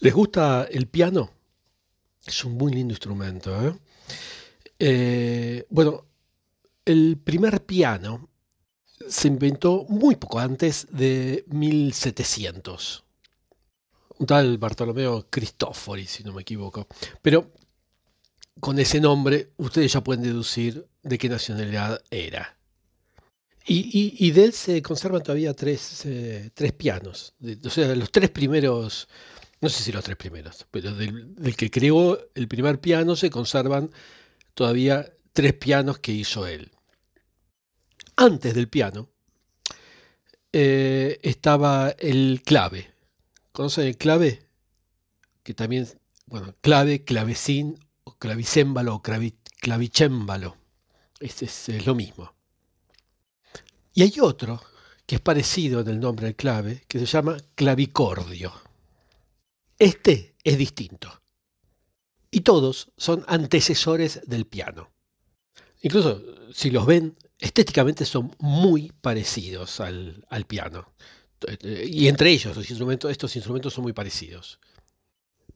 ¿Les 0.00 0.12
gusta 0.12 0.68
el 0.70 0.86
piano? 0.88 1.30
Es 2.26 2.44
un 2.44 2.52
muy 2.52 2.72
lindo 2.72 2.92
instrumento. 2.92 3.66
¿eh? 3.66 3.74
Eh, 4.78 5.66
bueno, 5.70 6.04
el 6.84 7.18
primer 7.22 7.64
piano 7.64 8.28
se 9.08 9.28
inventó 9.28 9.86
muy 9.88 10.16
poco 10.16 10.38
antes 10.38 10.86
de 10.90 11.44
1700. 11.48 13.04
Un 14.18 14.26
tal 14.26 14.58
Bartolomeo 14.58 15.26
Cristofori, 15.30 16.06
si 16.06 16.24
no 16.24 16.32
me 16.32 16.42
equivoco. 16.42 16.86
Pero 17.22 17.52
con 18.60 18.78
ese 18.78 19.00
nombre 19.00 19.52
ustedes 19.56 19.92
ya 19.92 20.02
pueden 20.02 20.22
deducir 20.22 20.86
de 21.02 21.18
qué 21.18 21.28
nacionalidad 21.28 22.02
era. 22.10 22.56
Y, 23.68 24.30
de 24.30 24.44
él 24.44 24.52
se 24.52 24.80
conservan 24.80 25.24
todavía 25.24 25.52
tres, 25.52 26.06
eh, 26.06 26.50
tres 26.54 26.72
pianos. 26.72 27.34
o 27.64 27.70
sea, 27.70 27.96
los 27.96 28.12
tres 28.12 28.30
primeros 28.30 29.08
no 29.60 29.68
sé 29.68 29.82
si 29.82 29.92
los 29.92 30.04
tres 30.04 30.16
primeros, 30.16 30.66
pero 30.70 30.94
del, 30.94 31.56
que 31.56 31.70
creó 31.70 32.18
el 32.34 32.48
primer 32.48 32.80
piano 32.80 33.16
se 33.16 33.30
conservan 33.30 33.90
todavía 34.54 35.12
tres 35.32 35.54
pianos 35.54 35.98
que 35.98 36.12
hizo 36.12 36.46
él. 36.46 36.70
Antes 38.16 38.54
del 38.54 38.68
piano 38.68 39.10
eh, 40.52 41.18
estaba 41.22 41.90
el 41.98 42.42
clave. 42.44 42.90
¿Conocen 43.52 43.86
el 43.86 43.96
clave? 43.96 44.46
Que 45.42 45.54
también, 45.54 45.88
bueno, 46.26 46.54
clave, 46.60 47.04
clavecín, 47.04 47.78
o 48.04 48.16
clavicémbalo 48.16 48.96
o 48.96 49.02
clavicémbalo. 49.02 50.56
Este 51.20 51.46
es, 51.46 51.68
es 51.70 51.86
lo 51.86 51.94
mismo. 51.94 52.34
Y 53.94 54.02
hay 54.02 54.14
otro 54.20 54.62
que 55.06 55.16
es 55.16 55.20
parecido 55.20 55.80
en 55.80 55.88
el 55.88 56.00
nombre 56.00 56.26
del 56.26 56.36
clave, 56.36 56.84
que 56.88 56.98
se 56.98 57.06
llama 57.06 57.36
clavicordio. 57.54 58.65
Este 59.78 60.34
es 60.42 60.58
distinto. 60.58 61.22
Y 62.30 62.40
todos 62.40 62.92
son 62.96 63.24
antecesores 63.26 64.20
del 64.26 64.46
piano. 64.46 64.90
Incluso 65.82 66.22
si 66.52 66.70
los 66.70 66.86
ven, 66.86 67.16
estéticamente 67.38 68.04
son 68.04 68.34
muy 68.38 68.92
parecidos 69.00 69.80
al, 69.80 70.24
piano. 70.46 70.92
Y 71.62 72.08
entre 72.08 72.30
ellos, 72.30 72.56
estos 72.56 73.36
instrumentos 73.36 73.74
son 73.74 73.82
muy 73.82 73.92
parecidos. 73.92 74.58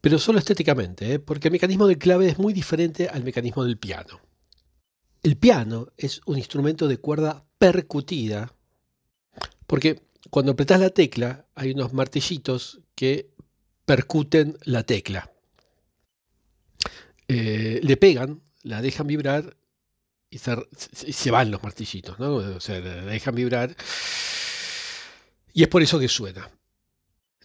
Pero 0.01 0.19
solo 0.19 0.39
estéticamente, 0.39 1.15
¿eh? 1.15 1.19
porque 1.19 1.49
el 1.49 1.53
mecanismo 1.53 1.87
del 1.87 1.99
clave 1.99 2.29
es 2.29 2.39
muy 2.39 2.53
diferente 2.53 3.09
al 3.09 3.23
mecanismo 3.23 3.65
del 3.65 3.79
piano. 3.79 4.21
El 5.23 5.37
piano 5.37 5.89
es 5.99 6.23
un 6.25 6.39
instrumento 6.39 6.89
de 6.89 6.97
cuerda 6.97 7.45
percutida, 7.59 8.55
porque 9.67 10.03
cuando 10.31 10.53
apretas 10.53 10.81
la 10.81 10.91
tecla 10.91 11.47
hay 11.55 11.73
unos 11.73 11.93
martillitos 11.93 12.81
que 12.95 13.31
percuten 13.91 14.57
la 14.67 14.85
tecla. 14.85 15.33
Eh, 17.27 17.81
le 17.83 17.97
pegan, 17.97 18.41
la 18.63 18.81
dejan 18.81 19.09
vibrar 19.09 19.57
y 20.31 20.39
se, 20.39 21.31
van 21.33 21.51
los 21.51 21.61
martillitos, 21.65 22.17
¿no? 22.21 22.37
O 22.37 22.61
sea, 22.61 22.79
la 22.79 23.07
dejan 23.07 23.35
vibrar 23.35 23.75
y 25.53 25.65
es 25.65 25.69
por 25.69 25.83
eso 25.83 25.99
que 25.99 26.07
suena. 26.07 26.49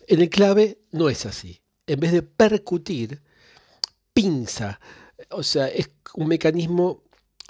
En 0.05 0.21
el 0.21 0.29
clave 0.29 0.77
no 0.91 1.09
es 1.09 1.25
así. 1.25 1.63
En 1.87 1.99
vez 1.99 2.11
de 2.11 2.21
percutir, 2.21 3.23
pinza. 4.13 4.79
O 5.31 5.41
sea, 5.41 5.67
es 5.67 5.89
un 6.13 6.27
mecanismo, 6.27 7.01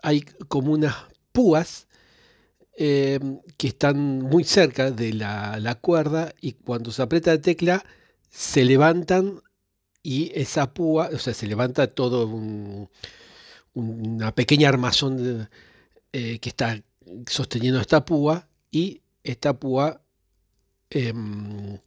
hay 0.04 0.22
como 0.48 0.72
unas 0.72 0.96
púas 1.34 1.88
eh, 2.78 3.20
que 3.58 3.68
están 3.68 4.20
muy 4.20 4.46
cerca 4.46 4.90
de 4.90 5.12
la, 5.12 5.60
la, 5.60 5.76
cuerda 5.76 6.34
y 6.40 6.54
cuando 6.54 6.92
se 6.92 7.02
aprieta 7.02 7.32
la 7.32 7.42
tecla 7.42 7.86
se 8.36 8.66
levantan 8.66 9.42
y 10.04 10.32
esa 10.36 10.74
púa, 10.74 11.10
o 11.14 11.18
sea, 11.18 11.34
se 11.34 11.48
levanta 11.48 11.88
todo 11.88 12.28
una 13.74 14.36
pequeña 14.36 14.68
armazón 14.68 15.50
eh, 16.12 16.40
que 16.40 16.50
está 16.50 16.82
sosteniendo 17.28 17.80
esta 17.80 18.04
púa 18.04 18.48
y 18.72 19.02
esta 19.24 19.54
púa, 19.58 20.02
em, 20.90 21.80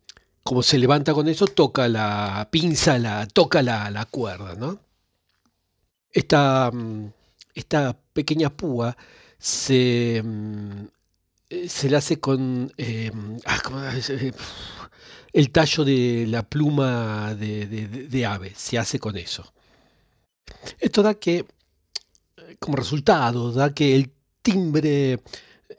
como 0.42 0.62
se 0.62 0.78
levanta 0.78 1.12
con 1.12 1.28
eso, 1.28 1.47
toca 1.47 1.87
la 1.87 2.48
pinza, 2.50 2.98
la, 2.98 3.26
toca 3.26 3.62
la, 3.62 4.06
cuerda, 4.10 4.54
¿no? 4.54 4.81
Esta, 6.12 6.70
mm, 6.72 7.12
esta 7.54 7.97
pequeña 8.14 8.50
púa 8.50 8.97
se, 9.38 10.22
mm, 10.25 10.87
eh, 11.50 11.69
se 11.69 11.91
la 11.91 11.98
hace 11.98 12.19
con... 12.20 12.72
Em, 12.78 13.38
ah, 13.44 13.60
el 15.33 15.50
tallo 15.50 15.84
de 15.84 16.27
la 16.28 16.43
pluma 16.43 17.34
de, 17.34 18.27
ave, 18.27 18.53
se 18.56 18.78
hace 18.78 18.99
con 18.99 19.16
eso. 19.16 19.53
Esto 20.78 21.03
da 21.03 21.15
que, 21.15 21.44
como 22.59 22.77
resultado, 22.77 23.53
da 23.53 23.75
que 23.75 23.94
el 23.94 24.11
timbre 24.43 25.21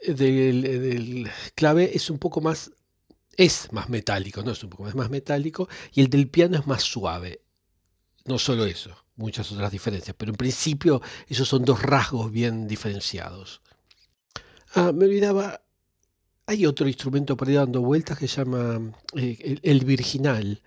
del, 0.06 1.30
clave 1.54 1.90
es 1.94 2.10
un 2.10 2.18
poco 2.18 2.40
más, 2.40 2.70
es 3.36 3.72
más 3.72 3.88
metálico, 3.88 4.42
no 4.42 4.52
es 4.52 4.62
un 4.62 4.70
poco 4.70 4.84
más, 4.84 4.94
más 4.94 5.10
metálico, 5.10 5.68
y 5.92 6.00
el 6.00 6.10
del 6.10 6.28
piano 6.28 6.58
es 6.58 6.66
más 6.66 6.82
suave. 6.82 7.42
No 8.26 8.38
solo 8.38 8.64
eso, 8.66 8.94
muchas 9.16 9.50
otras 9.50 9.72
diferencias, 9.72 10.14
pero 10.16 10.30
en 10.30 10.36
principio 10.36 11.02
esos 11.26 11.48
son 11.48 11.64
dos 11.64 11.82
rasgos 11.82 12.30
bien 12.30 12.68
diferenciados. 12.68 13.60
Ah, 14.74 14.92
me 14.92 15.06
olvidaba, 15.06 15.62
hay 16.50 16.66
otro 16.66 16.88
instrumento 16.88 17.36
por 17.36 17.46
ahí 17.46 17.54
dando 17.54 17.80
vueltas 17.80 18.18
que 18.18 18.26
se 18.26 18.38
llama 18.38 18.92
eh, 19.14 19.60
el, 19.62 19.84
virginal, 19.84 20.60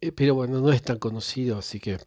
eh, 0.00 0.12
pero 0.12 0.36
bueno, 0.36 0.60
no 0.60 0.72
es 0.72 0.80
tan 0.80 0.98
conocido, 0.98 1.58
así 1.58 1.80
que, 1.80 1.98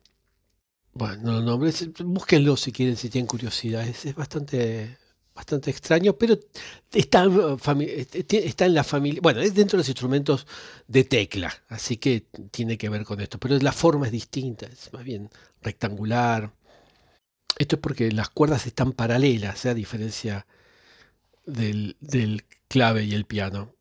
bueno, 0.94 1.24
no 1.24 1.32
lo 1.34 1.42
nombre, 1.42 1.74
búsquenlo 2.06 2.56
si 2.56 2.72
quieren, 2.72 2.96
si 2.96 3.10
tienen 3.10 3.28
curiosidad, 3.28 3.86
es, 3.86 4.16
bastante, 4.16 4.98
bastante 5.34 5.72
extraño, 5.72 6.14
pero 6.14 6.40
está, 6.94 7.28
está 8.32 8.66
en 8.66 8.74
la 8.74 8.86
familia, 8.86 9.20
bueno, 9.22 9.42
es 9.42 9.54
dentro 9.54 9.76
de 9.76 9.82
los 9.82 9.90
instrumentos 9.90 10.48
de 10.88 11.04
tecla, 11.04 11.54
así 11.68 11.98
que 11.98 12.28
tiene 12.50 12.78
que 12.78 12.88
ver 12.88 13.04
con 13.04 13.20
esto, 13.20 13.38
pero 13.38 13.60
la 13.60 13.74
forma 13.74 14.06
es 14.06 14.14
distinta, 14.14 14.68
es 14.68 14.94
más 14.94 15.04
bien 15.04 15.30
rectangular. 15.62 16.54
Esto 17.58 17.76
es 17.76 17.82
porque 17.82 18.12
las 18.12 18.30
cuerdas 18.30 18.66
están 18.68 18.94
paralelas, 18.94 19.66
¿eh? 19.66 19.70
a 19.70 19.74
diferencia 19.74 20.46
del, 21.46 21.96
clave 22.76 23.06
y 23.06 23.14
el 23.14 23.24
piano, 23.24 23.74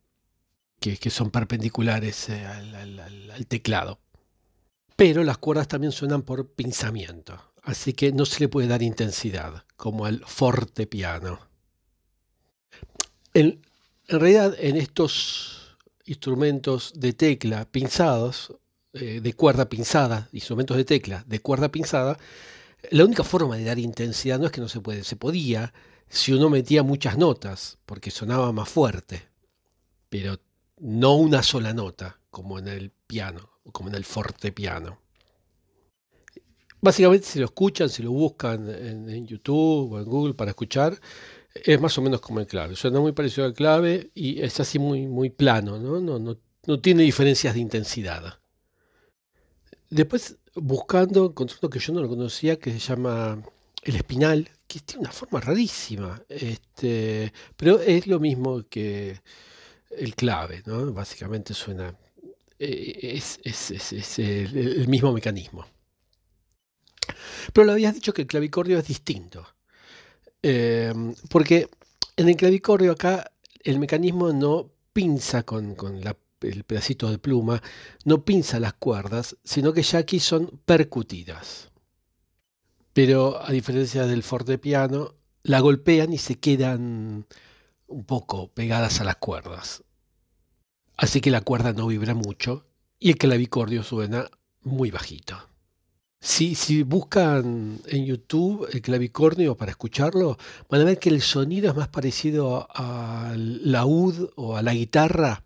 que, 0.79 1.11
son 1.11 1.33
perpendiculares 1.33 2.29
eh, 2.29 2.47
al, 2.47 3.47
teclado. 3.49 3.99
Pero 4.95 5.25
las 5.25 5.39
cuerdas 5.39 5.67
también 5.67 5.91
suenan 5.91 6.23
por 6.23 6.53
pinzamiento, 6.53 7.53
así 7.65 7.93
que 7.93 8.13
no 8.13 8.25
se 8.25 8.39
le 8.39 8.49
puede 8.49 8.69
dar 8.69 8.83
intensidad, 8.83 9.65
como 9.75 10.07
al 10.07 10.25
forte 10.25 10.87
piano. 10.87 11.41
En, 13.33 13.61
realidad, 14.07 14.55
en 14.61 14.77
estos 14.77 15.77
instrumentos 16.05 16.93
de 16.95 17.15
tecla 17.15 17.65
pinzados, 17.65 18.55
eh, 18.93 19.21
de 19.21 19.33
cuerda 19.33 19.69
pinzada, 19.69 20.29
instrumentos 20.31 20.77
de 20.77 20.85
tecla 20.85 21.25
de 21.27 21.41
cuerda 21.41 21.69
pinzada, 21.69 22.17
la 22.93 23.05
única 23.05 23.25
forma 23.25 23.57
de 23.57 23.65
dar 23.65 23.81
intensidad 23.81 24.39
no 24.39 24.47
es 24.47 24.53
que 24.53 24.61
no 24.61 24.69
se 24.69 24.81
puede, 24.81 25.03
se 25.03 25.17
podía, 25.17 25.73
si 26.15 26.33
uno 26.33 26.49
metía 26.49 26.83
muchas 26.83 27.19
notas, 27.19 27.79
porque 27.85 28.11
sonaba 28.11 28.53
más 28.53 28.69
fuerte, 28.69 29.29
pero 30.09 30.39
no 30.79 31.17
una 31.17 31.43
sola 31.43 31.75
nota, 31.75 32.21
como 32.31 32.59
en 32.59 32.69
el 32.69 32.91
piano, 32.91 33.51
como 33.73 33.89
en 33.89 33.97
el 33.97 34.05
forte 34.05 34.53
piano. 34.53 35.01
Básicamente, 36.81 37.27
si 37.27 37.39
lo 37.41 37.47
escuchan, 37.47 37.89
si 37.89 38.03
lo 38.03 38.13
buscan 38.13 38.69
en, 38.69 39.27
YouTube 39.27 39.93
o 39.93 39.99
en 39.99 40.05
Google 40.05 40.35
para 40.35 40.51
escuchar, 40.51 41.01
es 41.53 41.81
más 41.81 41.97
o 41.99 42.03
menos 42.03 42.21
como 42.21 42.41
el 42.41 42.47
clave. 42.47 42.77
Suena 42.77 43.01
muy 43.01 43.13
parecido 43.13 43.47
al 43.47 43.55
clave 43.55 44.11
y 44.15 44.41
es 44.41 44.61
así 44.61 44.79
muy, 44.79 45.07
muy 45.07 45.31
plano, 45.31 45.79
¿no? 45.79 46.01
No, 46.01 46.19
no, 46.19 46.37
no 46.67 46.81
tiene 46.81 47.03
diferencias 47.03 47.55
de 47.55 47.61
intensidad. 47.61 48.39
Después, 49.91 50.37
buscando, 50.55 51.27
encontré 51.27 51.57
uno 51.61 51.71
que 51.71 51.79
yo 51.81 51.93
no 51.93 52.03
lo 52.03 52.09
conocía, 52.09 52.59
que 52.59 52.71
se 52.71 52.79
llama 52.79 53.43
el 53.85 53.97
espinal, 53.97 54.49
que 54.67 54.81
tiene 54.81 55.03
una 55.03 55.13
forma 55.13 55.41
rarísima, 55.41 56.21
este, 56.29 57.33
pero 57.57 57.79
es 57.81 58.07
lo 58.07 58.19
mismo 58.19 58.63
que 58.69 59.21
el 59.91 60.17
clave, 60.17 60.63
¿no? 60.67 60.93
Básicamente 60.93 61.53
suena, 61.55 61.95
eh, 62.59 63.21
es, 63.45 64.19
el, 64.19 64.89
mismo 64.89 65.13
mecanismo. 65.13 65.67
Pero 67.53 67.67
lo 67.67 67.73
habías 67.73 67.95
dicho 67.95 68.15
que 68.15 68.23
el 68.23 68.29
clavicordio 68.29 68.79
es 68.79 68.87
distinto, 68.87 69.47
em, 70.43 71.15
porque 71.29 71.69
en 72.17 72.29
el 72.29 72.37
clavicordio 72.37 72.93
acá 72.93 73.31
el 73.63 73.79
mecanismo 73.79 74.33
no 74.33 74.71
pinza 74.93 75.43
con, 75.43 75.77
el 76.41 76.65
pedacito 76.65 77.11
de 77.11 77.19
pluma, 77.19 77.63
no 78.05 78.25
pinza 78.25 78.59
las 78.61 78.75
cuerdas, 78.75 79.37
sino 79.45 79.73
que 79.73 79.83
ya 79.83 79.99
aquí 79.99 80.21
son 80.21 80.61
percutidas 80.65 81.71
pero 82.95 83.43
a 83.45 83.51
diferencia 83.51 84.07
del 84.07 84.23
fortepiano, 84.23 85.15
la 85.43 85.61
golpean 85.61 86.13
y 86.15 86.19
se 86.19 86.37
quedan 86.37 87.27
un 87.87 88.05
poco 88.05 88.49
pegadas 88.49 89.01
a 89.01 89.05
las 89.05 89.17
cuerdas. 89.17 89.85
Así 90.97 91.21
que 91.21 91.31
la 91.31 91.43
cuerda 91.43 91.73
no 91.73 91.89
vibra 91.89 92.15
mucho 92.15 92.67
y 92.99 93.11
el 93.11 93.19
clavicordio 93.19 93.83
suena 93.83 94.31
muy 94.63 94.91
bajito. 94.91 95.37
Si, 96.21 96.55
si, 96.55 96.83
buscan 96.85 97.81
en 97.87 98.07
YouTube 98.07 98.67
el 98.73 98.81
clavicornio 98.81 99.57
para 99.57 99.73
escucharlo, 99.73 100.39
van 100.71 100.81
a 100.81 100.85
ver 100.85 100.99
que 100.99 101.11
el 101.11 101.21
sonido 101.21 101.69
es 101.69 101.77
más 101.77 101.89
parecido 101.89 102.67
al 102.75 103.71
laúd 103.71 104.31
o 104.37 104.57
a 104.57 104.63
la 104.63 104.73
guitarra 104.73 105.45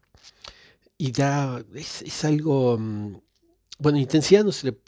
y 0.97 1.11
da, 1.13 1.65
es, 1.75 2.25
algo, 2.25 2.77
mm, 2.79 3.17
bueno, 3.79 3.99
intensidad 3.99 4.45
no 4.45 4.53
se 4.53 4.69
le, 4.69 4.79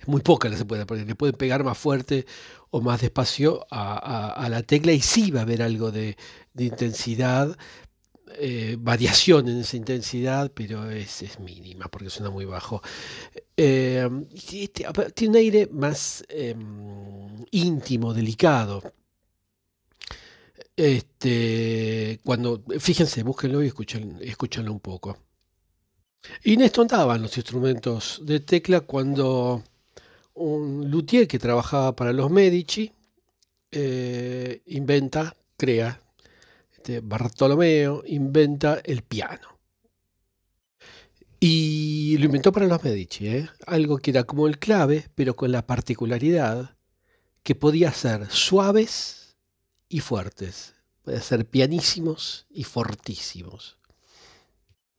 es 0.00 0.08
muy 0.08 0.20
poca 0.20 0.48
la 0.48 0.56
se 0.56 0.64
puede 0.64 0.86
poner, 0.86 1.06
le 1.06 1.14
pueden 1.14 1.36
pegar 1.36 1.64
más 1.64 1.78
fuerte 1.78 2.26
o 2.70 2.80
más 2.80 3.00
despacio 3.00 3.66
a, 3.70 4.46
la 4.50 4.62
tecla 4.62 4.92
y 4.92 5.00
sí 5.00 5.30
va 5.30 5.40
a 5.40 5.42
haber 5.44 5.62
algo 5.62 5.90
de, 5.92 6.16
intensidad, 6.58 7.56
eh, 8.38 8.76
variación 8.78 9.48
en 9.48 9.58
esa 9.60 9.76
intensidad, 9.76 10.50
pero 10.52 10.90
es, 10.90 11.38
mínima 11.40 11.86
porque 11.88 12.10
suena 12.10 12.30
muy 12.30 12.44
bajo. 12.44 12.82
Eh, 13.56 14.08
tiene 15.14 15.30
un 15.30 15.36
aire 15.36 15.68
más 15.70 16.24
em, 16.28 17.44
íntimo, 17.52 18.12
delicado. 18.12 18.82
Este, 20.76 22.20
cuando, 22.24 22.62
fíjense, 22.80 23.22
búsquenlo 23.22 23.62
y 23.62 23.68
escúchenlo 23.68 24.72
un 24.72 24.80
poco. 24.80 25.16
Esto 26.42 26.82
andaban 26.82 27.22
los 27.22 27.36
instrumentos 27.36 28.20
de 28.24 28.40
tecla 28.40 28.80
cuando 28.80 29.62
un 30.34 30.90
luthier 30.90 31.28
que 31.28 31.38
trabajaba 31.38 31.94
para 31.94 32.12
los 32.12 32.30
Medici 32.30 32.92
eh, 33.70 34.62
inventa, 34.66 35.36
crea 35.56 36.00
este, 36.84 37.00
Bartolomeo 37.00 38.02
inventa 38.06 38.80
el 38.84 39.02
piano. 39.02 39.58
Y 41.40 42.16
lo 42.18 42.26
inventó 42.26 42.52
para 42.52 42.66
los 42.66 42.82
Medici, 42.84 43.26
¿eh? 43.26 43.48
algo 43.66 43.98
que 43.98 44.10
era 44.10 44.24
como 44.24 44.46
el 44.46 44.58
clave, 44.58 45.08
pero 45.14 45.34
con 45.34 45.50
la 45.50 45.66
particularidad 45.66 46.76
que 47.42 47.54
podía 47.54 47.92
ser 47.92 48.30
suaves 48.30 49.36
y 49.88 50.00
fuertes, 50.00 50.74
podía 51.02 51.20
ser 51.20 51.46
pianísimos 51.46 52.46
y 52.50 52.64
fortísimos. 52.64 53.78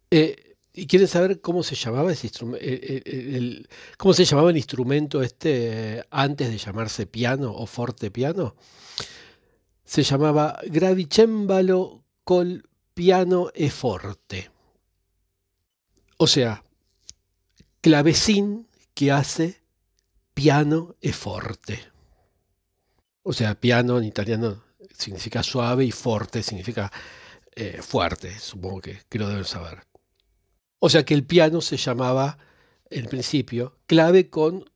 Eh, 0.10 0.45
¿Y 0.78 0.88
quieren 0.88 1.08
saber 1.08 1.40
cómo 1.40 1.64
se 1.64 1.76
llamaba 1.76 2.12
ese 2.12 2.28
instrumento? 2.28 2.66
¿Cómo 3.98 4.14
se 4.14 4.26
llamaba 4.26 4.50
el 4.50 4.58
instrumento 4.58 5.22
este 5.22 6.04
antes 6.10 6.50
de 6.50 6.58
llamarse 6.58 7.08
piano 7.08 7.54
o 7.54 7.66
forte 7.66 8.12
piano? 8.12 8.56
se 9.86 10.02
llamaba 10.04 10.60
Gravicembalo 10.66 12.04
col 12.24 12.68
piano 12.94 13.52
e 13.54 13.70
forte. 13.70 14.50
O 16.18 16.28
sea, 16.28 16.64
clavecín 17.82 18.68
que 18.94 19.12
hace 19.12 19.62
piano 20.34 20.96
e 21.02 21.14
forte. 21.14 21.80
O 23.22 23.34
sea, 23.34 23.60
piano 23.60 23.98
en 23.98 24.06
italiano 24.06 24.64
significa 24.92 25.44
suave 25.44 25.86
y 25.86 25.92
forte 25.92 26.42
significa 26.42 26.92
eh, 27.56 27.80
fuerte, 27.82 28.38
supongo 28.40 28.82
que, 28.82 29.02
que 29.08 29.20
lo 29.20 29.30
deben 29.30 29.46
saber. 29.46 29.84
O 30.80 30.90
sea 30.90 31.04
que 31.04 31.14
el 31.14 31.26
piano 31.26 31.62
se 31.62 31.78
llamaba, 31.78 32.38
en 32.90 33.06
principio, 33.06 33.78
clave 33.86 34.30
con 34.30 34.70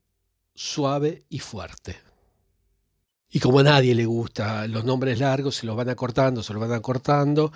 suave 0.56 1.24
y 1.30 1.40
fuerte. 1.40 1.98
Y 3.32 3.40
como 3.40 3.60
a 3.60 3.64
nadie 3.64 3.94
le 3.94 4.06
gusta 4.06 4.68
los 4.68 4.84
nombres 4.84 5.20
largos, 5.20 5.58
se 5.58 5.68
los 5.68 5.76
van 5.76 5.90
acortando, 5.90 6.42
se 6.42 6.54
los 6.54 6.62
van 6.62 6.74
acortando, 6.74 7.52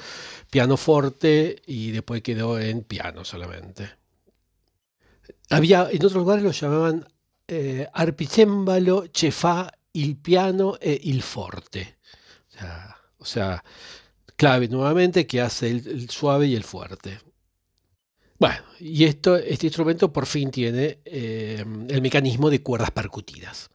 piano 0.51 0.77
forte 0.77 1.61
y 1.65 1.91
después 1.91 2.21
quedó 2.21 2.59
en 2.59 2.83
piano 2.83 3.25
solamente. 3.25 3.89
Había, 5.49 5.89
en 5.89 5.97
otros 5.97 6.13
lugares 6.13 6.43
lo 6.43 6.51
llamaban 6.51 7.07
eh, 7.47 7.87
arpicémbalo, 7.91 9.07
chefá, 9.07 9.71
il 9.93 10.15
piano 10.17 10.77
e 10.79 10.99
il 11.03 11.21
forte. 11.21 11.97
O 13.17 13.25
sea, 13.25 13.63
clave 14.35 14.67
nuevamente 14.67 15.25
que 15.25 15.41
hace 15.41 15.69
el, 15.69 16.09
suave 16.09 16.47
y 16.47 16.55
el 16.55 16.63
fuerte. 16.63 17.19
Bueno, 18.43 18.61
y 18.77 19.05
esto, 19.05 19.37
este 19.37 19.67
instrumento 19.67 20.11
por 20.11 20.25
fin 20.25 20.51
tiene 20.51 20.99
eh, 21.05 21.63
el 21.87 22.01
mecanismo 22.01 22.49
de 22.49 22.61
cuerdas 22.61 22.91
percutidas. 22.91 23.69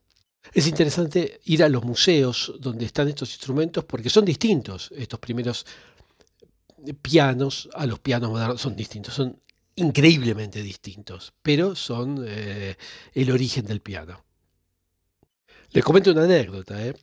Es 0.52 0.66
interesante 0.66 1.40
ir 1.46 1.64
a 1.64 1.70
los 1.70 1.84
museos 1.84 2.52
donde 2.60 2.84
están 2.84 3.08
estos 3.08 3.30
instrumentos 3.30 3.86
porque 3.86 4.10
son 4.10 4.26
distintos. 4.26 4.90
Estos 4.94 5.20
primeros 5.20 5.64
pianos 7.00 7.70
a 7.72 7.86
los 7.86 7.98
pianos 8.00 8.28
modernos 8.28 8.60
son 8.60 8.76
distintos, 8.76 9.14
son 9.14 9.40
increíblemente 9.76 10.60
distintos, 10.60 11.32
pero 11.40 11.74
son 11.74 12.22
eh, 12.28 12.76
el 13.14 13.30
origen 13.30 13.64
del 13.64 13.80
piano. 13.80 14.22
Les 15.70 15.82
comento 15.82 16.10
una 16.10 16.24
anécdota. 16.24 16.86
¿eh? 16.86 16.94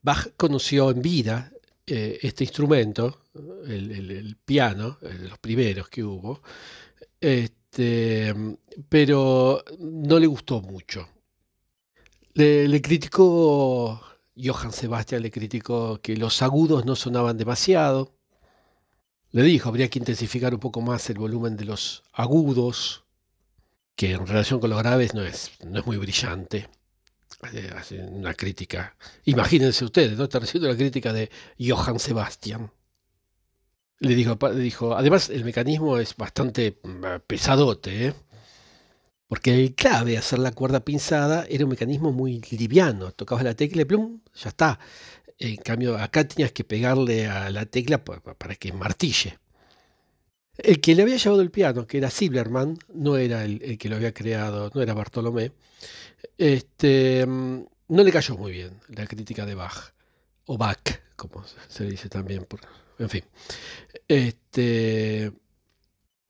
Bach 0.00 0.28
conoció 0.36 0.92
en 0.92 1.02
vida 1.02 1.50
este 1.88 2.44
instrumento, 2.44 3.25
el, 3.66 4.36
piano, 4.44 4.98
los 5.00 5.38
primeros 5.38 5.88
que 5.88 6.04
hubo, 6.04 6.42
este, 7.20 8.34
pero 8.88 9.62
no 9.78 10.18
le 10.18 10.26
gustó 10.26 10.60
mucho. 10.62 11.08
Le, 12.34 12.82
criticó, 12.82 14.00
Johann 14.36 14.72
Sebastian 14.72 15.22
le 15.22 15.30
criticó 15.30 16.00
que 16.02 16.16
los 16.16 16.42
agudos 16.42 16.84
no 16.84 16.94
sonaban 16.94 17.38
demasiado. 17.38 18.14
Le 19.30 19.42
dijo, 19.42 19.70
habría 19.70 19.88
que 19.88 19.98
intensificar 19.98 20.52
un 20.52 20.60
poco 20.60 20.82
más 20.82 21.08
el 21.08 21.18
volumen 21.18 21.56
de 21.56 21.64
los 21.64 22.02
agudos, 22.12 23.04
que 23.94 24.12
en 24.12 24.26
relación 24.26 24.60
con 24.60 24.68
los 24.70 24.78
graves 24.78 25.14
no 25.14 25.22
es, 25.22 25.52
no 25.64 25.80
es 25.80 25.86
muy 25.86 25.96
brillante. 25.96 26.68
Hace 27.74 28.02
una 28.02 28.34
crítica. 28.34 28.96
Imagínense 29.24 29.84
ustedes, 29.84 30.16
¿no? 30.18 30.24
Está 30.24 30.38
recibiendo 30.38 30.68
la 30.68 30.76
crítica 30.76 31.12
de 31.12 31.30
Johann 31.58 31.98
Sebastian. 31.98 32.70
Le 33.98 34.14
dijo, 34.14 34.36
dijo, 34.54 34.96
además 34.96 35.30
el 35.30 35.44
mecanismo 35.44 35.98
es 35.98 36.16
bastante 36.16 36.78
mm, 36.82 37.04
pesadote, 37.26 38.08
¿eh? 38.08 38.14
Porque 39.28 39.54
el 39.54 39.74
clave 39.74 40.18
hacer 40.18 40.38
la 40.38 40.52
cuerda 40.52 40.80
pinzada 40.80 41.46
era 41.48 41.64
un 41.64 41.70
mecanismo 41.70 42.12
muy 42.12 42.40
liviano. 42.50 43.10
Tocabas 43.12 43.42
la 43.44 43.54
tecla 43.54 43.82
y 43.82 43.84
plum, 43.84 44.20
ya 44.34 44.50
está. 44.50 44.78
En 45.38 45.56
cambio, 45.56 45.98
acá 45.98 46.26
tenías 46.26 46.52
que 46.52 46.64
pegarle 46.64 47.26
a 47.26 47.50
la 47.50 47.66
tecla 47.66 48.04
para 48.04 48.54
que 48.54 48.72
martille. 48.72 49.38
El 50.58 50.80
que 50.80 50.94
le 50.94 51.02
había 51.02 51.16
llevado 51.16 51.42
el 51.42 51.50
piano, 51.50 51.86
que 51.86 51.98
era 51.98 52.10
Ziblerman, 52.10 52.78
no 52.94 53.16
era 53.16 53.44
el, 53.44 53.76
que 53.78 53.88
lo 53.88 53.96
había 53.96 54.14
creado, 54.14 54.70
no 54.74 54.80
era 54.80 54.94
Bartolomé, 54.94 55.52
este, 56.38 57.26
no 57.26 57.68
le 57.88 58.12
cayó 58.12 58.36
muy 58.36 58.52
bien 58.52 58.80
la 58.88 59.06
crítica 59.06 59.44
de 59.44 59.54
Bach, 59.54 59.92
o 60.46 60.56
Bach, 60.56 61.00
como 61.16 61.44
se 61.68 61.84
dice 61.84 62.08
también. 62.08 62.46
En 62.98 63.08
fin. 63.08 63.24
Este, 64.08 65.32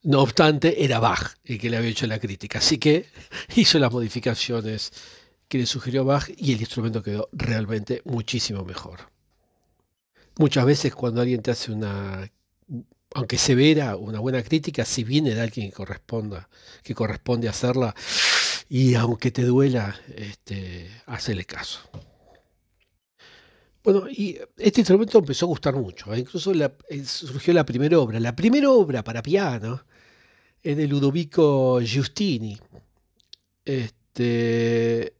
no 0.03 0.21
obstante, 0.21 0.85
era 0.85 1.01
Bach 1.01 1.35
el 1.45 1.59
que 1.59 1.71
le 1.71 1.77
había 1.77 1.91
hecho 1.91 2.07
la 2.07 2.19
crítica, 2.19 2.59
así 2.59 2.79
que 2.79 3.07
hizo 3.57 3.79
las 3.79 3.93
modificaciones 3.93 4.93
que 5.49 5.59
le 5.59 5.67
sugirió 5.67 6.05
Bach 6.05 6.29
y 6.37 6.53
el 6.53 6.61
instrumento 6.61 7.03
quedó 7.03 7.29
realmente 7.33 8.03
muchísimo 8.05 8.65
mejor. 8.65 9.11
Muchas 10.39 10.67
veces 10.67 10.95
cuando 10.95 11.21
alguien 11.21 11.43
te 11.43 11.51
hace 11.51 11.73
una, 11.73 12.31
aunque 13.15 13.39
severa, 13.39 13.97
una 13.97 14.21
buena 14.21 14.43
crítica, 14.43 14.85
si 14.85 15.05
viene 15.05 15.35
de 15.35 15.41
alguien 15.41 15.71
que 15.71 15.77
corresponda, 15.77 16.49
que 16.83 16.95
corresponde 16.95 17.49
hacerla, 17.49 17.95
y 18.69 18.95
aunque 18.95 19.31
te 19.31 19.43
duela, 19.43 19.99
este, 20.15 20.91
hacele 21.07 21.45
caso. 21.45 21.81
Bueno, 23.87 24.09
y 24.11 24.37
este 24.57 24.81
instrumento 24.81 25.17
empezó 25.17 25.47
a 25.47 25.49
gustar 25.49 25.77
mucho. 25.77 26.13
¿eh? 26.13 26.19
Incluso 26.19 26.53
eh, 26.53 27.05
surgió 27.05 27.55
la 27.55 27.65
primera 27.65 28.01
obra. 28.01 28.19
La 28.19 28.35
primera 28.35 28.69
obra 28.69 29.05
para 29.05 29.23
piano 29.23 29.85
es 30.61 30.77
de 30.77 30.89
Ludovico 30.89 31.81
Giustini. 31.81 32.59
Este, 33.65 35.15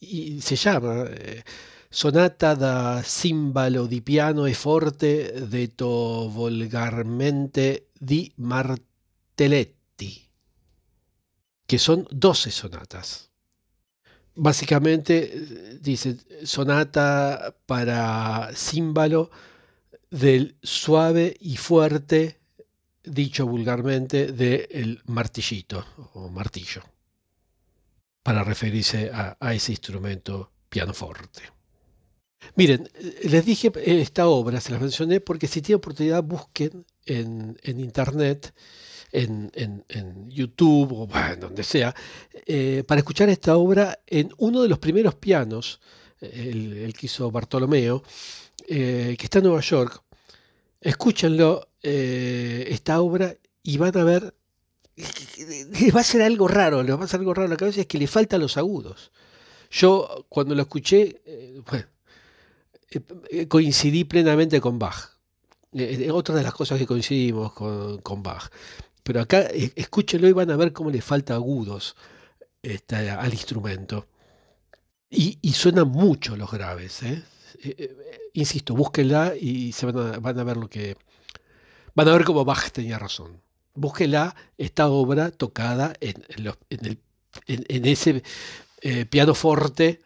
y 0.00 0.40
se 0.40 0.56
llama 0.56 1.04
eh, 1.08 1.44
Sonata 1.88 2.56
da 2.56 3.00
Cimbalo 3.04 3.86
di 3.86 4.02
piano 4.02 4.46
e 4.46 4.54
forte 4.54 5.46
detto 5.46 6.28
volgarmente 6.28 7.90
di 7.96 8.32
Martelletti, 8.38 10.28
que 11.66 11.78
son 11.78 12.04
12 12.10 12.50
sonatas. 12.50 13.27
Básicamente 14.40 15.78
dice 15.80 16.16
sonata 16.44 17.56
para 17.66 18.50
címbalo 18.54 19.30
del 20.10 20.56
suave 20.62 21.36
y 21.40 21.56
fuerte 21.56 22.38
dicho 23.02 23.46
vulgarmente, 23.46 24.32
del 24.32 25.02
martillito 25.06 25.84
o 26.14 26.28
martillo, 26.28 26.82
para 28.22 28.44
referirse 28.44 29.10
a, 29.12 29.54
ese 29.54 29.72
instrumento 29.72 30.52
pianoforte. 30.68 31.42
Miren, 32.54 32.88
les 33.24 33.44
dije 33.44 33.72
esta 33.74 34.28
obra, 34.28 34.60
se 34.60 34.70
las 34.72 34.80
mencioné 34.80 35.20
porque 35.20 35.48
si 35.48 35.62
tienen 35.62 35.78
oportunidad 35.78 36.22
busquen 36.22 36.86
en, 37.06 37.58
internet 37.64 38.54
en, 39.12 40.28
YouTube 40.28 40.92
o 40.92 41.08
donde 41.38 41.62
sea, 41.62 41.94
eh, 42.46 42.84
para 42.86 43.00
escuchar 43.00 43.28
esta 43.28 43.56
obra 43.56 43.98
en 44.06 44.30
uno 44.38 44.62
de 44.62 44.68
los 44.68 44.78
primeros 44.78 45.14
pianos, 45.14 45.80
el, 46.20 46.92
que 46.96 47.06
hizo 47.06 47.30
Bartolomeo, 47.30 48.02
eh, 48.66 49.16
que 49.18 49.26
está 49.26 49.38
en 49.38 49.44
Nueva 49.44 49.60
York. 49.60 50.02
Escúchenlo, 50.80 51.68
eh, 51.82 52.66
esta 52.68 53.00
obra, 53.00 53.34
y 53.62 53.78
van 53.78 53.96
a 53.96 54.04
ver, 54.04 54.34
va 55.94 56.00
a 56.00 56.04
ser 56.04 56.22
algo 56.22 56.48
raro, 56.48 56.82
le 56.82 56.92
va 56.92 57.04
a 57.04 57.08
ser 57.08 57.20
algo 57.20 57.34
raro 57.34 57.46
a 57.46 57.50
la 57.50 57.56
cabeza, 57.56 57.80
es 57.80 57.86
que 57.86 57.98
le 57.98 58.06
faltan 58.06 58.40
los 58.40 58.56
agudos. 58.56 59.10
Yo 59.70 60.26
cuando 60.28 60.54
lo 60.54 60.62
escuché, 60.62 61.20
coincidí 63.48 64.04
plenamente 64.04 64.60
con 64.60 64.78
Bach. 64.78 65.18
otra 66.10 66.34
de 66.34 66.42
las 66.42 66.54
cosas 66.54 66.78
que 66.78 66.86
coincidimos 66.86 67.52
con, 67.52 67.98
con 67.98 68.22
Bach. 68.22 68.50
Pero 69.08 69.22
acá 69.22 69.40
escúchenlo 69.74 70.28
y 70.28 70.32
van 70.32 70.50
a 70.50 70.56
ver 70.58 70.74
cómo 70.74 70.90
le 70.90 71.00
falta 71.00 71.32
agudos 71.32 71.96
este, 72.60 73.08
al 73.08 73.32
instrumento. 73.32 74.06
Y, 75.08 75.50
suenan 75.54 75.88
mucho 75.88 76.36
los 76.36 76.50
graves. 76.50 77.02
¿eh? 77.04 77.22
Eh, 77.64 77.74
eh, 77.78 78.18
insisto, 78.34 78.74
búsquenla 78.74 79.32
y 79.34 79.72
se 79.72 79.86
van 79.86 79.96
a, 79.96 80.18
van 80.18 80.38
a, 80.38 80.44
ver 80.44 80.58
lo 80.58 80.68
que. 80.68 80.98
Van 81.94 82.06
a 82.06 82.12
ver 82.12 82.24
cómo 82.26 82.44
Bach 82.44 82.70
tenía 82.70 82.98
razón. 82.98 83.40
Búsquenla, 83.72 84.36
esta 84.58 84.88
obra 84.88 85.30
tocada 85.30 85.94
en, 86.00 86.22
en, 87.46 87.86
ese 87.86 88.22
piano 89.08 89.34
forte 89.34 90.02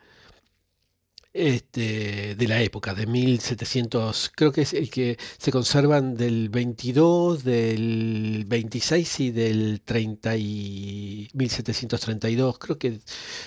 este, 1.33 2.35
de 2.37 2.49
la 2.49 2.63
época, 2.63 2.95
de 2.95 3.07
1700, 3.07 4.33
creo 4.35 4.53
que 4.53 4.63
es 4.63 4.75
el 4.75 4.91
que 4.91 5.19
se 5.39 5.51
conservan 5.51 6.15
del 6.15 6.49
22, 6.51 7.45
del 7.45 8.45
26 8.47 9.21
y 9.21 9.31
del 9.31 9.81
30 9.83 10.37
y 10.37 11.29
1732, 11.35 12.59
creo 12.59 12.79
que 12.79 13.01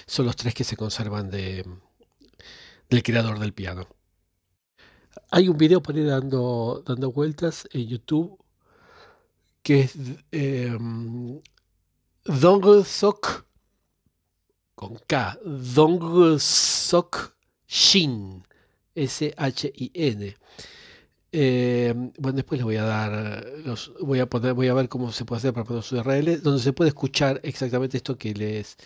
son 0.07 0.25
los 0.25 0.35
tres 0.35 0.53
que 0.53 0.63
se 0.63 0.77
conservan 0.77 1.29
de, 1.29 1.65
del 2.89 3.03
creador 3.03 3.39
del 3.39 3.53
piano. 3.53 3.87
Hay 5.31 5.49
un 5.49 5.57
video 5.57 5.81
por 5.81 5.95
ahí 5.95 6.03
dando, 6.03 6.83
dando 6.85 7.11
vueltas 7.11 7.67
en 7.71 7.87
YouTube 7.87 8.37
que 9.63 9.81
es 9.81 9.97
eh, 10.31 10.77
Sok 12.85 13.45
con 14.75 14.97
K, 15.07 15.39
Sok 16.37 17.34
Shin, 17.75 18.41
S-H-I-N. 18.95 20.37
Eh, 21.33 21.93
bueno, 22.17 22.35
después 22.37 22.57
les 22.57 22.63
voy 22.63 22.77
a 22.77 22.83
dar, 22.83 23.45
voy 23.99 24.19
a 24.21 24.29
poner, 24.29 24.53
voy 24.53 24.69
a 24.69 24.73
ver 24.73 24.87
cómo 24.87 25.11
se 25.11 25.25
puede 25.25 25.39
hacer 25.39 25.53
para 25.53 25.65
poner 25.65 25.83
sus 25.83 25.99
URL, 25.99 26.41
donde 26.41 26.63
se 26.63 26.71
puede 26.71 26.89
escuchar 26.89 27.41
exactamente 27.43 27.97
esto 27.97 28.17
que 28.17 28.33
les, 28.33 28.77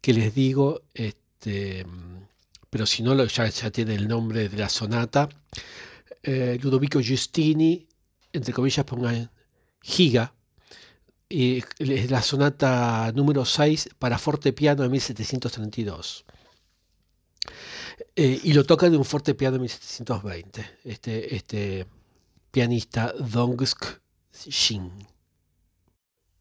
que 0.00 0.12
les 0.12 0.34
digo, 0.34 0.82
este, 0.94 1.86
pero 2.70 2.86
si 2.86 3.04
no, 3.04 3.14
ya, 3.24 3.48
ya 3.48 3.70
tiene 3.70 3.94
el 3.94 4.08
nombre 4.08 4.48
de 4.48 4.58
la 4.58 4.68
sonata. 4.68 5.28
Eh, 6.24 6.58
Ludovico 6.60 6.98
Giustini, 7.00 7.86
entre 8.32 8.52
comillas 8.52 8.84
pongan 8.84 9.30
Giga, 9.80 10.34
y 11.28 11.62
es 11.78 12.10
la 12.10 12.22
sonata 12.22 13.12
número 13.14 13.44
6 13.44 13.90
para 14.00 14.18
fortepiano 14.18 14.82
de 14.82 14.88
1732. 14.88 16.24
Eh, 18.16 18.40
y 18.44 18.52
lo 18.52 18.64
toca 18.64 18.90
de 18.90 18.96
un 18.96 19.04
fortepiano 19.04 19.54
de 19.54 19.60
1720, 19.60 20.78
este, 20.84 21.34
este 21.34 21.86
pianista 22.50 23.12
Dongsk 23.12 24.00
Shin. 24.32 24.90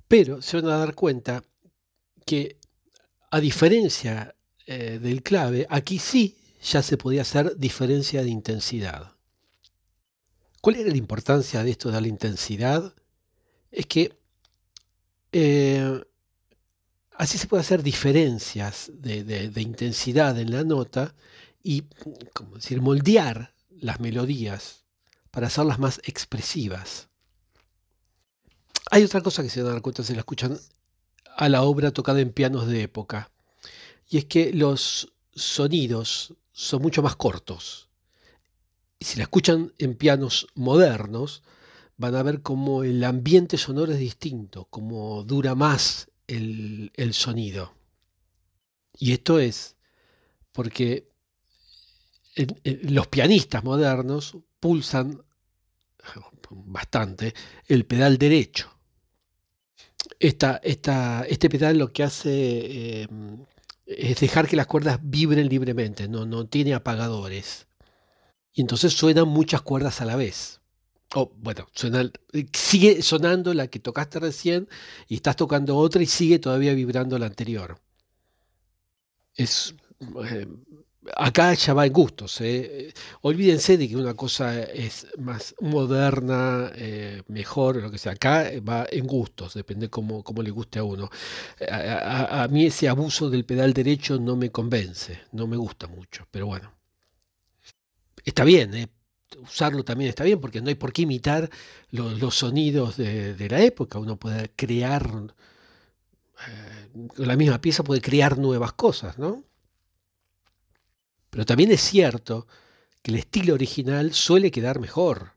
Pero 0.08 0.42
se 0.42 0.62
van 0.62 0.72
a 0.72 0.78
dar 0.78 0.96
cuenta 0.96 1.44
que, 2.26 2.58
a 3.32 3.40
diferencia 3.40 4.36
eh, 4.66 5.00
del 5.02 5.24
clave, 5.24 5.66
aquí 5.70 6.00
sí 6.00 6.38
ya 6.62 6.82
se 6.82 6.98
podía 6.98 7.24
hacer 7.24 7.58
diferencia 7.58 8.24
de 8.24 8.30
intensidad. 8.30 9.12
¿Cuál 10.62 10.78
era 10.78 10.90
la 10.90 10.98
importancia 10.98 11.64
de 11.64 11.72
esto 11.72 11.92
de 11.92 12.00
la 12.00 12.08
intensidad? 12.08 12.94
Es 13.70 13.86
que 13.86 14.18
eh, 15.34 16.02
así 17.18 17.38
se 17.38 17.48
puede 17.48 17.62
hacer 17.62 17.84
diferencias 17.84 18.92
de, 18.94 19.52
intensidad 19.58 20.40
en 20.40 20.52
la 20.52 20.64
nota 20.64 21.14
y, 21.64 21.84
como 22.34 22.56
decir, 22.56 22.82
moldear 22.82 23.56
las 23.70 24.00
melodías 24.00 24.84
para 25.32 25.48
hacerlas 25.48 25.80
más 25.80 26.02
expresivas. 26.04 27.10
Hay 28.92 29.04
otra 29.04 29.22
cosa 29.22 29.42
que 29.42 29.50
se 29.50 29.62
van 29.62 29.72
a 29.72 29.74
dar 29.74 29.82
cuenta 29.82 30.04
si 30.04 30.14
la 30.14 30.20
escuchan 30.20 30.60
a 31.38 31.50
la 31.50 31.64
obra 31.64 31.92
tocada 31.92 32.20
en 32.20 32.32
pianos 32.32 32.68
de 32.68 32.84
época, 32.84 33.32
y 34.08 34.18
es 34.18 34.26
que 34.26 34.54
los 34.54 35.12
sonidos 35.34 36.36
son 36.52 36.82
mucho 36.82 37.02
más 37.02 37.16
cortos. 37.16 37.90
Y 39.00 39.06
si 39.06 39.18
la 39.18 39.24
escuchan 39.24 39.74
en 39.80 39.96
pianos 39.96 40.48
modernos, 40.54 41.44
van 41.98 42.16
a 42.16 42.24
ver 42.24 42.42
cómo 42.42 42.84
el 42.84 43.04
ambiente 43.04 43.58
sonoro 43.58 43.92
es 43.92 44.00
distinto, 44.00 44.66
cómo 44.70 45.24
dura 45.24 45.56
más 45.56 46.10
el, 46.28 46.92
sonido. 47.14 47.74
Y 48.98 49.14
esto 49.14 49.40
es 49.40 49.76
porque 50.52 51.10
los 52.36 53.08
pianistas 53.08 53.64
modernos 53.64 54.38
pulsan 54.60 55.22
bastante 56.50 57.34
el 57.68 57.86
pedal 57.86 58.18
derecho. 58.18 58.70
Este 60.20 61.50
pedal 61.50 61.78
lo 61.78 61.92
que 61.92 62.04
hace 62.04 62.32
eh, 62.32 63.08
es 63.86 64.20
dejar 64.20 64.48
que 64.48 64.56
las 64.56 64.68
cuerdas 64.68 65.00
vibren 65.02 65.50
libremente, 65.50 66.08
no, 66.08 66.48
tiene 66.48 66.74
apagadores. 66.74 67.68
Y 68.54 68.62
entonces 68.62 68.94
suenan 68.94 69.28
muchas 69.28 69.62
cuerdas 69.62 70.02
a 70.02 70.06
la 70.06 70.16
vez. 70.16 70.62
Oh, 71.16 71.32
bueno, 71.38 71.68
suena, 71.74 72.10
sigue 72.54 73.02
sonando 73.02 73.54
la 73.54 73.68
que 73.68 73.80
tocaste 73.80 74.20
recién 74.20 74.68
y 75.08 75.16
estás 75.16 75.36
tocando 75.36 75.78
otra 75.78 76.02
y 76.02 76.08
sigue 76.08 76.40
todavía 76.40 76.74
vibrando 76.74 77.20
la 77.20 77.28
anterior. 77.28 77.80
Es, 79.36 79.76
eh, 80.30 80.48
acá 81.16 81.54
ya 81.54 81.74
va 81.74 81.86
en 81.86 81.94
gustos. 81.94 82.42
¿eh? 82.42 82.94
Olvídense 83.22 83.78
de 83.78 83.88
que 83.90 83.96
una 83.98 84.14
cosa 84.14 84.64
es 84.64 85.08
más 85.18 85.56
moderna, 85.60 86.72
eh, 86.76 87.22
mejor, 87.28 87.78
lo 87.78 87.92
que 87.92 87.98
sea. 87.98 88.14
Acá 88.14 88.50
va 88.68 88.86
en 88.90 89.06
gustos, 89.06 89.54
depende 89.54 89.90
cómo, 89.90 90.24
cómo 90.24 90.42
le 90.42 90.52
guste 90.52 90.80
a 90.80 90.84
uno. 90.84 91.10
A, 91.70 92.48
mí 92.50 92.66
ese 92.66 92.90
abuso 92.90 93.30
del 93.30 93.46
pedal 93.46 93.74
derecho 93.74 94.20
no 94.20 94.36
me 94.36 94.52
convence, 94.52 95.22
no 95.32 95.48
me 95.48 95.58
gusta 95.58 95.88
mucho, 95.88 96.28
pero 96.32 96.48
bueno. 96.48 96.74
Está 98.26 98.44
bien, 98.44 98.74
¿eh? 98.74 98.88
usarlo 99.42 99.84
también 99.84 100.10
está 100.10 100.24
bien, 100.24 100.40
porque 100.40 100.62
no 100.62 100.70
hay 100.70 100.76
por 100.76 100.94
qué 100.94 101.04
imitar 101.04 101.50
los, 101.92 102.36
sonidos 102.36 102.98
de, 102.98 103.48
la 103.50 103.62
época. 103.62 104.00
Uno 104.00 104.18
puede 104.18 104.52
crear, 104.56 105.10
eh, 106.48 107.08
la 107.18 107.36
misma 107.36 107.60
pieza 107.60 107.84
puede 107.84 108.02
crear 108.02 108.38
nuevas 108.38 108.74
cosas, 108.74 109.18
¿no? 109.18 109.44
Pero 111.34 111.48
también 111.48 111.72
es 111.72 111.82
cierto 111.82 112.46
que 113.02 113.10
el 113.10 113.18
estilo 113.18 113.56
original 113.56 114.14
suele 114.14 114.52
quedar 114.52 114.80
mejor, 114.80 115.34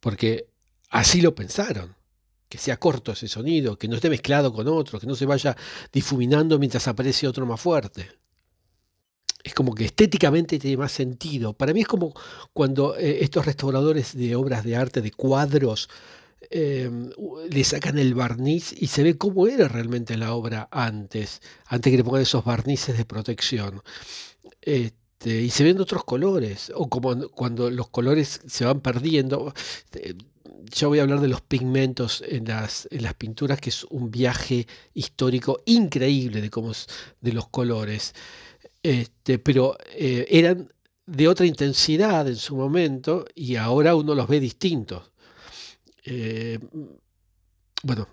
porque 0.00 0.50
así 0.90 1.22
lo 1.22 1.34
pensaron, 1.34 1.96
que 2.50 2.58
sea 2.58 2.76
corto 2.76 3.12
ese 3.12 3.26
sonido, 3.26 3.78
que 3.78 3.88
no 3.88 3.96
esté 3.96 4.10
mezclado 4.10 4.52
con 4.52 4.68
otro, 4.68 5.00
que 5.00 5.06
no 5.06 5.14
se 5.14 5.24
vaya 5.24 5.56
difuminando 5.90 6.58
mientras 6.58 6.86
aparece 6.88 7.26
otro 7.26 7.46
más 7.46 7.58
fuerte 7.58 8.18
es 9.48 9.54
como 9.54 9.74
que 9.74 9.86
estéticamente 9.86 10.58
tiene 10.58 10.76
más 10.76 10.92
sentido. 10.92 11.54
Para 11.54 11.72
mí 11.72 11.80
es 11.80 11.86
como 11.86 12.12
cuando 12.52 12.96
eh, 12.96 13.18
estos 13.22 13.46
restauradores 13.46 14.14
de 14.14 14.36
obras 14.36 14.62
de 14.62 14.76
arte, 14.76 15.00
de 15.00 15.10
cuadros, 15.10 15.88
em, 16.50 17.10
le 17.50 17.64
sacan 17.64 17.98
el 17.98 18.14
barniz 18.14 18.74
y 18.78 18.88
se 18.88 19.02
ve 19.02 19.16
cómo 19.16 19.46
era 19.46 19.68
realmente 19.68 20.16
la 20.18 20.34
obra 20.34 20.68
antes, 20.70 21.40
antes 21.66 21.90
que 21.90 21.96
le 21.96 22.04
pongan 22.04 22.22
esos 22.22 22.44
barnices 22.44 22.98
de 22.98 23.04
protección. 23.04 23.82
Este, 25.18 25.42
y 25.42 25.50
se 25.50 25.64
ven 25.64 25.80
otros 25.80 26.04
colores, 26.04 26.70
o 26.76 26.88
como 26.88 27.28
cuando 27.30 27.70
los 27.70 27.88
colores 27.88 28.40
se 28.46 28.64
van 28.64 28.80
perdiendo. 28.80 29.52
Eh, 29.92 30.14
yo 30.72 30.88
voy 30.88 31.00
a 31.00 31.02
hablar 31.02 31.20
de 31.20 31.28
los 31.28 31.40
pigmentos 31.40 32.22
en 32.26 32.44
las, 32.44 32.86
en 32.90 33.02
las 33.02 33.14
pinturas, 33.14 33.60
que 33.60 33.70
es 33.70 33.84
un 33.84 34.10
viaje 34.10 34.66
histórico 34.94 35.60
increíble 35.66 36.40
de, 36.40 36.50
cómo, 36.50 36.72
de 37.20 37.32
los 37.32 37.48
colores. 37.48 38.14
Este, 38.82 39.38
pero 39.40 39.76
eh, 39.92 40.26
eran 40.30 40.72
de 41.06 41.26
otra 41.26 41.46
intensidad 41.46 42.28
en 42.28 42.36
su 42.36 42.54
momento 42.54 43.24
y 43.34 43.56
ahora 43.56 43.96
uno 43.96 44.14
los 44.14 44.28
ve 44.28 44.40
distintos. 44.40 45.10
Eh, 46.04 46.58
bueno, 47.82 48.08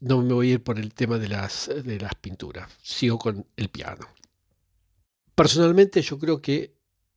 no 0.00 0.22
me 0.22 0.34
voy 0.34 0.50
a 0.50 0.52
ir 0.54 0.62
por 0.62 0.78
el 0.78 0.92
tema 0.92 1.18
de 1.18 1.28
las, 1.28 1.70
de 1.82 1.98
las 1.98 2.14
pinturas, 2.16 2.70
sigo 2.82 3.18
con 3.18 3.46
el 3.56 3.68
piano. 3.70 4.06
Personalmente 5.34 6.02
yo 6.02 6.18
creo 6.18 6.40
que 6.40 6.74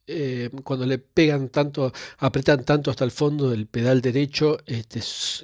eh, 0.10 0.50
cuando 0.64 0.86
le 0.86 1.00
pegan 1.00 1.50
tanto, 1.50 1.92
apretan 2.20 2.64
tanto 2.64 2.90
hasta 2.90 3.04
el 3.04 3.12
fondo 3.12 3.50
del 3.50 3.68
pedal 3.68 4.02
derecho, 4.02 4.58
este, 4.66 5.02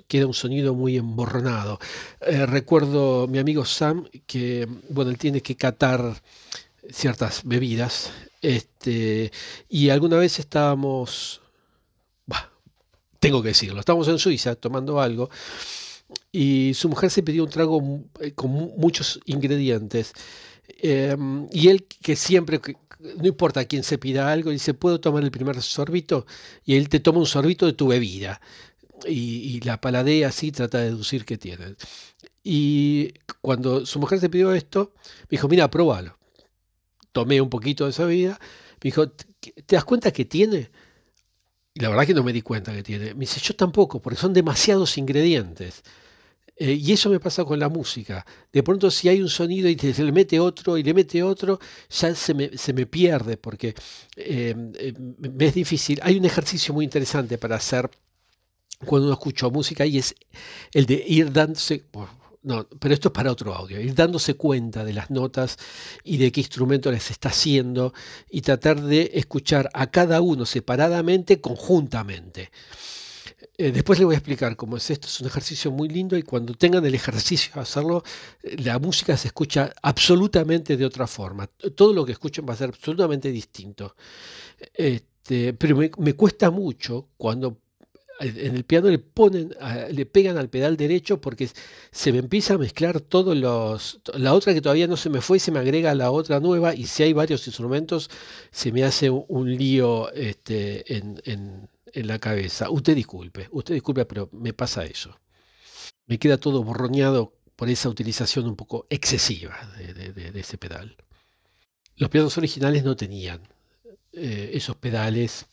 queda 0.08 0.26
un 0.26 0.34
sonido 0.34 0.74
muy 0.74 0.96
emborronado. 0.96 1.80
Eh, 2.22 2.46
recuerdo 2.46 3.28
mi 3.28 3.40
amigo 3.40 3.66
Sam 3.66 4.08
que, 4.26 4.68
bueno, 4.90 5.12
él 5.12 5.18
tiene 5.18 5.42
que 5.42 5.56
catar 5.58 6.22
ciertas 6.90 7.42
bebidas, 7.44 8.12
este, 8.42 9.32
y 9.70 9.90
alguna 9.90 10.18
vez 10.18 10.40
estábamos, 10.40 11.42
tengo 13.20 13.42
que 13.42 13.50
decirlo, 13.50 13.80
estábamos 13.80 14.08
en 14.10 14.20
Suiza 14.20 14.56
tomando 14.56 15.00
algo, 15.02 15.30
y 16.32 16.74
su 16.74 16.90
mujer 16.90 17.10
se 17.10 17.24
pidió 17.24 17.44
un 17.44 17.50
trago 17.50 18.02
eh, 18.20 18.32
con 18.34 18.52
muchos 18.52 19.20
ingredientes. 19.26 20.14
Em, 20.86 21.48
y 21.50 21.70
él 21.70 21.86
que 21.86 22.18
siempre, 22.18 22.60
no 23.00 23.26
importa 23.26 23.62
a 23.62 23.66
quién 23.66 23.84
se 23.84 23.98
pida 23.98 24.30
algo, 24.30 24.52
dice, 24.52 24.74
¿puedo 24.74 25.00
tomar 25.00 25.24
el 25.24 25.32
primer 25.32 25.62
sorbito? 25.62 26.26
Y 26.66 26.76
él 26.76 26.90
te 26.90 27.00
toma 27.00 27.20
un 27.20 27.26
sorbito 27.26 27.66
de 27.66 27.72
tu 27.72 27.88
bebida. 27.88 28.42
Y, 29.08 29.62
la 29.62 29.80
paladea 29.80 30.28
así, 30.28 30.52
trata 30.52 30.80
de 30.80 30.86
deducir 30.86 31.24
qué 31.26 31.38
tiene. 31.38 31.76
Y 32.44 33.14
cuando 33.42 33.86
su 33.86 33.98
mujer 34.00 34.20
se 34.20 34.30
pidió 34.30 34.54
esto, 34.54 34.94
me 35.24 35.28
dijo, 35.32 35.48
mira, 35.48 35.70
pruébalo. 35.72 36.18
Tomé 37.14 37.40
un 37.40 37.50
poquito 37.50 37.86
de 37.86 37.92
esa 37.92 38.04
bebida. 38.06 38.38
Me 38.42 38.90
dijo, 38.90 39.10
¿te 39.10 39.76
das 39.76 39.86
cuenta 39.86 40.12
que 40.12 40.26
tiene? 40.26 40.70
Y 41.74 41.80
la 41.80 41.90
verdad 41.90 42.06
que 42.06 42.14
no 42.14 42.24
me 42.24 42.34
di 42.34 42.42
cuenta 42.42 42.74
que 42.74 42.84
tiene. 42.84 43.14
Me 43.14 43.22
dice, 43.22 43.40
yo 43.40 43.56
tampoco, 43.56 44.02
porque 44.02 44.20
son 44.20 44.34
demasiados 44.34 44.98
ingredientes. 44.98 45.84
Eh, 46.56 46.74
y 46.74 46.94
eso 46.94 47.10
me 47.10 47.20
pasa 47.20 47.44
con 47.46 47.60
la 47.60 47.70
música. 47.70 48.26
De 48.52 48.62
pronto 48.64 48.92
si 48.92 49.10
hay 49.10 49.22
un 49.22 49.30
sonido 49.30 49.68
y 49.70 49.78
se 49.78 50.04
le 50.04 50.12
mete 50.12 50.40
otro 50.40 50.78
y 50.78 50.84
le 50.84 50.94
mete 50.94 51.24
otro, 51.24 51.60
ya 51.90 52.14
se 52.14 52.34
me, 52.34 52.58
se 52.58 52.74
me 52.74 52.86
pierde 52.86 53.38
porque 53.38 53.74
em, 54.16 54.72
em, 54.78 55.16
me 55.18 55.46
es 55.46 55.56
difícil. 55.56 56.00
Hay 56.04 56.18
un 56.18 56.26
ejercicio 56.26 56.74
muy 56.74 56.86
interesante 56.86 57.38
para 57.38 57.56
hacer 57.56 57.90
cuando 58.86 59.08
uno 59.08 59.14
escucha 59.14 59.50
música 59.50 59.86
y 59.86 59.98
es 59.98 60.16
el 60.74 60.86
de 60.86 61.04
ir 61.08 61.32
dándose... 61.32 61.86
No, 62.44 62.68
pero 62.68 62.94
esto 62.94 63.08
es 63.08 63.14
para 63.14 63.32
otro 63.32 63.54
audio. 63.54 63.80
Ir 63.80 63.96
dándose 63.96 64.34
cuenta 64.34 64.84
de 64.84 64.92
las 64.92 65.10
notas 65.10 65.58
y 66.04 66.18
de 66.18 66.30
qué 66.32 66.42
instrumento 66.42 66.92
les 66.92 67.10
está 67.10 67.30
haciendo 67.30 67.94
y 68.30 68.42
tratar 68.42 68.82
de 68.82 69.12
escuchar 69.14 69.70
a 69.74 69.88
cada 69.88 70.20
uno 70.20 70.46
separadamente, 70.46 71.40
conjuntamente. 71.40 72.52
Eh, 73.58 73.72
después 73.72 74.00
les 74.00 74.06
voy 74.06 74.16
a 74.16 74.18
explicar 74.18 74.56
cómo 74.56 74.78
es 74.78 74.90
esto. 74.90 75.08
Es 75.08 75.22
un 75.22 75.28
ejercicio 75.28 75.72
muy 75.72 75.90
lindo 75.90 76.18
y 76.18 76.24
cuando 76.24 76.54
tengan 76.54 76.86
el 76.86 76.96
ejercicio 76.96 77.54
de 77.56 77.62
hacerlo, 77.62 78.04
eh, 78.42 78.56
la 78.64 78.80
música 78.80 79.16
se 79.18 79.28
escucha 79.28 79.74
absolutamente 79.82 80.78
de 80.78 80.86
otra 80.86 81.08
forma. 81.08 81.48
Todo 81.76 81.94
lo 81.94 82.06
que 82.06 82.14
escuchen 82.14 82.46
va 82.48 82.54
a 82.54 82.58
ser 82.58 82.70
absolutamente 82.70 83.32
distinto. 83.32 83.96
Este, 84.74 85.54
pero 85.54 85.78
me, 85.78 86.14
cuesta 86.14 86.52
mucho 86.52 87.10
cuando 87.18 87.60
en 88.20 88.56
el 88.56 88.64
piano 88.64 88.90
le 88.90 89.00
ponen, 89.00 89.54
le 89.92 90.06
pegan 90.06 90.38
al 90.38 90.50
pedal 90.50 90.78
derecho 90.78 91.20
porque 91.20 91.50
se 91.92 92.12
me 92.12 92.20
empieza 92.20 92.54
a 92.54 92.58
mezclar 92.58 93.02
todos 93.02 93.36
los, 93.36 94.00
la 94.14 94.34
otra 94.34 94.54
que 94.54 94.62
todavía 94.62 94.88
no 94.88 94.98
se 94.98 95.10
me 95.10 95.20
fue 95.20 95.40
se 95.40 95.52
me 95.52 95.60
agrega 95.60 95.96
la 95.96 96.12
otra 96.12 96.40
nueva 96.40 96.76
y 96.76 96.86
si 96.86 97.04
hay 97.04 97.12
varios 97.14 97.48
instrumentos 97.48 98.10
se 98.52 98.72
me 98.72 98.84
hace 98.84 99.10
un, 99.10 99.58
lío 99.58 100.12
este, 100.14 100.94
en 100.96 101.68
la 101.94 102.20
cabeza. 102.20 102.70
Usted 102.70 102.96
disculpe, 102.96 103.48
usted 103.52 103.76
disculpe, 103.76 104.06
pero 104.06 104.30
me 104.32 104.54
pasa 104.54 104.84
eso. 104.86 105.20
Me 106.08 106.18
queda 106.18 106.38
todo 106.38 106.64
borroñado 106.64 107.34
por 107.56 107.70
esa 107.70 107.90
utilización 107.90 108.48
un 108.48 108.56
poco 108.56 108.88
excesiva 108.90 109.56
de, 109.78 110.32
ese 110.40 110.58
pedal. 110.58 110.98
Los 111.96 112.10
pianos 112.10 112.38
originales 112.38 112.84
no 112.84 112.96
tenían 112.96 113.48
eh, 114.12 114.52
esos 114.54 114.76
pedales 114.76 115.46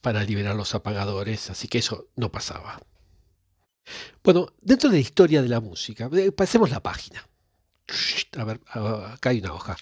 para 0.00 0.24
liberar 0.24 0.56
los 0.56 0.74
apagadores, 0.74 1.50
así 1.50 1.68
que 1.68 1.78
eso 1.78 2.08
no 2.16 2.32
pasaba. 2.32 2.80
Bueno, 4.24 4.52
dentro 4.60 4.90
de 4.90 4.96
la 4.96 5.00
historia 5.00 5.42
de 5.42 5.48
la 5.48 5.60
música, 5.60 6.08
eh, 6.12 6.32
pasemos 6.32 6.70
la 6.70 6.80
página. 6.80 7.26
A 8.38 8.44
ver, 8.44 8.60
acá 8.66 9.30
hay 9.30 9.40
una 9.40 9.52
hoja. 9.54 9.76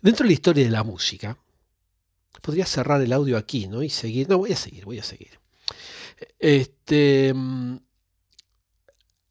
Dentro 0.00 0.24
de 0.24 0.28
la 0.28 0.34
historia 0.34 0.64
de 0.64 0.70
la 0.70 0.82
música, 0.82 1.36
podría 2.40 2.66
cerrar 2.66 3.00
el 3.02 3.12
audio 3.12 3.36
aquí, 3.36 3.66
¿no? 3.66 3.82
Y 3.82 3.90
seguir. 3.90 4.28
No, 4.28 4.38
voy 4.38 4.52
a 4.52 4.56
seguir, 4.56 4.84
voy 4.84 4.98
a 4.98 5.02
seguir. 5.02 5.40
Este, 6.38 7.32
mm, 7.34 7.76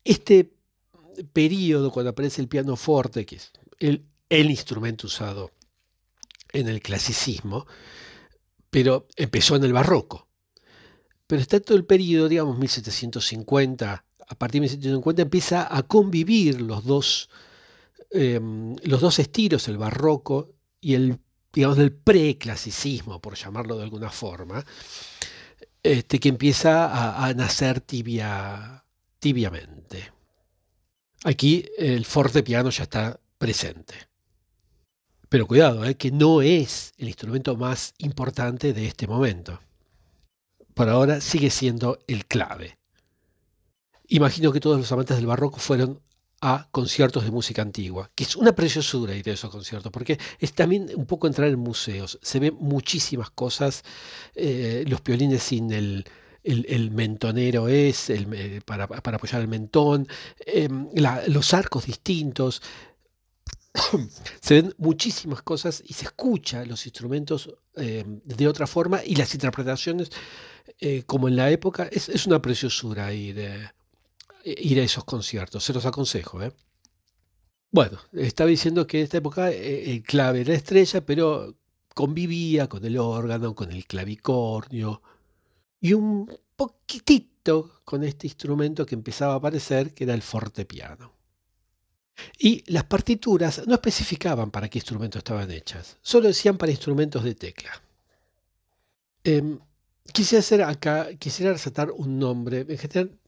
este 0.03 0.51
periodo, 1.33 1.91
cuando 1.91 2.11
aparece 2.11 2.41
el 2.41 2.47
piano 2.47 2.75
forte, 2.75 3.25
que 3.25 3.35
es 3.35 3.51
el, 3.79 4.49
instrumento 4.49 5.07
usado 5.07 5.51
en 6.51 6.67
el 6.67 6.81
clasicismo, 6.81 7.67
pero 8.69 9.07
empezó 9.15 9.55
en 9.55 9.63
el 9.63 9.73
barroco. 9.73 10.27
Pero 11.27 11.41
está 11.41 11.59
todo 11.59 11.77
el 11.77 11.85
periodo, 11.85 12.27
digamos, 12.27 12.57
1750, 12.57 14.05
a 14.27 14.35
partir 14.35 14.61
de 14.61 14.65
1750 14.65 15.21
empieza 15.21 15.75
a 15.75 15.83
convivir 15.83 16.61
los 16.61 16.83
dos, 16.85 17.29
em, 18.11 18.75
los 18.83 19.01
dos 19.01 19.19
estilos, 19.19 19.67
el 19.67 19.77
barroco 19.77 20.55
y 20.81 20.95
el 20.95 21.19
digamos, 21.53 21.77
del 21.77 21.91
preclasicismo, 21.91 23.19
por 23.21 23.35
llamarlo 23.35 23.77
de 23.77 23.83
alguna 23.83 24.09
forma, 24.09 24.63
este, 25.83 26.19
que 26.19 26.29
empieza 26.29 27.25
a, 27.25 27.33
nacer 27.33 27.81
tibia, 27.81 28.83
tibiamente. 29.19 30.11
Aquí 31.23 31.65
el 31.77 32.05
fortepiano 32.05 32.69
ya 32.69 32.83
está 32.83 33.19
presente. 33.37 33.95
Pero 35.29 35.47
cuidado, 35.47 35.85
eh, 35.85 35.95
que 35.95 36.11
no 36.11 36.41
es 36.41 36.93
el 36.97 37.07
instrumento 37.07 37.55
más 37.55 37.93
importante 37.99 38.73
de 38.73 38.87
este 38.87 39.07
momento. 39.07 39.59
Por 40.73 40.89
ahora 40.89 41.21
sigue 41.21 41.49
siendo 41.49 41.99
el 42.07 42.25
clave. 42.25 42.77
Imagino 44.07 44.51
que 44.51 44.59
todos 44.59 44.79
los 44.79 44.91
amantes 44.91 45.17
del 45.17 45.27
barroco 45.27 45.59
fueron 45.59 46.01
a 46.41 46.67
conciertos 46.71 47.23
de 47.23 47.31
música 47.31 47.61
antigua, 47.61 48.09
que 48.15 48.23
es 48.23 48.35
una 48.35 48.53
preciosura 48.53 49.15
ir 49.15 49.29
a 49.29 49.33
esos 49.33 49.49
conciertos, 49.49 49.91
porque 49.91 50.17
es 50.39 50.53
también 50.53 50.89
un 50.95 51.05
poco 51.05 51.27
entrar 51.27 51.49
en 51.49 51.59
museos. 51.59 52.19
Se 52.21 52.39
ven 52.39 52.55
muchísimas 52.59 53.29
cosas, 53.31 53.83
eh, 54.35 54.85
los 54.87 55.01
piolines 55.01 55.43
sin 55.43 55.71
el, 55.71 56.05
el, 56.43 56.91
mentonero 56.91 57.67
es, 57.67 58.09
el, 58.09 58.27
eh, 58.33 58.61
para, 58.65 58.85
apoyar 58.85 59.41
el 59.41 59.47
mentón, 59.47 60.07
em, 60.45 60.87
los 61.27 61.53
arcos 61.53 61.85
distintos. 61.85 62.61
se 64.41 64.55
ven 64.55 64.73
muchísimas 64.77 65.41
cosas 65.41 65.83
y 65.85 65.93
se 65.93 66.05
escucha 66.05 66.65
los 66.65 66.85
instrumentos 66.85 67.53
em, 67.75 68.21
de 68.23 68.47
otra 68.47 68.65
forma 68.65 69.03
y 69.05 69.15
las 69.15 69.33
interpretaciones, 69.33 70.09
eh, 70.79 71.03
como 71.05 71.27
en 71.27 71.35
la 71.35 71.51
época, 71.51 71.89
es, 71.91 72.07
es 72.09 72.25
una 72.25 72.41
preciosura 72.41 73.11
ir 73.13 73.39
ir 74.43 74.79
a 74.79 74.83
esos 74.83 75.03
conciertos, 75.03 75.63
se 75.63 75.73
los 75.73 75.85
aconsejo. 75.85 76.41
¿eh? 76.41 76.51
Bueno, 77.71 77.99
estaba 78.13 78.49
diciendo 78.49 78.87
que 78.87 78.99
en 78.99 79.03
esta 79.03 79.17
época 79.17 79.51
eh, 79.51 79.91
el 79.91 80.03
clave 80.03 80.41
era 80.41 80.53
estrella, 80.53 81.05
pero 81.05 81.55
convivía 81.93 82.67
con 82.67 82.83
el 82.85 82.97
órgano, 82.97 83.53
con 83.53 83.71
el 83.71 83.85
clavicornio 83.85 85.01
y 85.81 85.93
un 85.93 86.31
poquitito 86.55 87.81
con 87.83 88.03
este 88.03 88.27
instrumento 88.27 88.85
que 88.85 88.95
empezaba 88.95 89.33
a 89.33 89.37
aparecer, 89.37 89.93
que 89.93 90.03
era 90.03 90.13
el 90.13 90.21
fortepiano. 90.21 91.13
Y 92.37 92.63
las 92.71 92.83
partituras 92.83 93.65
no 93.65 93.75
especificaban 93.75 94.51
para 94.51 94.69
qué 94.69 94.79
instrumentos 94.79 95.19
estaban 95.19 95.49
hechas, 95.51 95.97
solo 96.01 96.27
decían 96.27 96.57
para 96.57 96.71
instrumentos 96.71 97.23
de 97.23 97.35
tecla. 97.35 97.71
Em, 99.23 99.59
quisiera 100.13 100.39
hacer 100.39 100.63
acá, 100.63 101.13
quisiera 101.17 101.53
resaltar 101.53 101.91
un 101.91 102.19
nombre. 102.19 102.65
En 102.67 103.19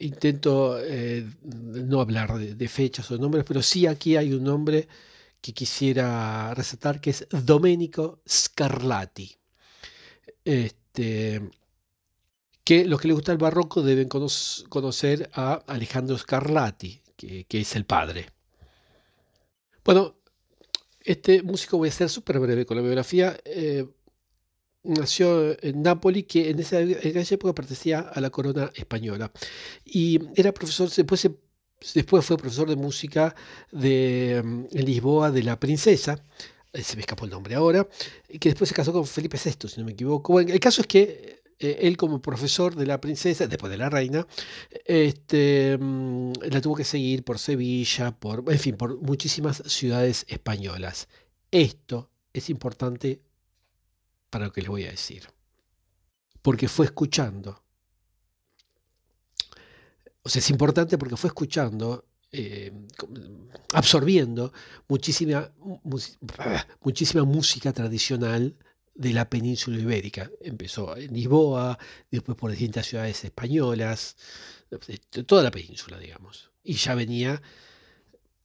intento 0.00 0.78
eh, 0.82 1.26
no 1.42 2.00
hablar 2.00 2.38
de, 2.38 2.68
fechas 2.68 3.10
o 3.10 3.18
nombres, 3.18 3.44
pero 3.46 3.62
sí 3.62 3.86
aquí 3.86 4.16
hay 4.16 4.32
un 4.32 4.44
nombre 4.44 4.88
que 5.40 5.52
quisiera 5.52 6.52
resaltar, 6.54 7.00
que 7.00 7.10
es 7.10 7.26
Domenico 7.30 8.20
Scarlatti. 8.28 9.36
Este, 10.44 11.50
que 12.64 12.84
los 12.84 13.00
que 13.00 13.08
les 13.08 13.14
gusta 13.14 13.32
el 13.32 13.38
barroco 13.38 13.82
deben 13.82 14.08
conocer 14.08 15.30
a 15.34 15.54
Alejandro 15.66 16.16
Scarlatti, 16.16 17.00
que, 17.16 17.46
es 17.48 17.76
el 17.76 17.84
padre. 17.84 18.30
Bueno, 19.84 20.16
este 21.02 21.42
músico 21.42 21.78
voy 21.78 21.88
a 21.88 21.92
ser 21.92 22.08
súper 22.08 22.38
breve 22.38 22.66
con 22.66 22.76
la 22.76 22.82
biografía. 22.82 23.38
Eh, 23.44 23.86
nació 24.82 25.56
en 25.62 25.82
Nápoles, 25.82 26.24
que 26.26 26.50
en 26.50 26.58
esa, 26.58 26.80
época 26.80 27.54
pertenecía 27.54 28.00
a 28.00 28.20
la 28.20 28.30
corona 28.30 28.70
española. 28.74 29.30
Y 29.84 30.18
era 30.34 30.52
profesor, 30.52 30.90
después, 30.90 31.28
después 31.94 32.24
fue 32.24 32.36
profesor 32.36 32.68
de 32.68 32.76
música 32.76 33.34
de, 33.72 34.42
mm, 34.44 34.64
en 34.72 34.84
Lisboa 34.84 35.30
de 35.30 35.42
la 35.42 35.58
princesa, 35.58 36.22
eh, 36.72 36.82
se 36.82 36.96
me 36.96 37.00
escapó 37.00 37.24
el 37.24 37.30
nombre 37.32 37.54
ahora, 37.54 37.88
que 38.38 38.50
después 38.50 38.68
se 38.68 38.74
casó 38.74 38.92
con 38.92 39.06
Felipe 39.06 39.38
VI, 39.42 39.68
si 39.68 39.80
no 39.80 39.86
me 39.86 39.92
equivoco. 39.92 40.32
Bueno, 40.32 40.52
el 40.52 40.60
caso 40.60 40.82
es 40.82 40.86
que 40.86 41.40
eh, 41.58 41.78
él 41.82 41.96
como 41.96 42.22
profesor 42.22 42.74
de 42.74 42.86
la 42.86 43.00
princesa, 43.00 43.46
después 43.46 43.70
de 43.70 43.78
la 43.78 43.90
reina, 43.90 44.26
este, 44.86 45.76
mm, 45.78 46.32
la 46.50 46.60
tuvo 46.60 46.76
que 46.76 46.84
seguir 46.84 47.24
por 47.24 47.38
Sevilla, 47.38 48.12
por, 48.12 48.44
en 48.50 48.58
fin, 48.58 48.76
por 48.76 49.00
muchísimas 49.02 49.62
ciudades 49.66 50.24
españolas. 50.28 51.08
Esto 51.50 52.10
es 52.32 52.50
importante 52.50 53.20
para 54.30 54.46
lo 54.46 54.52
que 54.52 54.62
les 54.62 54.70
voy 54.70 54.84
a 54.84 54.90
decir. 54.90 55.28
Porque 56.40 56.68
fue 56.68 56.86
escuchando. 56.86 57.62
O 60.22 60.28
sea, 60.28 60.40
es 60.40 60.50
importante 60.50 60.96
porque 60.96 61.16
fue 61.16 61.28
escuchando, 61.28 62.06
eh, 62.32 62.72
absorbiendo 63.74 64.52
muchísima, 64.88 65.52
muchísima 66.80 67.24
música 67.24 67.72
tradicional 67.72 68.56
de 68.94 69.12
la 69.12 69.28
península 69.28 69.78
ibérica. 69.78 70.30
Empezó 70.40 70.96
en 70.96 71.12
Lisboa, 71.14 71.78
después 72.10 72.36
por 72.36 72.50
distintas 72.50 72.86
ciudades 72.86 73.24
españolas, 73.24 74.16
toda 75.26 75.42
la 75.42 75.50
península, 75.50 75.98
digamos. 75.98 76.50
Y 76.62 76.74
ya 76.74 76.94
venía, 76.94 77.40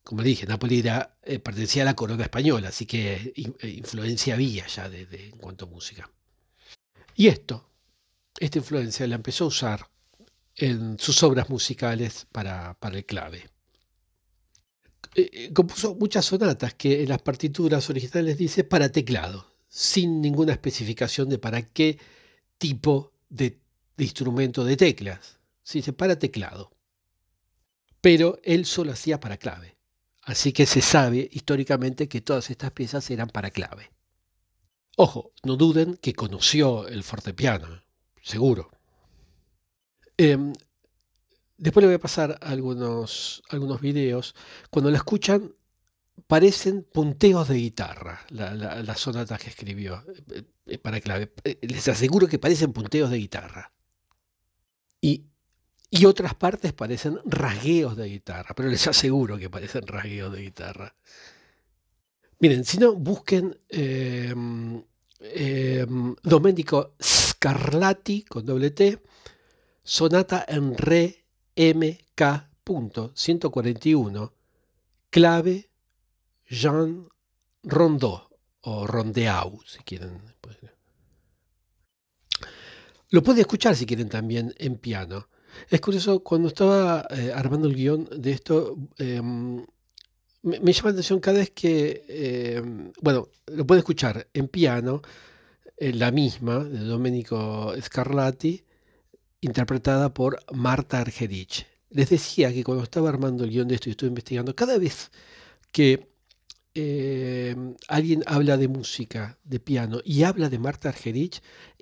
como 0.05 0.21
le 0.21 0.29
dije, 0.29 0.45
Nápoles 0.45 0.79
era, 0.79 1.17
eh, 1.23 1.39
pertenecía 1.39 1.81
a 1.81 1.85
la 1.85 1.95
corona 1.95 2.23
española, 2.23 2.69
así 2.69 2.85
que 2.85 3.33
eh, 3.35 3.67
influencia 3.67 4.35
había 4.35 4.65
ya 4.67 4.87
de, 4.87 5.01
en 5.11 5.37
cuanto 5.37 5.65
a 5.65 5.69
música. 5.69 6.09
Y 7.15 7.27
esto, 7.27 7.67
esta 8.39 8.59
influencia 8.59 9.07
la 9.07 9.15
empezó 9.15 9.45
a 9.45 9.47
usar 9.47 9.89
en 10.55 10.97
sus 10.99 11.21
obras 11.23 11.49
musicales 11.49 12.27
para, 12.31 12.75
para 12.79 12.97
el 12.97 13.05
clave. 13.05 13.49
Eh, 15.15 15.51
compuso 15.53 15.95
muchas 15.95 16.25
sonatas 16.25 16.75
que 16.75 17.01
en 17.01 17.09
las 17.09 17.21
partituras 17.21 17.89
originales 17.89 18.37
dice 18.37 18.63
para 18.63 18.91
teclado, 18.91 19.55
sin 19.67 20.21
ninguna 20.21 20.53
especificación 20.53 21.29
de 21.29 21.39
para 21.39 21.63
qué 21.63 21.97
tipo 22.59 23.11
de, 23.29 23.59
instrumento 23.97 24.63
de 24.63 24.77
teclas. 24.77 25.39
Se 25.63 25.79
dice 25.79 25.93
para 25.93 26.19
teclado. 26.19 26.71
Pero 28.01 28.37
él 28.43 28.65
solo 28.65 28.91
hacía 28.91 29.19
para 29.19 29.37
clave. 29.37 29.74
Así 30.25 30.53
que 30.53 30.65
se 30.65 30.81
sabe 30.81 31.29
históricamente 31.31 32.09
que 32.09 32.19
todas 32.19 32.49
estas 32.49 32.71
piezas 32.71 33.09
eran 33.11 33.29
para 33.29 33.51
clave. 33.51 33.91
Ojo, 34.97 35.31
no 35.43 35.55
duden 35.55 35.97
que 35.97 36.13
conoció 36.13 36.87
el 36.87 37.03
fortepiano, 37.03 37.83
seguro. 38.23 38.71
Em, 40.17 40.51
después 41.57 41.83
le 41.83 41.87
voy 41.89 41.95
a 41.95 41.99
pasar 41.99 42.39
algunos, 42.41 43.43
algunos 43.49 43.79
videos. 43.81 44.33
Cuando 44.71 44.89
la 44.89 44.97
escuchan, 44.97 45.53
parecen 46.25 46.83
punteos 46.91 47.47
de 47.47 47.55
guitarra, 47.55 48.25
las 48.29 48.99
sonatas 48.99 49.39
que 49.39 49.49
escribió 49.49 50.03
eh, 50.33 50.43
eh, 50.65 50.77
para 50.79 51.01
clave. 51.01 51.33
Eh, 51.43 51.59
les 51.61 51.87
aseguro 51.87 52.27
que 52.27 52.39
parecen 52.39 52.73
punteos 52.73 53.11
de 53.11 53.17
guitarra. 53.17 53.73
Y, 55.01 55.25
y, 55.99 56.05
otras 56.05 56.35
partes 56.35 56.73
parecen 56.73 57.19
rasgueos 57.25 57.95
de 57.95 58.07
guitarra, 58.07 58.53
pero 58.55 58.69
les 58.69 58.85
aseguro 58.87 59.37
que 59.37 59.49
parecen 59.49 59.87
rasgueos 59.87 60.33
de 60.33 60.41
guitarra. 60.41 60.95
Miren, 62.39 62.65
si 62.65 62.77
no, 62.77 62.95
busquen 62.95 63.57
em, 63.69 64.83
em, 65.19 66.15
Domenico 66.21 66.95
Scarlatti 67.01 68.23
con 68.23 68.45
doble 68.45 68.71
T, 68.71 69.01
sonata 69.83 70.45
en 70.47 70.77
re 70.77 71.25
MK. 71.55 72.55
141, 73.13 74.33
clave 75.11 75.69
Jean 76.49 77.07
Rondeau 77.63 78.21
o 78.61 78.87
Rondeau, 78.87 79.61
si 79.65 79.79
quieren. 79.83 80.19
Pues. 80.41 80.57
Lo 83.09 83.21
pueden 83.21 83.41
escuchar 83.41 83.75
si 83.75 83.85
quieren 83.85 84.09
también 84.09 84.53
en 84.57 84.77
piano. 84.77 85.27
Es 85.69 85.81
curioso, 85.81 86.21
cuando 86.21 86.47
estaba 86.49 87.07
eh, 87.09 87.31
armando 87.33 87.67
el 87.67 87.75
guion 87.75 88.07
de 88.15 88.31
esto, 88.31 88.77
em, 88.97 89.65
me, 90.43 90.73
llama 90.73 90.89
la 90.89 90.91
atención 90.91 91.19
cada 91.19 91.39
vez 91.39 91.51
que, 91.51 92.03
em, 92.07 92.91
bueno, 93.01 93.27
lo 93.47 93.65
pueden 93.65 93.79
escuchar 93.79 94.27
en 94.33 94.47
piano, 94.47 95.01
en 95.77 95.99
la 95.99 96.11
misma, 96.11 96.63
de 96.63 96.79
Domenico 96.79 97.73
Scarlatti, 97.81 98.63
interpretada 99.41 100.13
por 100.13 100.39
Marta 100.53 100.99
Argerich. 100.99 101.65
Les 101.89 102.09
decía 102.09 102.53
que 102.53 102.63
cuando 102.63 102.83
estaba 102.83 103.09
armando 103.09 103.43
el 103.43 103.51
guion 103.51 103.67
de 103.67 103.75
esto 103.75 103.89
y 103.89 103.91
estuve 103.91 104.09
investigando, 104.09 104.55
cada 104.55 104.77
vez 104.77 105.11
que 105.71 106.14
eh, 106.75 107.55
alguien 107.87 108.21
habla 108.25 108.57
de 108.57 108.67
música, 108.67 109.37
de 109.45 109.61
piano, 109.61 110.01
y 110.03 110.23
habla 110.23 110.49
de 110.49 110.59
Marta 110.59 110.89
Argerich, 110.89 111.41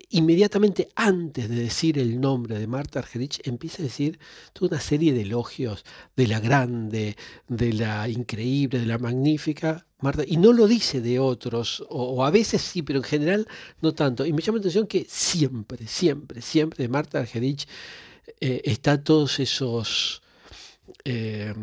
inmediatamente 0.10 0.90
antes 0.96 1.50
de 1.50 1.56
decir 1.56 1.98
el 1.98 2.22
nombre 2.22 2.60
de 2.60 2.68
Marta 2.68 3.00
Argerich, 3.00 3.42
empieza 3.44 3.82
a 3.82 3.86
decir 3.86 4.20
toda 4.54 4.76
una 4.76 4.80
serie 4.80 5.12
de 5.14 5.22
elogios 5.22 5.84
de 6.16 6.28
la 6.28 6.40
grande, 6.40 7.18
de 7.48 7.74
la 7.74 8.08
increíble, 8.08 8.80
de 8.80 8.86
la 8.86 9.00
magnífica 9.00 9.88
Marta, 10.00 10.24
y 10.28 10.38
no 10.38 10.54
lo 10.54 10.68
dice 10.68 11.02
de 11.02 11.18
otros, 11.18 11.84
o, 11.90 12.24
a 12.24 12.30
veces 12.30 12.62
sí, 12.62 12.84
pero 12.84 13.00
en 13.00 13.04
general 13.04 13.48
no 13.82 13.94
tanto. 13.94 14.26
Y 14.28 14.34
me 14.34 14.44
llama 14.44 14.58
la 14.58 14.62
atención 14.62 14.86
que 14.86 15.08
siempre, 15.10 15.88
siempre, 15.88 16.42
siempre 16.42 16.84
de 16.84 16.90
Marta 16.90 17.20
Argerich 17.20 17.68
eh, 18.40 18.62
está 18.66 19.04
todos 19.04 19.40
esos... 19.40 20.22
Eh, 21.04 21.54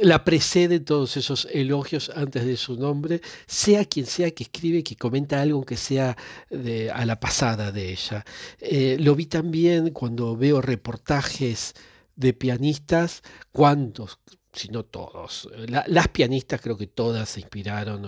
la 0.00 0.24
precede 0.24 0.80
todos 0.80 1.16
esos 1.16 1.48
elogios 1.52 2.10
antes 2.14 2.44
de 2.44 2.56
su 2.56 2.76
nombre, 2.76 3.20
sea 3.46 3.84
quien 3.84 4.06
sea 4.06 4.30
que 4.30 4.44
escribe, 4.44 4.84
que 4.84 4.96
comenta 4.96 5.40
algo 5.40 5.64
que 5.64 5.76
sea 5.76 6.16
de, 6.48 6.90
a 6.90 7.04
la 7.04 7.18
pasada 7.18 7.72
de 7.72 7.90
ella. 7.90 8.24
Eh, 8.58 8.96
lo 9.00 9.14
vi 9.14 9.26
también 9.26 9.90
cuando 9.90 10.36
veo 10.36 10.60
reportajes 10.60 11.74
de 12.16 12.32
pianistas, 12.32 13.22
cuántos, 13.52 14.18
si 14.52 14.68
no 14.68 14.84
todos. 14.84 15.48
las 15.66 16.08
pianistas 16.08 16.60
creo 16.60 16.76
que 16.76 16.86
todas 16.86 17.30
se 17.30 17.40
inspiraron 17.40 18.04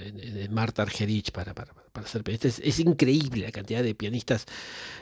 en, 0.00 0.52
Marta 0.52 0.82
Argerich 0.82 1.32
para, 1.32 1.54
para, 1.54 1.72
para 1.94 2.08
ser 2.08 2.24
pianistas. 2.24 2.58
Es, 2.58 2.80
increíble 2.80 3.44
la 3.44 3.52
cantidad 3.52 3.80
de 3.80 3.94
pianistas 3.94 4.46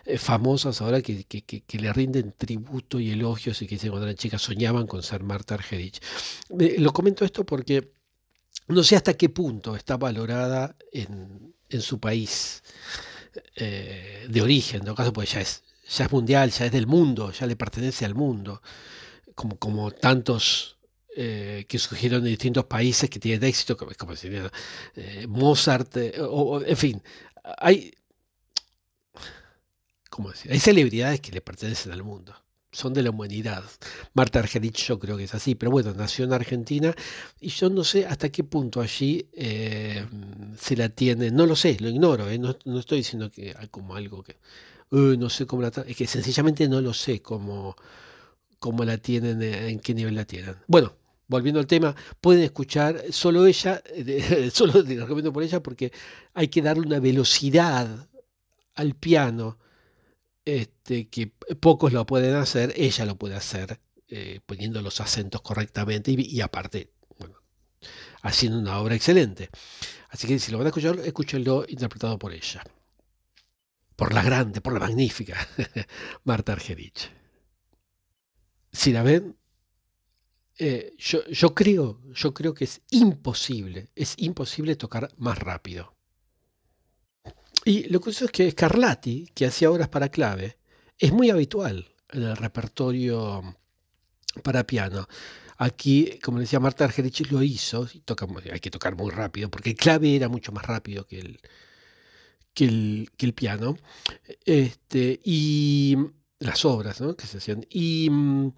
eh, 0.04 0.18
famosas 0.18 0.82
ahora 0.82 1.00
que, 1.00 1.24
le 1.72 1.92
rinden 1.92 2.34
tributo 2.36 3.00
y 3.00 3.10
elogios 3.10 3.62
y 3.62 3.66
que 3.66 3.76
dicen 3.76 3.90
cuando 3.90 4.06
eran 4.06 4.18
chicas 4.18 4.42
soñaban 4.42 4.86
con 4.86 5.02
ser 5.02 5.22
Marta 5.22 5.54
Argerich. 5.54 6.00
lo 6.50 6.92
comento 6.92 7.24
esto 7.24 7.46
porque 7.46 7.92
no 8.68 8.84
sé 8.84 8.96
hasta 8.96 9.14
qué 9.14 9.30
punto 9.30 9.74
está 9.74 9.96
valorada 9.96 10.76
en, 10.92 11.54
su 11.80 11.98
país 11.98 12.62
eh, 13.56 14.26
de 14.28 14.42
origen, 14.42 14.80
en 14.80 14.84
todo 14.84 14.94
caso, 14.94 15.12
pues 15.14 15.32
ya 15.32 15.40
es, 15.40 15.62
ya 15.88 16.04
es 16.04 16.12
mundial, 16.12 16.50
ya 16.50 16.66
es 16.66 16.72
del 16.72 16.86
mundo, 16.86 17.32
ya 17.32 17.46
le 17.46 17.56
pertenece 17.56 18.04
al 18.04 18.14
mundo, 18.14 18.60
como, 19.34 19.56
como 19.58 19.90
tantos 19.92 20.76
eh, 21.14 21.66
que 21.68 21.78
surgieron 21.78 22.20
en 22.20 22.30
distintos 22.30 22.64
países 22.64 23.10
que 23.10 23.18
tienen 23.18 23.44
éxito, 23.44 23.76
como, 23.76 23.92
como 23.98 24.14
eh, 24.14 25.26
Mozart, 25.28 25.94
eh, 25.98 26.14
o, 26.18 26.62
en 26.62 26.76
fin, 26.76 27.02
hay, 27.58 27.92
¿cómo 30.08 30.30
hay 30.48 30.58
celebridades 30.58 31.20
que 31.20 31.32
le 31.32 31.42
pertenecen 31.42 31.92
al 31.92 32.02
mundo, 32.02 32.34
son 32.70 32.94
de 32.94 33.02
la 33.02 33.10
humanidad. 33.10 33.62
Marta 34.14 34.38
Argerich 34.38 34.86
yo 34.86 34.98
creo 34.98 35.18
que 35.18 35.24
es 35.24 35.34
así, 35.34 35.54
pero 35.54 35.70
bueno, 35.70 35.92
nació 35.92 36.24
en 36.24 36.32
Argentina 36.32 36.94
y 37.40 37.48
yo 37.48 37.68
no 37.68 37.84
sé 37.84 38.06
hasta 38.06 38.30
qué 38.30 38.42
punto 38.42 38.80
allí 38.80 39.28
se 40.58 40.76
la 40.76 40.88
tiene, 40.88 41.30
no 41.30 41.44
lo 41.44 41.56
sé, 41.56 41.76
lo 41.78 41.90
ignoro, 41.90 42.24
no, 42.38 42.56
no, 42.64 42.78
estoy 42.78 42.98
diciendo 42.98 43.30
que 43.30 43.54
como 43.70 43.96
algo 43.96 44.22
que, 44.22 44.38
no 44.90 45.28
sé 45.28 45.44
cómo 45.44 45.60
la 45.60 45.68
es 45.86 45.94
que 45.94 46.06
sencillamente 46.06 46.66
no 46.70 46.80
lo 46.80 46.94
sé 46.94 47.20
cómo, 47.20 47.76
cómo 48.58 48.82
la 48.86 48.96
tienen, 48.96 49.42
en 49.42 49.78
qué 49.80 49.92
nivel 49.92 50.14
la 50.14 50.24
tienen. 50.24 50.56
Bueno, 50.66 50.94
volviendo 51.32 51.58
al 51.58 51.66
tema, 51.66 51.96
pueden 52.20 52.44
escuchar 52.44 53.02
solo 53.10 53.46
ella, 53.46 53.82
solo 54.52 54.84
te 54.84 54.94
recomiendo 54.94 55.32
por 55.32 55.42
ella 55.42 55.62
porque 55.62 55.92
hay 56.34 56.48
que 56.48 56.62
darle 56.62 56.86
una 56.86 57.00
velocidad 57.00 58.08
al 58.74 58.94
piano 58.94 59.58
este, 60.44 61.08
que 61.08 61.28
pocos 61.60 61.92
lo 61.92 62.06
pueden 62.06 62.34
hacer, 62.34 62.72
ella 62.76 63.04
lo 63.04 63.16
puede 63.16 63.34
hacer 63.36 63.80
eh, 64.08 64.40
poniendo 64.44 64.82
los 64.82 65.00
acentos 65.00 65.40
correctamente 65.40 66.12
y, 66.12 66.40
aparte, 66.40 66.92
bueno, 67.18 67.36
haciendo 68.22 68.58
una 68.58 68.78
obra 68.78 68.94
excelente. 68.94 69.48
Así 70.10 70.26
que 70.26 70.38
si 70.38 70.52
lo 70.52 70.58
van 70.58 70.66
a 70.66 70.70
escuchar, 70.70 70.98
escúchenlo 71.00 71.64
interpretado 71.68 72.18
por 72.18 72.32
ella. 72.32 72.62
Por 73.96 74.12
la 74.12 74.22
grande, 74.22 74.60
por 74.60 74.74
la 74.74 74.80
magnífica 74.80 75.48
Marta 76.24 76.52
Argerich. 76.52 77.10
Si 78.72 78.92
la 78.92 79.02
ven, 79.02 79.36
eh, 80.64 80.94
yo, 80.96 81.54
creo, 81.56 81.98
yo 82.14 82.32
creo 82.32 82.54
que 82.54 82.62
es 82.62 82.82
imposible, 82.90 83.88
es 83.96 84.14
imposible 84.18 84.76
tocar 84.76 85.12
más 85.16 85.36
rápido. 85.36 85.96
Y 87.64 87.88
lo 87.88 87.98
curioso 87.98 88.26
es 88.26 88.30
que 88.30 88.48
Scarlatti, 88.48 89.28
que 89.34 89.46
hacía 89.46 89.72
obras 89.72 89.88
para 89.88 90.08
clave, 90.08 90.58
es 90.96 91.12
muy 91.12 91.30
habitual 91.30 91.92
en 92.10 92.22
el 92.22 92.36
repertorio 92.36 93.56
para 94.44 94.64
piano. 94.64 95.08
Aquí, 95.58 96.20
como 96.22 96.38
decía 96.38 96.60
Marta 96.60 96.84
Argerich, 96.84 97.28
lo 97.32 97.42
hizo, 97.42 97.88
hay 98.52 98.60
que 98.60 98.70
tocar 98.70 98.94
muy 98.94 99.10
rápido, 99.10 99.50
porque 99.50 99.70
el 99.70 99.76
clave 99.76 100.14
era 100.14 100.28
mucho 100.28 100.52
más 100.52 100.64
rápido 100.64 101.08
que 101.08 101.18
el, 101.18 101.40
que 102.54 102.64
el, 102.66 103.10
que 103.16 103.26
el 103.26 103.34
piano. 103.34 103.76
Este, 104.44 105.20
y 105.24 105.96
las 106.38 106.64
obras 106.64 107.02
que 107.18 107.26
se 107.26 107.38
hacían. 107.38 107.66
Y 107.68 108.08
mm, 108.08 108.52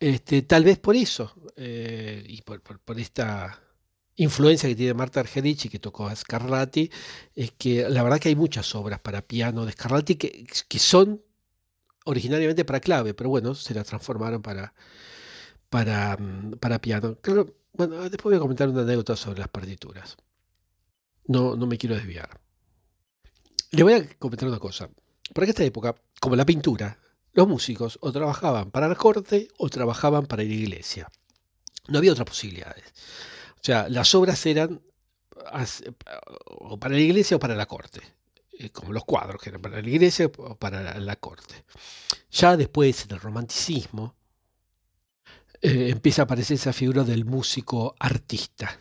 este, 0.00 0.42
tal 0.42 0.64
vez 0.64 0.78
por 0.78 0.96
eso, 0.96 1.34
eh, 1.56 2.24
y 2.26 2.42
por, 2.42 2.62
esta 2.96 3.62
influencia 4.16 4.68
que 4.68 4.74
tiene 4.74 4.94
Marta 4.94 5.20
Argerich 5.20 5.66
y 5.66 5.68
que 5.68 5.78
tocó 5.78 6.06
a 6.08 6.16
Scarlatti 6.16 6.90
es 7.34 7.52
que 7.52 7.88
la 7.88 8.02
verdad 8.02 8.18
que 8.18 8.30
hay 8.30 8.36
muchas 8.36 8.74
obras 8.74 9.00
para 9.00 9.22
piano 9.22 9.64
de 9.64 9.72
Scarlatti 9.72 10.16
que, 10.16 10.46
que 10.68 10.78
son 10.78 11.22
originariamente 12.04 12.64
para 12.64 12.80
clave, 12.80 13.14
pero 13.14 13.30
bueno, 13.30 13.54
se 13.54 13.74
la 13.74 13.84
transformaron 13.84 14.42
para, 14.42 14.74
para, 15.68 16.16
mm, 16.16 16.52
para 16.60 16.80
piano. 16.80 17.18
bueno, 17.74 18.08
después 18.08 18.32
voy 18.32 18.36
a 18.36 18.40
comentar 18.40 18.68
una 18.68 18.82
anécdota 18.82 19.16
sobre 19.16 19.40
las 19.40 19.48
partituras. 19.48 20.16
No, 21.26 21.56
no 21.56 21.66
me 21.66 21.78
quiero 21.78 21.94
desviar. 21.94 22.40
Le 23.70 23.82
voy 23.82 23.94
a 23.94 24.08
comentar 24.18 24.48
una 24.48 24.58
cosa. 24.58 24.90
Por 25.32 25.44
esta 25.44 25.62
época, 25.62 25.94
como 26.20 26.36
la 26.36 26.44
pintura, 26.44 26.98
los 27.32 27.48
músicos 27.48 27.98
o 28.00 28.12
trabajaban 28.12 28.70
para 28.70 28.88
la 28.88 28.94
corte 28.94 29.48
o 29.58 29.68
trabajaban 29.68 30.26
para 30.26 30.42
la 30.42 30.48
iglesia. 30.48 31.08
No 31.88 31.98
había 31.98 32.12
otras 32.12 32.26
posibilidades. 32.26 32.84
O 33.54 33.62
sea, 33.62 33.88
las 33.88 34.14
obras 34.14 34.44
eran 34.46 34.80
o 36.46 36.78
para 36.78 36.94
la 36.94 37.00
iglesia 37.00 37.36
o 37.36 37.40
para 37.40 37.54
la 37.54 37.66
corte, 37.66 38.00
eh, 38.58 38.70
como 38.70 38.92
los 38.92 39.04
cuadros 39.04 39.40
que 39.40 39.50
eran 39.50 39.62
para 39.62 39.80
la 39.80 39.88
iglesia 39.88 40.30
o 40.36 40.56
para 40.56 40.98
la, 40.98 41.16
corte. 41.16 41.64
Ya 42.30 42.56
después, 42.56 43.04
en 43.04 43.12
el 43.12 43.20
romanticismo, 43.20 44.14
eh, 45.62 45.88
empieza 45.90 46.22
a 46.22 46.24
aparecer 46.24 46.56
esa 46.56 46.72
figura 46.72 47.04
del 47.04 47.24
músico 47.24 47.94
artista, 47.98 48.78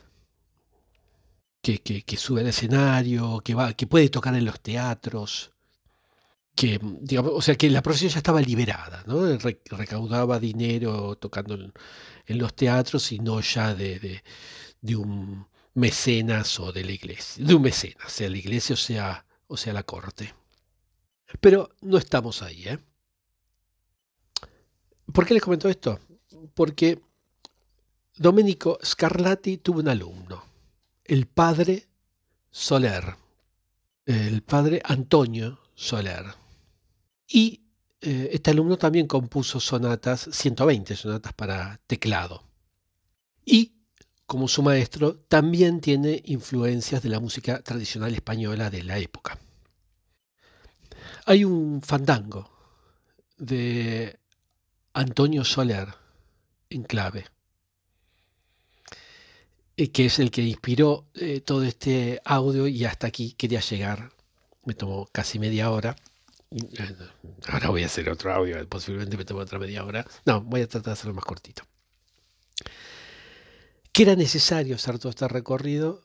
que, 1.62 1.80
que, 1.82 2.18
sube 2.18 2.42
al 2.42 2.48
escenario, 2.48 3.42
que, 3.42 3.54
va, 3.54 3.74
que 3.74 3.86
puede 3.86 4.10
tocar 4.10 4.34
en 4.36 4.46
los 4.46 4.60
teatros, 4.62 5.52
que, 6.56 6.80
digamos, 7.02 7.32
o 7.36 7.42
sea, 7.42 7.56
que 7.56 7.70
la 7.70 7.82
profesión 7.82 8.12
ya 8.12 8.18
estaba 8.18 8.42
liberada, 8.42 9.04
¿no? 9.08 9.38
recaudaba 9.38 10.40
dinero 10.40 11.16
tocando 11.18 11.56
en, 11.56 11.74
los 12.28 12.54
teatros 12.54 13.12
y 13.12 13.20
no 13.20 13.42
ya 13.42 13.74
de, 13.74 14.22
un 14.96 15.48
mecenas 15.74 16.60
o 16.60 16.72
de 16.72 16.84
la 16.84 16.92
iglesia, 16.92 17.46
de 17.46 17.56
un 17.56 17.62
mecenas, 17.62 18.12
sea 18.12 18.30
la 18.30 18.38
iglesia 18.38 18.74
o 18.74 18.78
sea, 18.78 19.26
o 19.48 19.58
sea 19.58 19.74
la 19.74 19.84
corte. 19.84 20.34
Pero 21.40 21.70
no 21.82 21.98
estamos 21.98 22.42
ahí, 22.42 22.68
¿eh? 22.68 22.80
¿Por 25.14 25.26
qué 25.26 25.34
les 25.34 25.44
comento 25.44 25.70
esto? 25.70 26.00
Porque 26.54 27.02
Domenico 28.16 28.78
Scarlatti 28.84 29.58
tuvo 29.58 29.80
un 29.80 29.88
alumno, 29.88 30.44
el 31.06 31.26
padre 31.26 31.88
Soler, 32.52 33.16
el 34.06 34.42
padre 34.44 34.82
Antonio 34.84 35.60
Soler. 35.80 36.26
Y 37.26 37.62
eh, 38.02 38.32
este 38.34 38.52
alumno 38.52 38.78
también 38.78 39.08
compuso 39.08 39.62
sonatas, 39.62 40.28
120 40.30 40.94
sonatas 40.98 41.32
para 41.32 41.80
teclado. 41.88 42.44
Y, 43.46 43.72
como 44.26 44.50
su 44.50 44.62
maestro, 44.62 45.16
también 45.30 45.80
tiene 45.80 46.22
influencias 46.26 47.02
de 47.02 47.08
la 47.08 47.22
música 47.22 47.62
tradicional 47.62 48.14
española 48.14 48.70
de 48.70 48.84
la 48.84 49.00
época. 49.00 49.40
Hay 51.26 51.46
un 51.46 51.82
fandango 51.82 52.52
de 53.38 54.20
Antonio 54.92 55.46
Soler 55.46 55.88
en 56.70 56.84
clave, 56.84 57.26
eh, 59.78 59.92
que 59.92 60.08
es 60.08 60.20
el 60.20 60.30
que 60.30 60.42
inspiró 60.42 61.08
eh, 61.14 61.40
todo 61.40 61.64
este 61.64 62.22
audio 62.26 62.68
y 62.68 62.84
hasta 62.84 63.08
aquí 63.08 63.32
quería 63.32 63.62
llegar. 63.62 64.19
Me 64.70 64.76
tomó 64.76 65.08
casi 65.12 65.40
media 65.40 65.72
hora. 65.72 65.96
Ahora 67.48 67.70
voy 67.70 67.82
a 67.82 67.88
hacer 67.88 68.08
otro 68.08 68.32
audio, 68.32 68.70
posiblemente 68.70 69.18
me 69.18 69.26
tome 69.26 69.42
otra 69.42 69.58
media 69.58 69.84
hora. 69.84 70.06
No, 70.26 70.42
voy 70.42 70.62
a 70.62 70.68
tratar 70.68 70.92
de 70.92 70.92
hacerlo 70.92 71.16
más 71.16 71.26
cortito. 71.26 71.64
¿Qué 73.92 74.04
era 74.04 74.16
necesario 74.16 74.76
hacer 74.76 75.00
todo 75.00 75.10
este 75.10 75.28
recorrido 75.28 76.04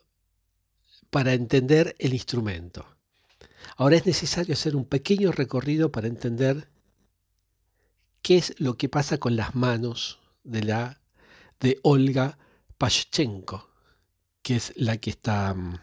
para 1.11 1.35
entender 1.35 1.94
el 1.98 2.14
instrumento? 2.14 2.87
Ahora 3.77 3.96
es 3.96 4.07
necesario 4.07 4.55
hacer 4.55 4.77
un 4.77 4.87
pequeño 4.87 5.31
recorrido 5.31 5.92
para 5.92 6.07
entender 6.07 6.66
qué 8.22 8.38
es 8.38 8.55
lo 8.59 8.79
que 8.79 8.88
pasa 8.88 9.18
con 9.18 9.37
las 9.37 9.55
manos 9.55 10.20
de 10.42 10.62
la 10.62 11.03
de 11.61 11.81
Olga 11.83 12.38
Pashchenko, 12.79 13.68
que 14.40 14.57
es 14.57 14.72
la 14.77 14.96
que 14.96 15.11
está 15.11 15.53
mm, 15.53 15.81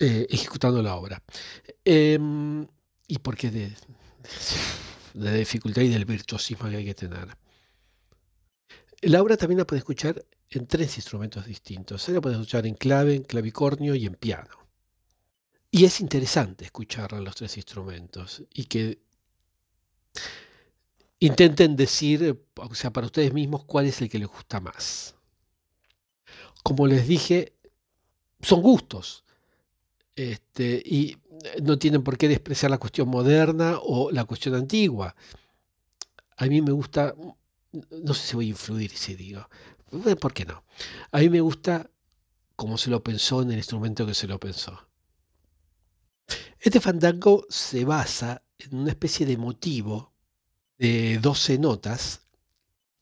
eh, 0.00 0.26
ejecutando 0.30 0.82
la 0.82 0.96
obra. 0.96 1.22
Em, 1.84 2.66
y 3.06 3.18
porque 3.18 3.50
de, 3.50 3.68
de 5.14 5.30
la 5.30 5.32
dificultad 5.32 5.82
y 5.82 5.88
del 5.88 6.04
virtuosismo 6.04 6.68
que 6.68 6.76
hay 6.76 6.84
que 6.84 6.94
tener. 6.94 7.28
La 9.02 9.22
obra 9.22 9.36
también 9.36 9.58
la 9.58 9.66
puede 9.66 9.78
escuchar 9.80 10.24
en 10.50 10.66
tres 10.66 10.96
instrumentos 10.96 11.46
distintos. 11.46 12.08
La 12.08 12.20
puede 12.20 12.36
escuchar 12.36 12.66
en 12.66 12.74
clave, 12.74 13.14
en 13.14 13.22
clavicornio 13.22 13.94
y 13.94 14.06
en 14.06 14.14
piano. 14.14 14.66
Y 15.70 15.84
es 15.84 16.00
interesante 16.00 16.64
escucharla 16.64 17.18
en 17.18 17.24
los 17.24 17.36
tres 17.36 17.56
instrumentos 17.56 18.42
y 18.52 18.64
que 18.64 18.98
intenten 21.18 21.76
decir, 21.76 22.42
o 22.54 22.74
sea, 22.74 22.92
para 22.92 23.06
ustedes 23.06 23.32
mismos, 23.32 23.64
cuál 23.64 23.86
es 23.86 24.00
el 24.00 24.08
que 24.08 24.18
les 24.18 24.28
gusta 24.28 24.60
más. 24.60 25.14
Como 26.62 26.86
les 26.86 27.06
dije, 27.06 27.54
son 28.40 28.62
gustos. 28.62 29.25
Este, 30.16 30.82
y 30.82 31.18
no 31.62 31.78
tienen 31.78 32.02
por 32.02 32.16
qué 32.16 32.26
despreciar 32.26 32.70
la 32.70 32.78
cuestión 32.78 33.08
moderna 33.08 33.78
o 33.82 34.10
la 34.10 34.24
cuestión 34.24 34.54
antigua. 34.54 35.14
A 36.38 36.46
mí 36.46 36.62
me 36.62 36.72
gusta, 36.72 37.14
no 37.90 38.14
sé 38.14 38.28
si 38.28 38.36
voy 38.36 38.46
a 38.46 38.50
influir 38.50 38.90
si 38.90 39.14
digo, 39.14 39.46
¿por 40.18 40.32
qué 40.32 40.46
no? 40.46 40.64
A 41.12 41.18
mí 41.18 41.28
me 41.28 41.42
gusta 41.42 41.90
como 42.56 42.78
se 42.78 42.88
lo 42.88 43.02
pensó 43.04 43.42
en 43.42 43.50
el 43.52 43.58
instrumento 43.58 44.06
que 44.06 44.14
se 44.14 44.26
lo 44.26 44.40
pensó. 44.40 44.88
Este 46.58 46.80
fandango 46.80 47.46
se 47.50 47.84
basa 47.84 48.42
en 48.58 48.78
una 48.78 48.90
especie 48.90 49.26
de 49.26 49.36
motivo 49.36 50.14
de 50.78 51.18
12 51.18 51.58
notas 51.58 52.22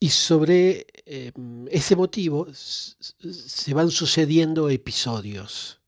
y 0.00 0.11
sobre 0.11 0.87
em, 1.07 1.68
ese 1.70 1.94
motivo 1.94 2.48
se 2.53 3.72
van 3.72 3.90
sucediendo 3.90 4.68
episodios 4.68 5.81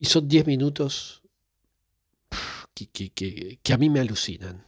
y 0.00 0.06
son 0.06 0.26
10 0.26 0.46
minutos 0.46 1.22
que, 2.74 3.60
a 3.72 3.76
mí 3.76 3.90
me 3.90 4.00
alucinan. 4.00 4.64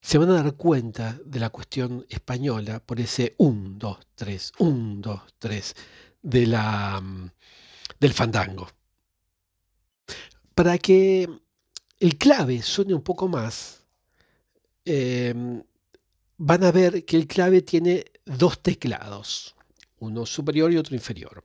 Se 0.00 0.16
van 0.18 0.30
a 0.30 0.42
dar 0.42 0.54
cuenta 0.54 1.18
de 1.24 1.38
la 1.38 1.50
cuestión 1.50 2.06
española 2.08 2.80
por 2.80 2.98
ese 2.98 3.34
1, 3.38 3.74
2, 3.76 3.98
3, 4.14 4.52
1, 4.58 5.00
2, 5.02 5.20
3 5.38 5.74
de 6.22 6.46
la, 6.46 7.00
mm, 7.00 7.30
del 8.00 8.12
fandango. 8.14 8.68
Para 10.54 10.78
que 10.78 11.28
el 12.00 12.16
clave 12.16 12.62
suene 12.62 12.94
un 12.94 13.02
poco 13.02 13.28
más, 13.28 13.84
em, 14.84 15.62
van 16.38 16.64
a 16.64 16.72
ver 16.72 17.04
que 17.04 17.16
el 17.16 17.26
clave 17.26 17.60
tiene 17.62 18.04
dos 18.24 18.62
teclados, 18.62 19.54
uno 19.98 20.24
superior 20.24 20.72
y 20.72 20.78
otro 20.78 20.94
inferior. 20.94 21.44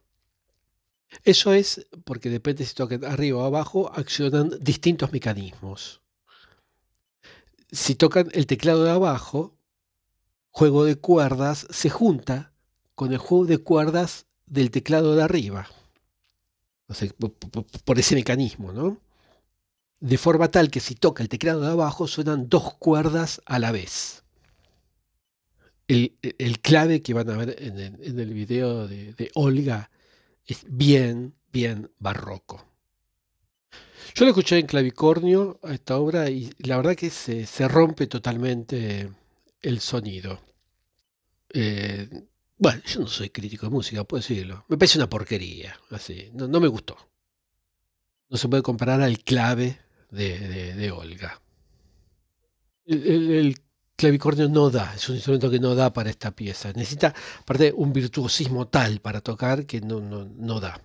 Eso 1.24 1.54
es 1.54 1.88
porque 2.04 2.30
depende 2.30 2.66
si 2.66 2.74
tocan 2.74 3.06
arriba 3.06 3.40
o 3.40 3.46
abajo, 3.46 3.92
accionan 3.94 4.52
distintos 4.60 5.12
mecanismos. 5.12 6.02
Si 7.72 7.96
tocan 7.96 8.30
el 8.34 8.48
teclado 8.48 8.84
de 8.84 8.92
abajo, 8.92 9.56
juego 10.50 10.84
de 10.84 10.96
cuerdas 10.96 11.68
se 11.70 11.90
junta 11.90 12.54
con 12.96 13.12
el 13.14 13.18
juego 13.18 13.46
de 13.46 13.58
cuerdas 13.60 14.26
del 14.46 14.72
teclado 14.72 15.16
de 15.16 15.24
arriba. 15.24 15.68
por 17.86 18.00
ese 18.00 18.16
mecanismo, 18.16 18.74
¿no? 18.74 18.98
De 20.00 20.18
forma 20.18 20.50
tal 20.50 20.72
que 20.72 20.80
si 20.80 20.96
toca 20.96 21.24
el 21.24 21.30
teclado 21.30 21.62
de 21.62 21.72
abajo 21.72 22.08
suenan 22.08 22.50
dos 22.50 22.74
cuerdas 22.76 23.42
a 23.46 23.60
la 23.60 23.72
vez. 23.72 24.24
El, 25.88 26.12
clave 26.62 27.02
que 27.02 27.14
van 27.14 27.30
a 27.30 27.38
ver 27.38 27.56
en 27.60 28.20
el, 28.20 28.34
video 28.34 28.88
de 28.88 29.30
Olga 29.36 29.92
es 30.46 30.66
bien, 30.68 31.34
bien 31.52 31.92
barroco. 32.00 32.66
Yo 34.14 34.26
lo 34.26 34.32
escuché 34.32 34.60
en 34.60 34.68
clavicornio 34.68 35.60
a 35.64 35.74
esta 35.74 35.98
obra 35.98 36.30
y 36.30 36.52
la 36.60 36.78
verdad 36.78 36.96
que 36.96 37.10
se, 37.10 37.68
rompe 37.68 38.08
totalmente 38.08 39.10
el 39.62 39.80
sonido. 39.80 40.42
Eh, 41.54 42.10
bueno, 42.58 42.82
yo 42.86 43.00
no 43.02 43.08
soy 43.08 43.30
crítico 43.30 43.66
de 43.66 43.72
música, 43.72 44.04
puedo 44.04 44.22
decirlo. 44.22 44.66
Me 44.68 44.78
parece 44.78 44.98
una 44.98 45.10
porquería, 45.10 45.80
así. 45.90 46.30
No, 46.34 46.60
me 46.60 46.68
gustó. 46.68 46.98
No 48.30 48.38
se 48.38 48.48
puede 48.48 48.64
comparar 48.64 49.02
al 49.02 49.20
clave 49.20 49.80
de, 50.10 50.92
Olga. 50.92 51.42
el, 52.86 53.56
clavicornio 54.02 54.50
no 54.50 54.72
da, 54.72 54.96
es 54.96 55.08
un 55.10 55.16
instrumento 55.16 55.52
que 55.52 55.60
no 55.60 55.76
da 55.76 55.94
para 55.94 56.10
esta 56.10 56.32
pieza. 56.32 56.74
Necesita, 56.74 57.14
aparte, 57.42 57.72
un 57.72 57.94
virtuosismo 57.94 58.68
tal 58.68 59.00
para 59.00 59.22
tocar 59.22 59.68
que 59.68 59.80
no, 59.80 60.02
no, 60.02 60.60
da. 60.60 60.82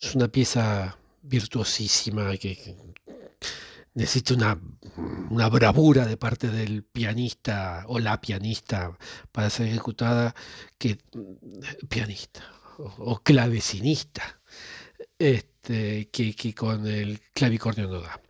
Es 0.00 0.14
una 0.14 0.28
pieza 0.28 0.96
virtuosísima 1.22 2.36
que, 2.36 2.76
necesita 3.94 4.34
una, 4.34 4.60
una, 5.30 5.48
bravura 5.48 6.06
de 6.06 6.16
parte 6.16 6.48
del 6.48 6.84
pianista 6.84 7.84
o 7.88 7.98
la 7.98 8.20
pianista 8.20 8.96
para 9.32 9.50
ser 9.50 9.66
ejecutada 9.66 10.34
que 10.78 10.96
pianista 11.88 12.42
o, 12.78 13.18
clavecinista 13.18 14.40
este, 15.18 16.08
que, 16.10 16.36
que 16.36 16.54
con 16.54 16.86
el 16.86 17.20
clavicornio 17.34 17.88
no 17.88 18.00
da. 18.00 18.20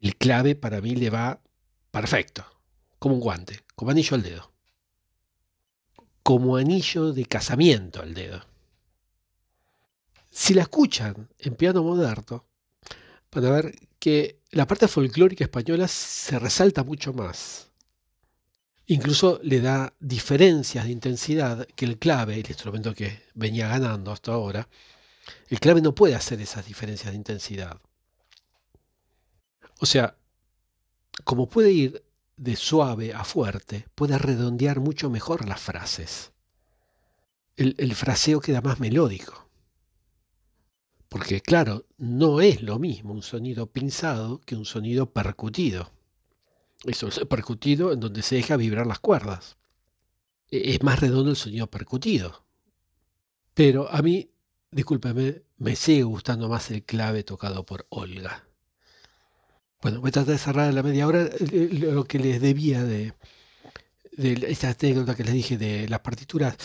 El 0.00 0.14
clave 0.16 0.54
para 0.54 0.80
mí 0.80 0.94
le 0.94 1.10
va 1.10 1.40
perfecto, 1.96 2.44
como 2.98 3.14
un 3.14 3.22
guante, 3.22 3.64
como 3.74 3.90
anillo 3.90 4.16
al 4.16 4.22
dedo. 4.22 4.52
Como 6.22 6.58
anillo 6.58 7.14
de 7.14 7.24
casamiento 7.24 8.02
al 8.02 8.12
dedo. 8.12 8.44
Si 10.30 10.52
la 10.52 10.60
escuchan 10.60 11.30
en 11.38 11.54
piano 11.54 11.82
moderno, 11.82 12.44
van 13.32 13.46
a 13.46 13.50
ver 13.50 13.74
que 13.98 14.42
la 14.50 14.66
parte 14.66 14.88
folclórica 14.88 15.44
española 15.44 15.88
se 15.88 16.38
resalta 16.38 16.84
mucho 16.84 17.14
más. 17.14 17.70
Incluso 18.88 19.40
le 19.42 19.62
da 19.62 19.94
diferencias 19.98 20.84
de 20.84 20.92
intensidad 20.92 21.66
que 21.74 21.86
el 21.86 21.98
clave, 21.98 22.34
el 22.34 22.46
instrumento 22.46 22.94
que 22.94 23.22
venía 23.32 23.68
ganando 23.68 24.12
hasta 24.12 24.34
ahora, 24.34 24.68
el 25.48 25.60
clave 25.60 25.80
no 25.80 25.94
puede 25.94 26.14
hacer 26.14 26.42
esas 26.42 26.66
diferencias 26.66 27.12
de 27.12 27.16
intensidad. 27.16 27.80
O 29.80 29.86
sea, 29.86 30.14
como 31.24 31.48
puede 31.48 31.72
ir 31.72 32.04
de 32.36 32.56
suave 32.56 33.14
a 33.14 33.24
fuerte, 33.24 33.86
puede 33.94 34.18
redondear 34.18 34.80
mucho 34.80 35.10
mejor 35.10 35.48
las 35.48 35.60
frases. 35.60 36.32
El, 37.56 37.94
fraseo 37.94 38.40
queda 38.40 38.60
más 38.60 38.80
melódico. 38.80 39.48
Porque 41.08 41.40
claro, 41.40 41.86
no 41.96 42.42
es 42.42 42.62
lo 42.62 42.78
mismo 42.78 43.14
un 43.14 43.22
sonido 43.22 43.66
pinzado 43.66 44.40
que 44.42 44.56
un 44.56 44.66
sonido 44.66 45.10
percutido. 45.12 45.90
Eso 46.84 47.08
es 47.08 47.18
percutido 47.20 47.92
en 47.92 48.00
donde 48.00 48.20
se 48.20 48.34
deja 48.34 48.58
vibrar 48.58 48.86
las 48.86 48.98
cuerdas. 48.98 49.56
E, 50.50 50.74
es 50.74 50.82
más 50.82 51.00
redondo 51.00 51.30
el 51.30 51.36
sonido 51.36 51.70
percutido. 51.70 52.44
Pero 53.54 53.90
a 53.90 54.02
mí, 54.02 54.30
discúlpeme, 54.70 55.42
me 55.56 55.76
sigue 55.76 56.02
gustando 56.02 56.50
más 56.50 56.70
el 56.70 56.84
clave 56.84 57.22
tocado 57.22 57.64
por 57.64 57.86
Olga. 57.88 58.46
Bueno, 59.82 60.00
voy 60.00 60.08
a 60.08 60.12
tratar 60.12 60.32
de 60.32 60.38
cerrar 60.38 60.72
la 60.72 60.82
media 60.82 61.06
hora 61.06 61.22
eh, 61.24 61.30
eh, 61.52 61.68
lo 61.72 62.04
que 62.04 62.18
les 62.18 62.40
debía 62.40 62.82
de, 62.82 63.12
esta 64.16 64.70
anécdota 64.70 65.14
que 65.14 65.24
les 65.24 65.34
dije 65.34 65.58
de 65.58 65.88
las 65.88 66.00
partituras. 66.00 66.56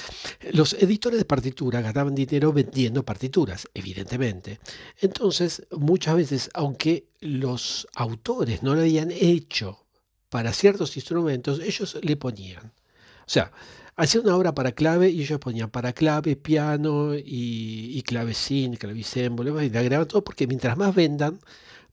Los 0.53 0.73
editores 0.73 1.19
de 1.19 1.25
partituras 1.25 1.83
ganaban 1.83 2.15
dinero 2.15 2.53
vendiendo 2.53 3.03
partituras, 3.03 3.67
evidentemente. 3.73 4.59
Entonces, 5.01 5.67
muchas 5.71 6.15
veces, 6.15 6.49
aunque 6.53 7.07
los 7.19 7.87
autores 7.95 8.63
no 8.63 8.73
lo 8.73 8.81
habían 8.81 9.11
hecho 9.11 9.85
para 10.29 10.53
ciertos 10.53 10.95
instrumentos, 10.95 11.59
ellos 11.59 11.97
le 12.01 12.15
ponían. 12.15 12.67
O 12.67 13.29
sea, 13.33 13.51
hacían 13.97 14.23
una 14.23 14.37
obra 14.37 14.55
para 14.55 14.71
clave 14.71 15.09
y 15.09 15.21
ellos 15.21 15.39
ponían 15.39 15.69
para 15.69 15.91
clave, 15.91 16.37
piano 16.37 17.13
y, 17.15 18.01
clavecín, 18.03 18.77
clavicémbalo, 18.77 19.61
y 19.61 19.69
le 19.69 19.77
agregaban 19.77 20.07
todo 20.07 20.23
porque 20.23 20.47
mientras 20.47 20.77
más 20.77 20.95
vendan, 20.95 21.39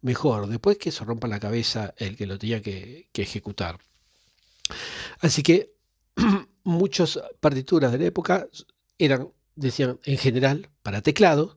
mejor. 0.02 0.48
Después 0.48 0.78
que 0.78 0.90
se 0.90 1.04
rompa 1.04 1.28
la 1.28 1.40
cabeza 1.40 1.94
el 1.96 2.16
que 2.16 2.26
lo 2.26 2.38
tenía 2.38 2.62
que, 2.62 3.08
ejecutar. 3.14 3.78
Así 5.20 5.42
que 5.42 5.72
muchas 6.64 7.20
partituras 7.40 7.92
de 7.92 7.98
la 7.98 8.06
época 8.06 8.48
eran, 8.98 9.30
decían, 9.54 9.98
en 10.04 10.18
general, 10.18 10.70
para 10.82 11.02
teclados, 11.02 11.56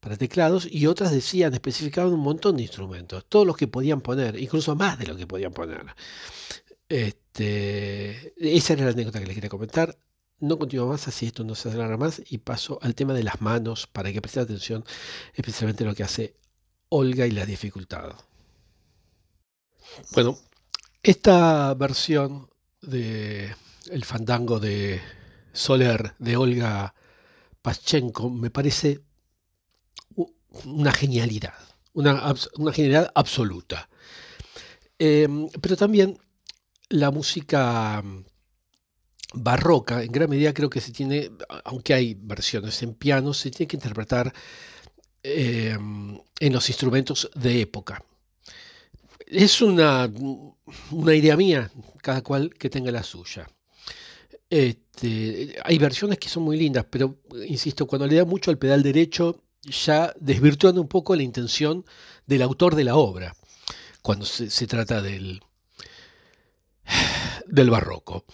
para 0.00 0.16
teclados, 0.16 0.66
y 0.70 0.86
otras 0.86 1.12
decían, 1.12 1.54
especificaban 1.54 2.12
un 2.12 2.20
montón 2.20 2.56
de 2.56 2.62
instrumentos, 2.62 3.24
todos 3.28 3.46
los 3.46 3.56
que 3.56 3.68
podían 3.68 4.00
poner, 4.00 4.38
incluso 4.40 4.74
más 4.74 4.98
de 4.98 5.06
lo 5.06 5.16
que 5.16 5.26
podían 5.26 5.52
poner. 5.52 5.84
Este, 6.88 8.34
esa 8.36 8.72
era 8.72 8.86
la 8.86 8.90
anécdota 8.90 9.20
que 9.20 9.26
les 9.26 9.34
quería 9.34 9.48
comentar. 9.48 9.96
No 10.40 10.58
continúo 10.58 10.88
más, 10.88 11.06
así 11.06 11.26
esto 11.26 11.44
no 11.44 11.54
se 11.54 11.70
alarga 11.70 11.96
más, 11.96 12.20
y 12.28 12.38
paso 12.38 12.80
al 12.82 12.96
tema 12.96 13.14
de 13.14 13.22
las 13.22 13.40
manos 13.40 13.86
para 13.86 14.12
que 14.12 14.20
presten 14.20 14.42
atención, 14.42 14.84
especialmente 15.34 15.84
lo 15.84 15.94
que 15.94 16.02
hace 16.02 16.34
Olga 16.94 17.26
y 17.26 17.30
la 17.30 17.46
dificultad. 17.46 18.12
Bueno, 20.12 20.38
esta 21.02 21.72
versión 21.72 22.50
de 22.82 23.54
El 23.90 24.04
fandango 24.04 24.60
de 24.60 25.00
Soler 25.54 26.14
de 26.18 26.36
Olga 26.36 26.94
Paschenko 27.62 28.28
me 28.28 28.50
parece 28.50 29.00
una 30.64 30.92
genialidad, 30.92 31.54
una, 31.94 32.34
genialidad 32.72 33.10
absoluta. 33.14 33.88
Em, 34.98 35.48
pero 35.62 35.76
también 35.76 36.18
la 36.90 37.10
música 37.10 38.02
barroca, 39.32 40.02
en 40.02 40.12
gran 40.12 40.28
medida 40.28 40.52
creo 40.52 40.68
que 40.68 40.82
se 40.82 40.92
tiene, 40.92 41.30
aunque 41.64 41.94
hay 41.94 42.14
versiones 42.20 42.82
en 42.82 42.92
piano, 42.92 43.32
se 43.32 43.50
tiene 43.50 43.68
que 43.68 43.76
interpretar 43.76 44.34
Em, 45.24 46.18
en 46.40 46.52
los 46.52 46.68
instrumentos 46.68 47.30
de 47.36 47.60
época. 47.60 48.04
Es 49.26 49.62
una, 49.62 50.10
una, 50.90 51.14
idea 51.14 51.36
mía, 51.36 51.70
cada 52.02 52.22
cual 52.22 52.52
que 52.54 52.68
tenga 52.68 52.90
la 52.90 53.04
suya. 53.04 53.48
Este, 54.50 55.56
hay 55.64 55.78
versiones 55.78 56.18
que 56.18 56.28
son 56.28 56.42
muy 56.42 56.56
lindas, 56.56 56.86
pero 56.90 57.18
insisto, 57.46 57.86
cuando 57.86 58.08
le 58.08 58.16
da 58.16 58.24
mucho 58.24 58.50
al 58.50 58.58
pedal 58.58 58.82
derecho, 58.82 59.44
ya 59.62 60.12
desvirtuando 60.18 60.80
un 60.80 60.88
poco 60.88 61.14
la 61.14 61.22
intención 61.22 61.84
del 62.26 62.42
autor 62.42 62.74
de 62.74 62.84
la 62.84 62.96
obra, 62.96 63.32
cuando 64.02 64.26
se, 64.26 64.66
trata 64.66 65.00
del, 65.00 65.40
del 67.46 67.70
barroco. 67.70 68.24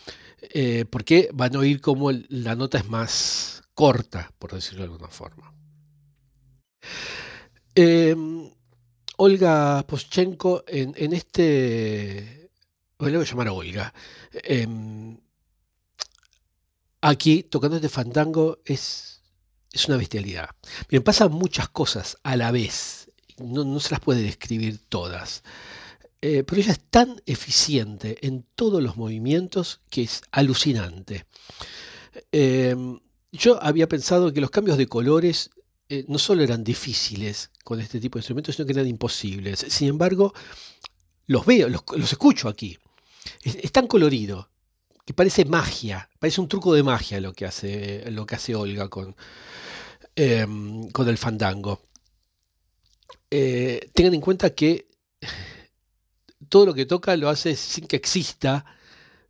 Eh, 0.40 0.86
porque 0.88 1.28
van 1.34 1.54
a 1.54 1.58
oír 1.58 1.82
como 1.82 2.10
la 2.12 2.54
nota 2.54 2.78
es 2.78 2.88
más 2.88 3.62
corta, 3.74 4.32
por 4.38 4.54
decirlo 4.54 4.80
de 4.80 4.92
alguna 4.92 5.08
forma. 5.08 5.52
Em, 7.74 8.50
Olga 9.18 9.84
Poschenko 9.86 10.64
en, 10.66 11.12
este. 11.12 12.50
Le 12.98 13.16
voy 13.16 13.22
a 13.22 13.24
llamar 13.24 13.48
a 13.48 13.52
Olga. 13.52 13.94
Em, 14.32 15.16
aquí, 17.00 17.44
tocando 17.44 17.76
este 17.76 17.88
fandango, 17.88 18.58
es, 18.64 19.22
es 19.72 19.86
una 19.86 19.96
bestialidad. 19.96 20.50
Bien, 20.88 21.02
pasan 21.02 21.32
muchas 21.32 21.68
cosas 21.68 22.16
a 22.22 22.36
la 22.36 22.50
vez. 22.50 23.10
No, 23.38 23.78
se 23.78 23.90
las 23.90 24.00
puede 24.00 24.22
describir 24.22 24.78
todas. 24.88 25.44
Eh, 26.20 26.42
pero 26.42 26.60
ella 26.60 26.72
es 26.72 26.80
tan 26.80 27.22
eficiente 27.26 28.26
en 28.26 28.44
todos 28.56 28.82
los 28.82 28.96
movimientos 28.96 29.80
que 29.88 30.02
es 30.02 30.22
alucinante. 30.32 31.26
Em, 32.32 32.98
yo 33.30 33.62
había 33.62 33.88
pensado 33.88 34.32
que 34.32 34.40
los 34.40 34.50
cambios 34.50 34.78
de 34.78 34.88
colores 34.88 35.50
eh, 35.90 36.04
no 36.06 36.18
solo 36.18 36.42
eran 36.42 36.62
difíciles 36.62 37.50
con 37.64 37.80
este 37.80 37.98
tipo 37.98 38.18
de 38.18 38.20
instrumentos, 38.20 38.54
sino 38.54 38.66
que 38.66 38.72
eran 38.72 38.86
imposibles. 38.86 39.64
Sin 39.68 39.88
embargo, 39.88 40.34
los 41.26 41.46
veo, 41.46 41.68
los, 41.68 42.12
escucho 42.12 42.48
aquí. 42.48 42.78
Es, 43.42 43.72
tan 43.72 43.86
colorido 43.86 44.50
que 45.06 45.14
parece 45.14 45.46
magia, 45.46 46.08
parece 46.18 46.40
un 46.42 46.48
truco 46.48 46.74
de 46.74 46.82
magia 46.82 47.20
lo 47.20 47.32
que 47.32 47.46
hace, 47.46 48.10
lo 48.10 48.26
que 48.26 48.34
hace 48.34 48.54
Olga 48.54 48.88
con, 48.88 49.16
em, 50.14 50.90
con 50.90 51.08
el 51.08 51.16
fandango. 51.16 51.80
Eh, 53.30 53.90
tengan 53.94 54.14
en 54.14 54.20
cuenta 54.20 54.50
que 54.54 54.88
todo 56.50 56.66
lo 56.66 56.74
que 56.74 56.86
toca 56.86 57.16
lo 57.16 57.30
hace 57.30 57.56
sin 57.56 57.86
que 57.86 57.96
exista, 57.96 58.64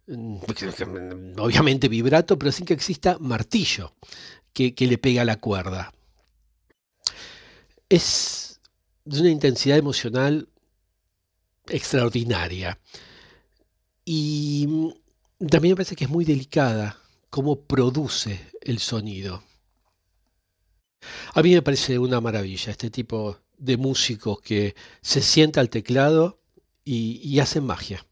obviamente 0.08 1.88
vibrato, 1.88 2.38
pero 2.38 2.50
sin 2.50 2.66
que 2.66 2.74
exista 2.74 3.16
martillo 3.20 3.94
que, 4.52 4.74
que 4.74 4.86
le 4.86 4.98
pega 4.98 5.22
a 5.22 5.24
la 5.24 5.36
cuerda 5.36 5.92
es 7.88 8.60
de 9.04 9.20
una 9.20 9.30
intensidad 9.30 9.78
emocional 9.78 10.48
extraordinaria. 11.68 12.78
Y 14.04 14.66
también 15.38 15.72
me 15.72 15.76
parece 15.76 15.96
que 15.96 16.04
es 16.04 16.10
muy 16.10 16.24
delicada 16.24 16.98
cómo 17.30 17.60
produce 17.60 18.40
el 18.60 18.78
sonido. 18.78 19.42
A 21.34 21.42
mí 21.42 21.52
me 21.54 21.62
parece 21.62 21.98
una 21.98 22.20
maravilla 22.20 22.72
este 22.72 22.90
tipo 22.90 23.38
de 23.56 23.76
músicos 23.76 24.40
que 24.40 24.74
se 25.00 25.20
sienta 25.20 25.60
al 25.60 25.70
teclado 25.70 26.40
y, 26.84 27.38
hacen 27.38 27.64
magia. 27.64 28.06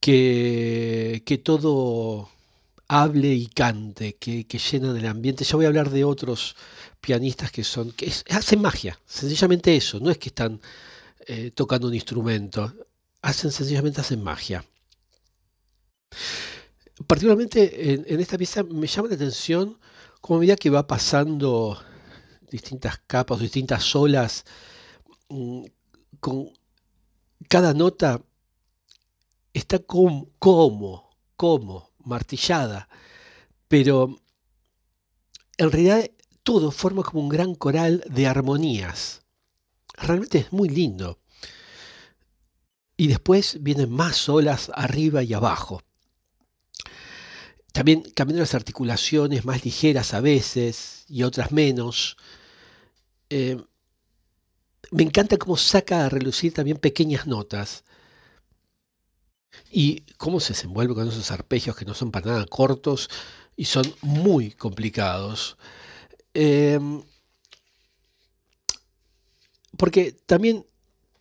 Que, 0.00 1.22
que 1.24 1.38
todo 1.38 2.28
hable 2.92 3.32
y 3.32 3.46
cante, 3.46 4.16
que, 4.16 4.46
que 4.46 4.58
llenan 4.58 4.96
el 4.96 5.06
ambiente. 5.06 5.44
Ya 5.44 5.56
voy 5.56 5.64
a 5.64 5.68
hablar 5.68 5.88
de 5.88 6.04
otros 6.04 6.54
pianistas 7.00 7.50
que 7.50 7.64
son, 7.64 7.92
que 7.92 8.12
hacen 8.30 8.60
magia, 8.60 8.98
sencillamente 9.06 9.74
eso, 9.74 9.98
no 9.98 10.10
es 10.10 10.18
que 10.18 10.28
están 10.28 10.60
eh, 11.26 11.50
tocando 11.54 11.88
un 11.88 11.94
instrumento, 11.94 12.72
hacen 13.22 13.50
sencillamente 13.50 14.02
hacen 14.02 14.22
magia. 14.22 14.64
Particularmente 17.06 17.94
en, 17.94 18.20
esta 18.20 18.36
pieza 18.36 18.62
me 18.62 18.86
llama 18.86 19.08
la 19.08 19.14
atención 19.14 19.78
como 20.20 20.40
medida 20.40 20.56
que 20.56 20.70
va 20.70 20.86
pasando 20.86 21.82
distintas 22.50 22.98
capas, 23.06 23.40
distintas 23.40 23.96
olas, 23.96 24.44
mm, 25.30 25.64
con 26.20 26.52
cada 27.48 27.72
nota 27.72 28.20
está 29.54 29.78
como, 29.78 30.28
como, 30.38 31.91
martillada, 32.04 32.88
pero 33.68 34.18
en 35.56 35.70
realidad 35.70 36.10
todo 36.42 36.70
forma 36.70 37.02
como 37.02 37.22
un 37.22 37.28
gran 37.28 37.54
coral 37.54 38.04
de 38.08 38.26
armonías. 38.26 39.22
Realmente 39.94 40.38
es 40.38 40.52
muy 40.52 40.68
lindo. 40.68 41.18
Y 42.96 43.08
después 43.08 43.58
vienen 43.60 43.90
más 43.90 44.28
olas 44.28 44.70
arriba 44.74 45.22
y 45.22 45.32
abajo. 45.32 45.82
También 47.72 48.02
cambian 48.14 48.40
las 48.40 48.54
articulaciones 48.54 49.44
más 49.44 49.64
ligeras 49.64 50.12
a 50.14 50.20
veces 50.20 51.04
y 51.08 51.22
otras 51.22 51.52
menos. 51.52 52.16
Eh, 53.30 53.62
me 54.90 55.02
encanta 55.02 55.38
cómo 55.38 55.56
saca 55.56 56.04
a 56.04 56.08
relucir 56.10 56.52
también 56.52 56.76
pequeñas 56.76 57.26
notas. 57.26 57.84
Y 59.70 60.00
cómo 60.16 60.40
se 60.40 60.52
desenvuelve 60.52 60.94
con 60.94 61.08
esos 61.08 61.30
arpegios 61.30 61.76
que 61.76 61.84
no 61.84 61.94
son 61.94 62.10
para 62.10 62.26
nada 62.26 62.46
cortos 62.46 63.08
y 63.56 63.66
son 63.66 63.84
muy 64.02 64.52
complicados. 64.52 65.56
Em, 66.34 67.02
porque 69.76 70.12
también, 70.12 70.66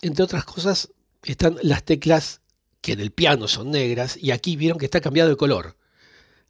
entre 0.02 0.24
otras 0.24 0.46
cosas, 0.46 0.90
están 1.24 1.58
las 1.62 1.84
teclas 1.84 2.42
que 2.82 2.94
en 2.94 3.00
el 3.00 3.12
piano 3.12 3.48
son 3.48 3.72
negras 3.72 4.18
y 4.18 4.32
aquí 4.32 4.56
vieron 4.56 4.80
que 4.80 4.86
está 4.86 5.02
cambiado 5.02 5.30
de 5.30 5.38
color. 5.38 5.78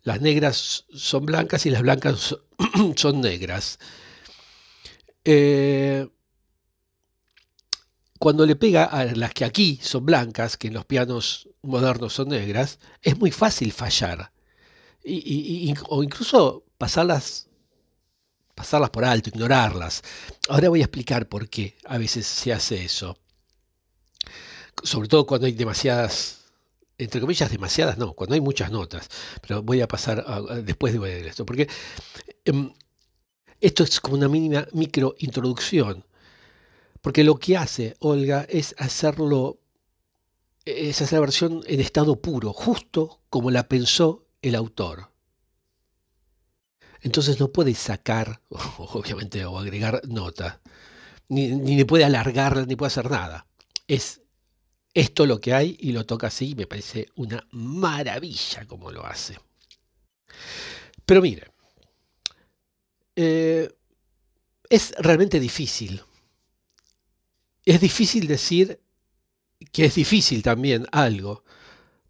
Las 0.03 0.21
negras 0.21 0.85
son 0.93 1.25
blancas 1.25 1.65
y 1.65 1.69
las 1.69 1.81
blancas 1.81 2.35
son 2.95 3.21
negras. 3.21 3.79
Eh, 5.25 6.07
cuando 8.21 8.45
le 8.45 8.55
pega 8.55 8.83
a 8.83 9.05
las 9.05 9.33
que 9.33 9.45
aquí 9.45 9.79
son 9.81 10.05
blancas, 10.05 10.55
que 10.55 10.67
en 10.67 10.75
los 10.75 10.85
pianos 10.85 11.49
modernos 11.63 12.13
son 12.13 12.29
negras, 12.29 12.77
es 13.01 13.17
muy 13.17 13.31
fácil 13.31 13.71
fallar. 13.71 14.31
o 15.89 16.03
incluso 16.03 16.63
pasarlas, 16.77 17.47
pasarlas 18.53 18.91
por 18.91 19.05
alto, 19.05 19.31
ignorarlas. 19.31 20.03
Ahora 20.49 20.69
voy 20.69 20.81
a 20.81 20.83
explicar 20.83 21.27
por 21.27 21.49
qué 21.49 21.75
a 21.85 21.97
veces 21.97 22.27
se 22.27 22.53
hace 22.53 22.85
eso. 22.85 23.17
Sobre 24.83 25.07
todo 25.07 25.25
cuando 25.25 25.47
hay 25.47 25.53
demasiadas 25.53 26.41
entre 26.99 27.21
comillas, 27.21 27.49
demasiadas, 27.49 27.97
no, 27.97 28.13
cuando 28.13 28.35
hay 28.35 28.41
muchas 28.41 28.69
notas, 28.69 29.09
pero 29.41 29.63
voy 29.63 29.81
a 29.81 29.87
pasar 29.87 30.23
después 30.63 30.93
de 30.93 31.27
esto, 31.27 31.43
porque 31.43 31.67
em, 32.45 32.71
esto 33.59 33.83
es 33.83 33.99
como 33.99 34.15
una 34.15 34.27
mínima 34.27 34.67
micro 34.73 35.15
introducción, 35.17 36.05
porque 37.01 37.23
lo 37.23 37.35
que 37.37 37.57
hace 37.57 37.95
Olga 37.99 38.45
es 38.49 38.75
hacerlo, 38.77 39.59
es 40.65 41.01
hacer 41.01 41.17
la 41.17 41.21
versión 41.21 41.61
en 41.67 41.79
estado 41.79 42.21
puro, 42.21 42.53
justo 42.53 43.21
como 43.29 43.51
la 43.51 43.67
pensó 43.67 44.27
el 44.41 44.55
autor. 44.55 45.11
Entonces 47.01 47.39
no 47.39 47.51
puede 47.51 47.73
sacar, 47.73 48.41
obviamente, 48.77 49.43
o 49.45 49.57
agregar 49.57 50.01
nota, 50.07 50.61
ni, 51.27 51.49
ni 51.49 51.83
puede 51.83 52.05
alargar, 52.05 52.67
ni 52.67 52.75
puede 52.75 52.87
hacer 52.87 53.09
nada. 53.09 53.47
Es 53.87 54.21
esto 54.93 55.25
lo 55.25 55.39
que 55.39 55.53
hay 55.53 55.77
y 55.79 55.93
lo 55.93 56.05
toca 56.05 56.27
así 56.27 56.49
y 56.49 56.55
me 56.55 56.67
parece 56.67 57.07
una 57.15 57.45
maravilla 57.51 58.65
como 58.67 58.91
lo 58.91 59.05
hace. 59.05 59.39
Pero 61.05 61.21
mire, 61.21 61.51
eh, 63.15 63.69
es 64.69 64.93
realmente 64.97 65.39
difícil. 65.39 66.01
Es 67.65 67.79
difícil 67.79 68.27
decir 68.27 68.79
que 69.71 69.85
es 69.85 69.95
difícil 69.95 70.41
también 70.41 70.87
algo, 70.91 71.43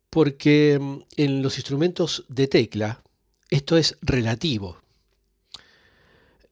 porque 0.10 0.78
mm, 0.80 1.00
en 1.18 1.42
los 1.42 1.58
instrumentos 1.58 2.26
de 2.30 2.48
tecla 2.48 3.04
esto 3.50 3.78
es 3.78 3.98
relativo. 4.02 4.82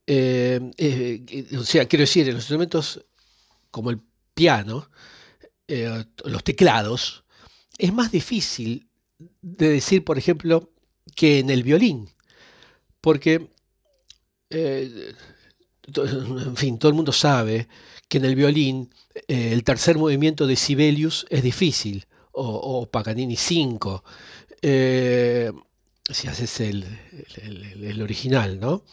Eh, 0.06 0.60
eh, 0.78 1.48
o 1.58 1.64
sea, 1.64 1.86
quiero 1.88 2.02
decir, 2.02 2.28
en 2.28 2.34
los 2.34 2.44
instrumentos 2.44 3.06
como 3.72 3.92
el 3.92 4.02
piano, 4.34 4.90
eh, 5.68 6.04
los 6.26 6.44
teclados, 6.44 7.24
es 7.78 7.94
más 7.94 8.12
difícil 8.12 8.90
de 9.42 9.70
decir, 9.70 10.04
por 10.04 10.18
ejemplo, 10.18 10.72
que 11.16 11.40
en 11.40 11.50
el 11.50 11.64
violín, 11.64 12.10
porque, 13.02 13.50
en 14.50 15.16
fin, 16.56 16.80
todo 16.80 16.90
el 16.90 16.96
mundo 16.96 17.12
sabe 17.12 17.68
que 18.10 18.18
en 18.18 18.26
el 18.26 18.36
violín 18.36 18.94
eh, 19.28 19.52
el 19.54 19.64
tercer 19.64 19.98
movimiento 19.98 20.48
de 20.48 20.58
Sibelius 20.58 21.26
es 21.30 21.44
difícil, 21.44 22.08
o, 22.32 22.86
Paganini 22.86 23.36
5, 23.36 24.04
si 24.62 26.28
haces 26.28 26.60
el, 26.62 26.86
el, 27.42 28.02
original, 28.02 28.60
¿no? 28.60 28.84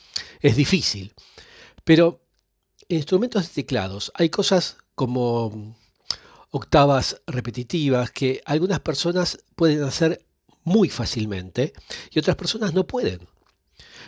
Es 0.41 0.57
difícil. 0.57 1.15
Pero 1.85 2.21
en 2.89 2.97
instrumentos 2.97 3.45
de 3.45 3.63
teclados 3.63 4.11
hay 4.15 4.31
cosas 4.31 4.79
como 4.97 5.77
octavas 6.51 7.21
repetitivas 7.27 8.11
que 8.11 8.43
algunas 8.45 8.81
personas 8.81 9.39
pueden 9.55 9.83
hacer 9.85 10.25
muy 10.65 10.89
fácilmente 10.89 11.73
y 12.11 12.19
otras 12.19 12.37
personas 12.37 12.75
no 12.75 12.87
pueden. 12.87 13.21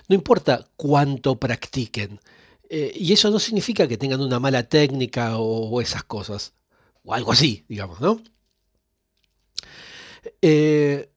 No 0.09 0.15
importa 0.15 0.67
cuánto 0.77 1.39
practiquen. 1.39 2.21
Eh, 2.69 2.93
y 2.95 3.13
eso 3.13 3.31
no 3.31 3.39
significa 3.39 3.89
que 3.89 3.97
tengan 3.97 4.21
una 4.21 4.39
mala 4.39 4.63
técnica 4.63 5.39
o, 5.39 5.81
esas 5.81 6.05
cosas. 6.05 6.55
O 7.03 7.15
algo 7.15 7.33
así, 7.33 7.65
digamos, 7.69 8.01
¿no? 8.01 8.21
Eh, 10.43 11.11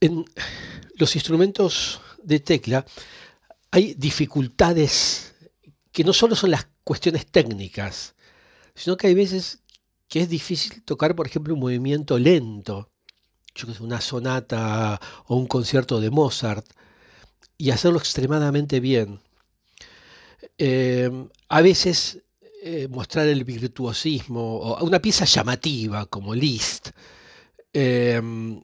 en 0.00 0.24
los 0.96 1.14
instrumentos 1.16 2.00
de 2.22 2.40
tecla 2.40 2.86
hay 3.70 3.94
dificultades 3.94 5.34
que 5.92 6.04
no 6.04 6.12
solo 6.12 6.36
son 6.36 6.52
las 6.52 6.68
cuestiones 6.84 7.26
técnicas, 7.26 8.14
sino 8.74 8.96
que 8.96 9.08
hay 9.08 9.14
veces 9.14 9.60
que 10.08 10.20
es 10.20 10.28
difícil 10.28 10.82
tocar, 10.84 11.16
por 11.16 11.26
ejemplo, 11.26 11.54
un 11.54 11.60
movimiento 11.60 12.18
lento, 12.18 12.90
yo 13.54 13.66
que 13.66 13.74
sé, 13.74 13.82
una 13.82 14.00
sonata 14.00 15.00
o 15.26 15.36
un 15.36 15.46
concierto 15.46 16.00
de 16.00 16.10
Mozart, 16.10 16.66
y 17.58 17.70
hacerlo 17.70 17.98
extremadamente 17.98 18.80
bien. 18.80 19.20
Em, 20.58 21.28
a 21.48 21.60
veces 21.62 22.18
eh, 22.62 22.88
mostrar 22.88 23.26
el 23.28 23.44
virtuosismo, 23.44 24.58
o 24.58 24.84
una 24.84 25.00
pieza 25.00 25.24
llamativa 25.24 26.06
como 26.06 26.34
Liszt. 26.34 26.90
Em, 27.72 28.62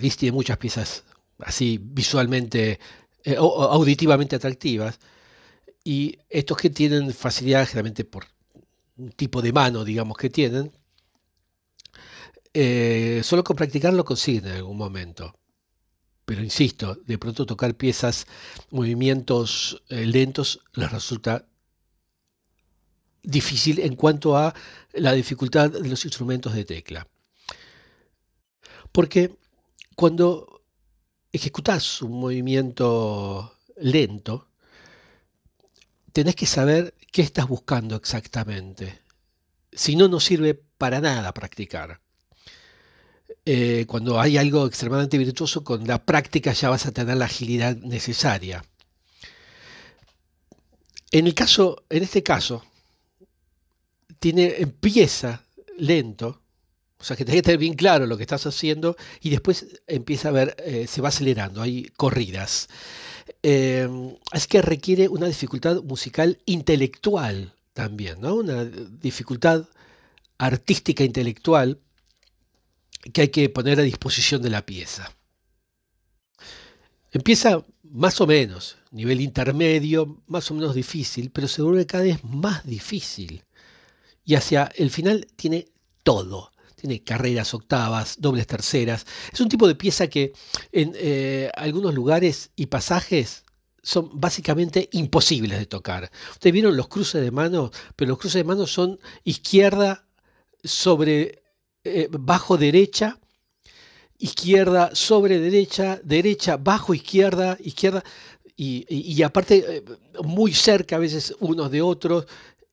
Liszt 0.00 0.20
tiene 0.20 0.32
muchas 0.32 0.58
piezas 0.58 1.04
así 1.38 1.78
visualmente 1.82 2.78
eh, 3.24 3.36
o 3.38 3.62
auditivamente 3.62 4.36
atractivas. 4.36 4.98
Y 5.84 6.18
estos 6.30 6.56
que 6.58 6.70
tienen 6.70 7.12
facilidad 7.12 7.66
generalmente 7.66 8.04
por 8.04 8.26
un 8.96 9.10
tipo 9.12 9.42
de 9.42 9.52
mano, 9.52 9.84
digamos, 9.84 10.16
que 10.16 10.30
tienen, 10.30 10.72
eh, 12.54 13.20
solo 13.24 13.42
con 13.44 13.56
practicar 13.56 13.92
lo 13.92 14.04
consiguen 14.04 14.46
en 14.46 14.56
algún 14.56 14.76
momento. 14.76 15.34
Pero 16.24 16.42
insisto, 16.42 16.96
de 17.06 17.18
pronto 17.18 17.44
tocar 17.44 17.74
piezas, 17.74 18.26
movimientos 18.70 19.82
eh, 19.88 20.06
lentos, 20.06 20.60
les 20.72 20.90
resulta 20.90 21.46
difícil 23.22 23.80
en 23.80 23.96
cuanto 23.96 24.36
a 24.36 24.54
la 24.92 25.12
dificultad 25.12 25.70
de 25.70 25.88
los 25.88 26.04
instrumentos 26.04 26.54
de 26.54 26.64
tecla. 26.64 27.06
Porque 28.92 29.36
cuando 29.96 30.62
ejecutas 31.32 32.00
un 32.02 32.20
movimiento 32.20 33.58
lento, 33.76 34.48
tenés 36.12 36.36
que 36.36 36.46
saber 36.46 36.94
qué 37.10 37.22
estás 37.22 37.48
buscando 37.48 37.96
exactamente. 37.96 39.00
Si 39.72 39.96
no, 39.96 40.06
no 40.06 40.20
sirve 40.20 40.54
para 40.54 41.00
nada 41.00 41.34
practicar. 41.34 42.03
Eh, 43.46 43.84
cuando 43.86 44.18
hay 44.18 44.38
algo 44.38 44.66
extremadamente 44.66 45.18
virtuoso, 45.18 45.64
con 45.64 45.86
la 45.86 46.04
práctica 46.04 46.52
ya 46.52 46.70
vas 46.70 46.86
a 46.86 46.92
tener 46.92 47.16
la 47.16 47.26
agilidad 47.26 47.76
necesaria. 47.76 48.64
En 51.10 51.26
el 51.26 51.34
caso, 51.34 51.84
en 51.90 52.02
este 52.02 52.22
caso, 52.22 52.64
tiene, 54.18 54.54
empieza 54.58 55.44
lento, 55.76 56.40
o 56.98 57.04
sea 57.04 57.16
que 57.16 57.24
tenés 57.24 57.42
que 57.42 57.46
tener 57.46 57.58
bien 57.58 57.74
claro 57.74 58.06
lo 58.06 58.16
que 58.16 58.22
estás 58.22 58.46
haciendo 58.46 58.96
y 59.20 59.30
después 59.30 59.66
empieza 59.86 60.30
a 60.30 60.32
ver, 60.32 60.56
eh, 60.64 60.86
se 60.88 61.02
va 61.02 61.08
acelerando, 61.08 61.60
hay 61.60 61.84
corridas. 61.96 62.68
Eh, 63.42 63.86
así 64.32 64.48
que 64.48 64.62
requiere 64.62 65.08
una 65.08 65.26
dificultad 65.26 65.82
musical 65.82 66.38
intelectual 66.46 67.54
también, 67.74 68.20
¿no? 68.20 68.36
Una 68.36 68.64
dificultad 68.64 69.66
artística 70.38 71.04
intelectual 71.04 71.78
que 73.12 73.22
hay 73.22 73.28
que 73.28 73.48
poner 73.48 73.78
a 73.80 73.82
disposición 73.82 74.42
de 74.42 74.50
la 74.50 74.64
pieza. 74.64 75.12
Empieza 77.12 77.64
más 77.82 78.20
o 78.20 78.26
menos, 78.26 78.76
nivel 78.90 79.20
intermedio, 79.20 80.22
más 80.26 80.50
o 80.50 80.54
menos 80.54 80.74
difícil, 80.74 81.30
pero 81.30 81.46
se 81.46 81.62
vuelve 81.62 81.86
cada 81.86 82.04
vez 82.04 82.24
más 82.24 82.66
difícil. 82.66 83.44
y 84.26 84.36
hacia 84.36 84.70
el 84.76 84.90
final 84.90 85.26
tiene 85.36 85.68
todo. 86.02 86.50
Tiene 86.76 87.04
carreras, 87.04 87.54
octavas, 87.54 88.16
dobles 88.18 88.46
terceras. 88.46 89.06
Es 89.32 89.40
un 89.40 89.48
tipo 89.48 89.68
de 89.68 89.74
pieza 89.74 90.08
que 90.08 90.32
en 90.72 90.92
eh, 90.96 91.50
algunos 91.56 91.94
lugares 91.94 92.50
y 92.56 92.66
pasajes 92.66 93.44
son 93.82 94.10
básicamente 94.14 94.88
imposibles 94.92 95.58
de 95.58 95.66
tocar. 95.66 96.10
Ustedes 96.32 96.52
vieron 96.52 96.76
los 96.76 96.88
cruces 96.88 97.22
de 97.22 97.30
manos, 97.30 97.70
pero 97.96 98.08
los 98.10 98.18
cruces 98.18 98.40
de 98.40 98.44
manos 98.44 98.72
son 98.72 98.98
izquierda 99.24 100.06
sobre 100.62 101.43
eh, 101.84 102.08
bajo 102.10 102.56
derecha, 102.56 103.18
izquierda 104.18 104.94
sobre 104.94 105.38
derecha, 105.38 106.00
derecha 106.02 106.56
bajo 106.56 106.94
izquierda, 106.94 107.58
izquierda 107.60 108.02
y, 108.56 109.22
aparte 109.22 109.64
eh, 109.78 109.84
muy 110.22 110.54
cerca 110.54 110.96
a 110.96 111.00
veces 111.00 111.34
unos 111.40 111.70
de 111.70 111.82
otros. 111.82 112.26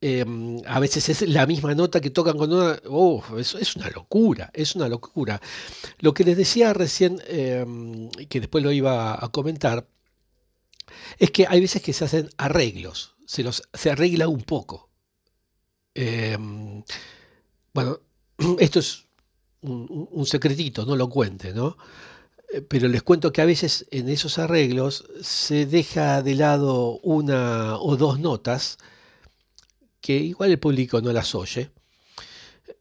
Em, 0.04 0.60
a 0.66 0.80
veces 0.80 1.10
es 1.10 1.22
la 1.30 1.46
misma 1.46 1.76
nota 1.76 2.02
que 2.02 2.10
tocan 2.10 2.38
con 2.38 2.52
una... 2.52 2.80
Oh, 2.90 3.24
eso 3.38 3.60
es 3.60 3.76
una 3.76 3.90
locura, 3.90 4.50
es 4.54 4.76
una 4.76 4.88
locura. 4.88 5.40
Lo 6.00 6.14
que 6.14 6.24
les 6.24 6.38
decía 6.38 6.74
recién, 6.74 7.22
em, 7.28 8.10
que 8.30 8.40
después 8.40 8.64
lo 8.64 8.72
iba 8.72 9.24
a 9.24 9.30
comentar, 9.30 9.88
es 11.20 11.32
que 11.32 11.46
hay 11.48 11.62
veces 11.62 11.82
que 11.82 11.94
se 11.94 12.06
hacen 12.06 12.30
arreglos, 12.38 13.16
se, 13.26 13.44
los, 13.44 13.64
se 13.74 13.92
arregla 13.92 14.28
un 14.28 14.42
poco. 14.42 14.90
Em, 15.94 16.84
bueno, 17.74 18.00
esto 18.60 18.80
es 18.80 19.06
un, 19.62 20.26
secretito, 20.26 20.86
no 20.86 20.96
lo 20.96 21.10
cuente, 21.10 21.54
¿no? 21.54 21.78
Eh, 22.52 22.62
pero 22.62 22.88
les 22.88 23.04
cuento 23.04 23.32
que 23.32 23.42
a 23.42 23.46
veces 23.46 23.86
en 23.92 24.10
esos 24.10 24.40
arreglos 24.40 25.06
se 25.22 25.66
deja 25.66 26.22
de 26.22 26.36
lado 26.36 27.00
una 27.04 27.78
o 27.78 27.96
dos 27.98 28.20
notas 28.20 28.78
que 30.00 30.18
igual 30.18 30.52
el 30.52 30.60
público 30.60 31.00
no 31.02 31.14
las 31.14 31.36
oye, 31.36 31.72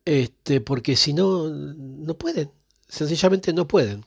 este, 0.05 0.61
porque 0.61 0.97
si 0.97 1.13
no, 1.13 1.49
no 1.49 2.17
pueden, 2.17 2.51
sencillamente 2.89 3.53
no 3.53 3.69
pueden. 3.69 4.05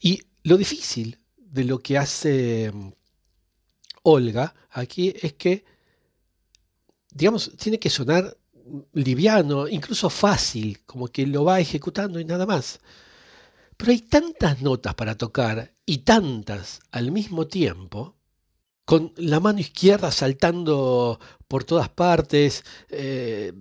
Y 0.00 0.22
lo 0.42 0.56
difícil 0.56 1.18
de 1.36 1.64
lo 1.64 1.78
que 1.78 1.98
hace 1.98 2.72
mm, 2.72 2.92
Olga 4.04 4.54
aquí 4.70 5.14
es 5.20 5.34
que, 5.34 5.64
digamos, 7.10 7.52
tiene 7.58 7.78
que 7.78 7.90
sonar 7.90 8.36
liviano, 8.92 9.68
incluso 9.68 10.10
fácil, 10.10 10.80
como 10.86 11.08
que 11.08 11.26
lo 11.26 11.44
va 11.44 11.60
ejecutando 11.60 12.20
y 12.20 12.24
nada 12.24 12.46
más. 12.46 12.80
Pero 13.76 13.92
hay 13.92 14.00
tantas 14.00 14.62
notas 14.62 14.94
para 14.94 15.16
tocar 15.16 15.74
y 15.86 15.98
tantas 15.98 16.80
al 16.90 17.10
mismo 17.10 17.46
tiempo, 17.46 18.16
con 18.84 19.12
la 19.16 19.40
mano 19.40 19.60
izquierda 19.60 20.10
saltando 20.10 21.18
por 21.48 21.64
todas 21.64 21.88
partes, 21.88 22.64
eh, 22.88 23.52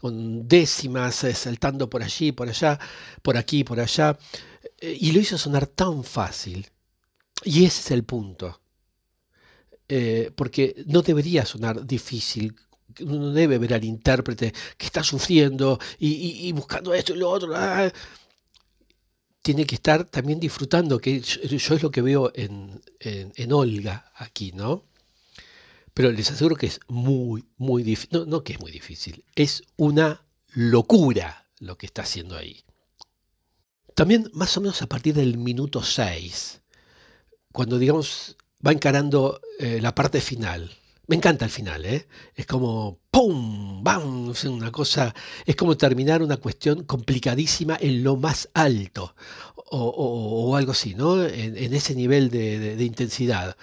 con 0.00 0.46
décimas 0.48 1.24
eh, 1.24 1.34
saltando 1.34 1.88
por 1.88 2.02
allí, 2.02 2.32
por 2.32 2.48
allá, 2.48 2.78
por 3.22 3.36
aquí, 3.36 3.64
por 3.64 3.80
allá, 3.80 4.18
eh, 4.80 4.96
y 5.00 5.12
lo 5.12 5.20
hizo 5.20 5.38
sonar 5.38 5.66
tan 5.66 6.04
fácil. 6.04 6.70
Y 7.44 7.64
ese 7.64 7.80
es 7.80 7.90
el 7.90 8.04
punto. 8.04 8.60
porque 10.36 10.82
no 10.86 11.02
debería 11.02 11.44
sonar 11.44 11.84
difícil 11.86 12.54
uno 13.00 13.32
debe 13.32 13.58
ver 13.58 13.74
al 13.74 13.84
intérprete 13.84 14.52
que 14.76 14.86
está 14.86 15.02
sufriendo 15.02 15.78
y, 15.98 16.52
buscando 16.52 16.94
esto 16.94 17.14
y 17.14 17.18
lo 17.18 17.30
otro. 17.30 17.54
Ah, 17.54 17.90
tiene 19.42 19.66
que 19.66 19.74
estar 19.74 20.04
también 20.04 20.40
disfrutando, 20.40 20.98
que 20.98 21.20
yo, 21.20 21.74
es 21.74 21.82
lo 21.82 21.90
que 21.90 22.02
veo 22.02 22.32
en, 22.34 22.80
en, 23.00 23.52
Olga 23.52 24.10
aquí, 24.16 24.52
¿no? 24.52 24.84
Pero 25.92 26.10
les 26.10 26.30
aseguro 26.30 26.56
que 26.56 26.66
es 26.66 26.80
muy, 26.88 27.44
muy 27.58 27.82
difícil. 27.82 28.18
No, 28.18 28.26
no 28.26 28.42
que 28.42 28.54
es 28.54 28.60
muy 28.60 28.72
difícil, 28.72 29.24
es 29.34 29.62
una 29.76 30.24
locura 30.54 31.46
lo 31.58 31.76
que 31.76 31.86
está 31.86 32.02
haciendo 32.02 32.36
ahí. 32.36 32.64
También 33.94 34.30
más 34.32 34.56
o 34.56 34.60
menos 34.60 34.82
a 34.82 34.86
partir 34.86 35.14
del 35.14 35.38
minuto 35.38 35.82
6, 35.82 36.60
cuando 37.52 37.78
digamos 37.78 38.36
va 38.66 38.72
encarando 38.72 39.40
eh, 39.58 39.78
la 39.80 39.94
parte 39.94 40.20
final, 40.20 40.70
me 41.06 41.16
encanta 41.16 41.44
el 41.44 41.50
final, 41.50 41.84
¿eh? 41.84 42.06
Es 42.34 42.46
como 42.46 43.00
¡pum! 43.10 43.82
¡bam! 43.84 44.32
Una 44.46 44.72
cosa, 44.72 45.14
es 45.44 45.56
como 45.56 45.76
terminar 45.76 46.22
una 46.22 46.38
cuestión 46.38 46.84
complicadísima 46.84 47.76
en 47.80 48.02
lo 48.02 48.16
más 48.16 48.48
alto, 48.54 49.14
o, 49.70 50.56
algo 50.56 50.72
así, 50.72 50.94
¿no? 50.94 51.22
En, 51.24 51.74
ese 51.74 51.94
nivel 51.94 52.30
de, 52.30 52.82
intensidad. 52.84 53.56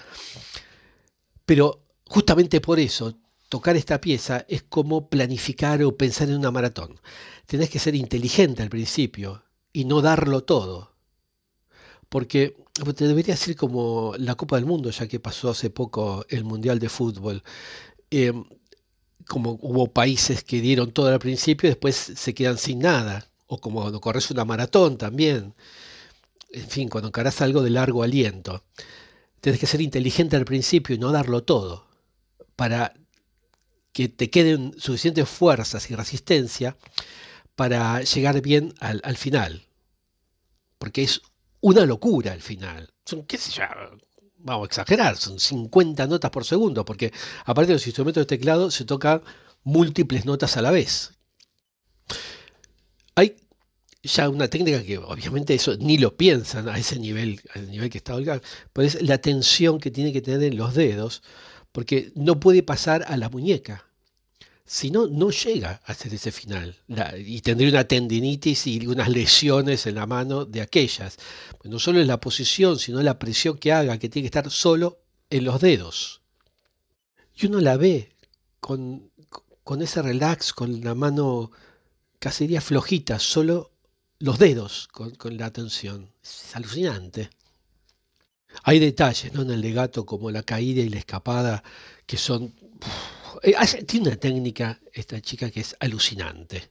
Pero 1.45 1.83
justamente 2.07 2.61
por 2.61 2.79
eso, 2.79 3.17
tocar 3.49 3.75
esta 3.75 3.99
pieza 3.99 4.45
es 4.47 4.63
como 4.63 5.09
planificar 5.09 5.83
o 5.83 5.97
pensar 5.97 6.29
en 6.29 6.37
una 6.37 6.51
maratón. 6.51 6.99
Tenés 7.45 7.69
que 7.69 7.79
ser 7.79 7.95
inteligente 7.95 8.61
al 8.63 8.69
principio 8.69 9.43
y 9.73 9.85
no 9.85 10.01
darlo 10.01 10.43
todo. 10.43 10.90
Porque 12.11 12.57
te 12.97 13.07
debería 13.07 13.35
decir 13.35 13.55
como 13.55 14.13
la 14.17 14.35
Copa 14.35 14.57
del 14.57 14.65
Mundo, 14.65 14.89
ya 14.89 15.07
que 15.07 15.21
pasó 15.21 15.51
hace 15.51 15.69
poco 15.69 16.25
el 16.27 16.43
Mundial 16.43 16.77
de 16.77 16.89
Fútbol. 16.89 17.41
Em, 18.09 18.43
como 19.29 19.57
hubo 19.61 19.87
países 19.87 20.43
que 20.43 20.59
dieron 20.59 20.91
todo 20.91 21.07
al 21.07 21.19
principio 21.19 21.67
y 21.67 21.71
después 21.71 21.95
se 21.95 22.33
quedan 22.33 22.57
sin 22.57 22.79
nada. 22.79 23.25
O 23.47 23.61
como 23.61 23.79
cuando 23.79 24.01
corres 24.01 24.29
una 24.29 24.43
maratón 24.43 24.97
también. 24.97 25.55
En 26.49 26.67
fin, 26.67 26.89
cuando 26.89 27.07
encarás 27.07 27.41
algo 27.41 27.61
de 27.61 27.69
largo 27.69 28.03
aliento. 28.03 28.61
Tienes 29.39 29.61
que 29.61 29.67
ser 29.67 29.79
inteligente 29.79 30.35
al 30.35 30.43
principio 30.43 30.93
y 30.93 30.99
no 30.99 31.13
darlo 31.13 31.43
todo. 31.43 31.87
Para 32.57 32.93
que 33.93 34.09
te 34.09 34.29
queden 34.29 34.73
suficientes 34.77 35.29
fuerzas 35.29 35.89
y 35.89 35.95
resistencia 35.95 36.75
para 37.55 38.01
llegar 38.01 38.41
bien 38.41 38.73
al, 38.81 38.99
al 39.05 39.15
final. 39.15 39.65
Porque 40.77 41.03
es 41.03 41.21
una 41.61 41.85
locura 41.85 42.33
al 42.33 42.41
final. 42.41 42.93
Son, 43.05 43.23
qué 43.23 43.37
sé 43.37 43.51
yo, 43.51 43.63
vamos 44.37 44.65
a 44.65 44.67
exagerar, 44.67 45.17
son 45.17 45.39
50 45.39 46.07
notas 46.07 46.31
por 46.31 46.45
segundo, 46.45 46.83
porque 46.85 47.13
aparte 47.45 47.69
de 47.69 47.75
los 47.75 47.87
instrumentos 47.87 48.21
de 48.21 48.37
teclado 48.37 48.71
se 48.71 48.85
tocan 48.85 49.21
múltiples 49.63 50.25
notas 50.25 50.57
a 50.57 50.61
la 50.61 50.71
vez. 50.71 51.11
Hay 53.15 53.35
ya 54.03 54.29
una 54.29 54.47
técnica 54.47 54.83
que 54.83 54.97
obviamente 54.97 55.53
eso 55.53 55.75
ni 55.77 55.97
lo 55.97 56.17
piensan 56.17 56.67
a 56.69 56.77
ese 56.77 56.99
nivel, 56.99 57.41
al 57.53 57.69
nivel 57.69 57.89
que 57.89 57.99
está 57.99 58.15
Olga, 58.15 58.41
pero 58.73 58.87
es 58.87 59.01
la 59.01 59.19
tensión 59.19 59.79
que 59.79 59.91
tiene 59.91 60.11
que 60.11 60.21
tener 60.21 60.43
en 60.43 60.57
los 60.57 60.73
dedos, 60.73 61.21
porque 61.71 62.11
no 62.15 62.39
puede 62.39 62.63
pasar 62.63 63.05
a 63.07 63.17
la 63.17 63.29
muñeca. 63.29 63.85
Si 64.73 64.89
no, 64.89 65.05
no 65.05 65.31
llega 65.31 65.81
a 65.83 65.91
hacer 65.91 66.13
ese 66.13 66.31
final. 66.31 66.77
y 67.17 67.41
tendría 67.41 67.71
una 67.71 67.83
tendinitis 67.83 68.67
y 68.67 68.87
unas 68.87 69.09
lesiones 69.09 69.85
en 69.85 69.95
la 69.95 70.05
mano 70.05 70.45
de 70.45 70.61
aquellas. 70.61 71.17
No 71.65 71.77
solo 71.77 71.99
es 71.99 72.07
la 72.07 72.21
posición, 72.21 72.79
sino 72.79 73.01
la 73.01 73.19
presión 73.19 73.57
que 73.57 73.73
haga, 73.73 73.99
que 73.99 74.07
tiene 74.07 74.23
que 74.23 74.37
estar 74.37 74.49
solo 74.49 75.01
en 75.29 75.43
los 75.43 75.59
dedos. 75.59 76.21
Y 77.35 77.47
uno 77.47 77.59
la 77.59 77.75
ve 77.75 78.15
con, 78.61 79.11
con 79.65 79.81
ese 79.81 80.01
relax, 80.01 80.53
con 80.53 80.79
la 80.81 80.95
mano 80.95 81.51
casi 82.19 82.45
diría 82.45 82.61
flojita, 82.61 83.19
solo 83.19 83.71
los 84.19 84.39
dedos 84.39 84.87
con, 84.87 85.13
la 85.35 85.47
atención. 85.47 86.13
Es 86.23 86.55
alucinante. 86.55 87.29
Hay 88.63 88.79
detalles 88.79 89.33
¿no? 89.33 89.41
en 89.41 89.51
el 89.51 89.59
legato 89.59 90.05
como 90.05 90.31
la 90.31 90.43
caída 90.43 90.81
y 90.81 90.87
la 90.87 90.99
escapada 90.99 91.61
que 92.05 92.15
son... 92.15 92.53
tiene 93.87 94.07
una 94.07 94.17
técnica 94.17 94.79
esta 94.93 95.21
chica 95.21 95.49
que 95.49 95.61
es 95.61 95.75
alucinante. 95.79 96.69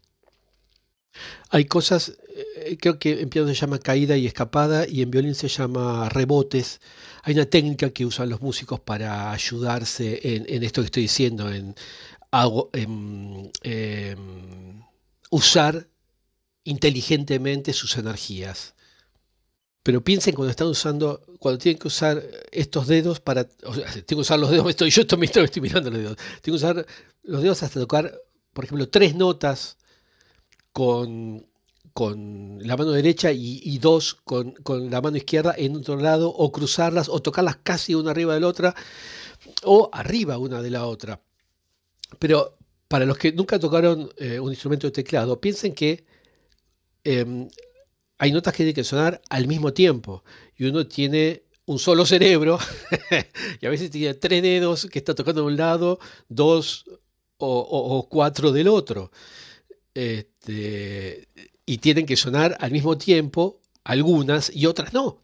Hay 1.50 1.64
cosas, 1.64 2.16
eh, 2.56 2.76
creo 2.80 2.98
que 2.98 3.20
en 3.20 3.28
piano 3.28 3.48
se 3.48 3.54
llama 3.54 3.78
caída 3.78 4.16
y 4.16 4.26
escapada 4.26 4.86
y 4.86 5.02
en 5.02 5.10
violín 5.10 5.34
se 5.34 5.48
llama 5.48 6.08
rebotes. 6.08 6.80
Hay 7.22 7.34
una 7.34 7.46
técnica 7.46 7.90
que 7.90 8.06
usan 8.06 8.30
los 8.30 8.40
músicos 8.40 8.80
para 8.80 9.32
ayudarse 9.32 10.20
en, 10.22 10.62
esto 10.62 10.82
que 10.82 10.86
estoy 10.86 11.02
diciendo, 11.04 11.52
en, 11.52 11.74
em, 12.72 13.50
usar 15.30 15.88
inteligentemente 16.64 17.72
sus 17.72 17.96
energías. 17.96 18.74
Pero 19.82 20.04
piensen 20.04 20.34
cuando 20.34 20.50
están 20.50 20.68
usando, 20.68 21.22
cuando 21.38 21.58
tienen 21.58 21.78
que 21.78 21.88
usar 21.88 22.22
estos 22.52 22.86
dedos 22.86 23.20
para, 23.20 23.44
tengo 23.44 24.06
que 24.06 24.14
usar 24.16 24.38
los 24.38 24.50
dedos, 24.50 24.68
estoy, 24.70 24.90
yo 24.90 25.02
estoy, 25.02 25.18
estoy 25.22 25.62
mirando 25.62 25.90
los 25.90 26.00
dedos, 26.00 26.16
tengo 26.42 26.58
que 26.58 26.64
usar 26.64 26.86
los 27.22 27.42
dedos 27.42 27.62
hasta 27.62 27.80
tocar, 27.80 28.12
por 28.52 28.64
ejemplo, 28.64 28.88
tres 28.88 29.14
notas 29.14 29.78
con, 30.72 31.46
con 31.94 32.58
la 32.60 32.76
mano 32.76 32.92
derecha 32.92 33.32
y, 33.32 33.78
dos 33.78 34.14
con, 34.14 34.52
con, 34.62 34.90
la 34.90 35.00
mano 35.00 35.16
izquierda 35.16 35.54
en 35.56 35.76
otro 35.76 35.96
lado, 35.96 36.28
o 36.28 36.52
cruzarlas, 36.52 37.08
o 37.08 37.20
tocarlas 37.20 37.56
casi 37.62 37.94
una 37.94 38.10
arriba 38.10 38.34
de 38.34 38.40
la 38.40 38.48
otra, 38.48 38.74
o 39.64 39.88
arriba 39.92 40.38
una 40.38 40.60
de 40.62 40.70
la 40.70 40.86
otra. 40.86 41.20
Pero 42.18 42.58
para 42.88 43.06
los 43.06 43.18
que 43.18 43.32
nunca 43.32 43.58
tocaron 43.58 44.10
eh, 44.16 44.40
un 44.40 44.50
instrumento 44.50 44.86
de 44.86 44.92
teclado, 44.92 45.40
piensen 45.40 45.74
que 45.74 46.04
em, 47.04 47.48
hay 48.20 48.32
notas 48.32 48.52
que 48.52 48.58
tienen 48.58 48.74
que 48.74 48.84
sonar 48.84 49.22
al 49.30 49.46
mismo 49.46 49.72
tiempo 49.72 50.22
y 50.58 50.66
uno 50.66 50.86
tiene 50.86 51.44
un 51.64 51.78
solo 51.78 52.04
cerebro 52.04 52.58
y 53.62 53.64
a 53.64 53.70
veces 53.70 53.90
tiene 53.90 54.12
tres 54.12 54.42
dedos 54.42 54.86
que 54.92 54.98
está 54.98 55.14
tocando 55.14 55.40
de 55.40 55.46
un 55.46 55.56
lado, 55.56 55.98
dos 56.28 56.84
o, 57.38 58.06
cuatro 58.10 58.52
del 58.52 58.68
otro. 58.68 59.10
Este, 59.94 61.28
y 61.64 61.78
tienen 61.78 62.04
que 62.04 62.16
sonar 62.16 62.58
al 62.60 62.72
mismo 62.72 62.98
tiempo, 62.98 63.58
algunas 63.84 64.54
y 64.54 64.66
otras 64.66 64.92
no. 64.92 65.22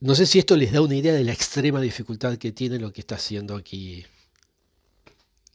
No 0.00 0.14
sé 0.14 0.26
si 0.26 0.38
esto 0.38 0.58
les 0.58 0.72
da 0.72 0.82
una 0.82 0.96
idea 0.96 1.14
de 1.14 1.24
la 1.24 1.32
extrema 1.32 1.80
dificultad 1.80 2.36
que 2.36 2.52
tiene 2.52 2.78
lo 2.78 2.92
que 2.92 3.00
está 3.00 3.14
haciendo 3.14 3.56
aquí 3.56 4.04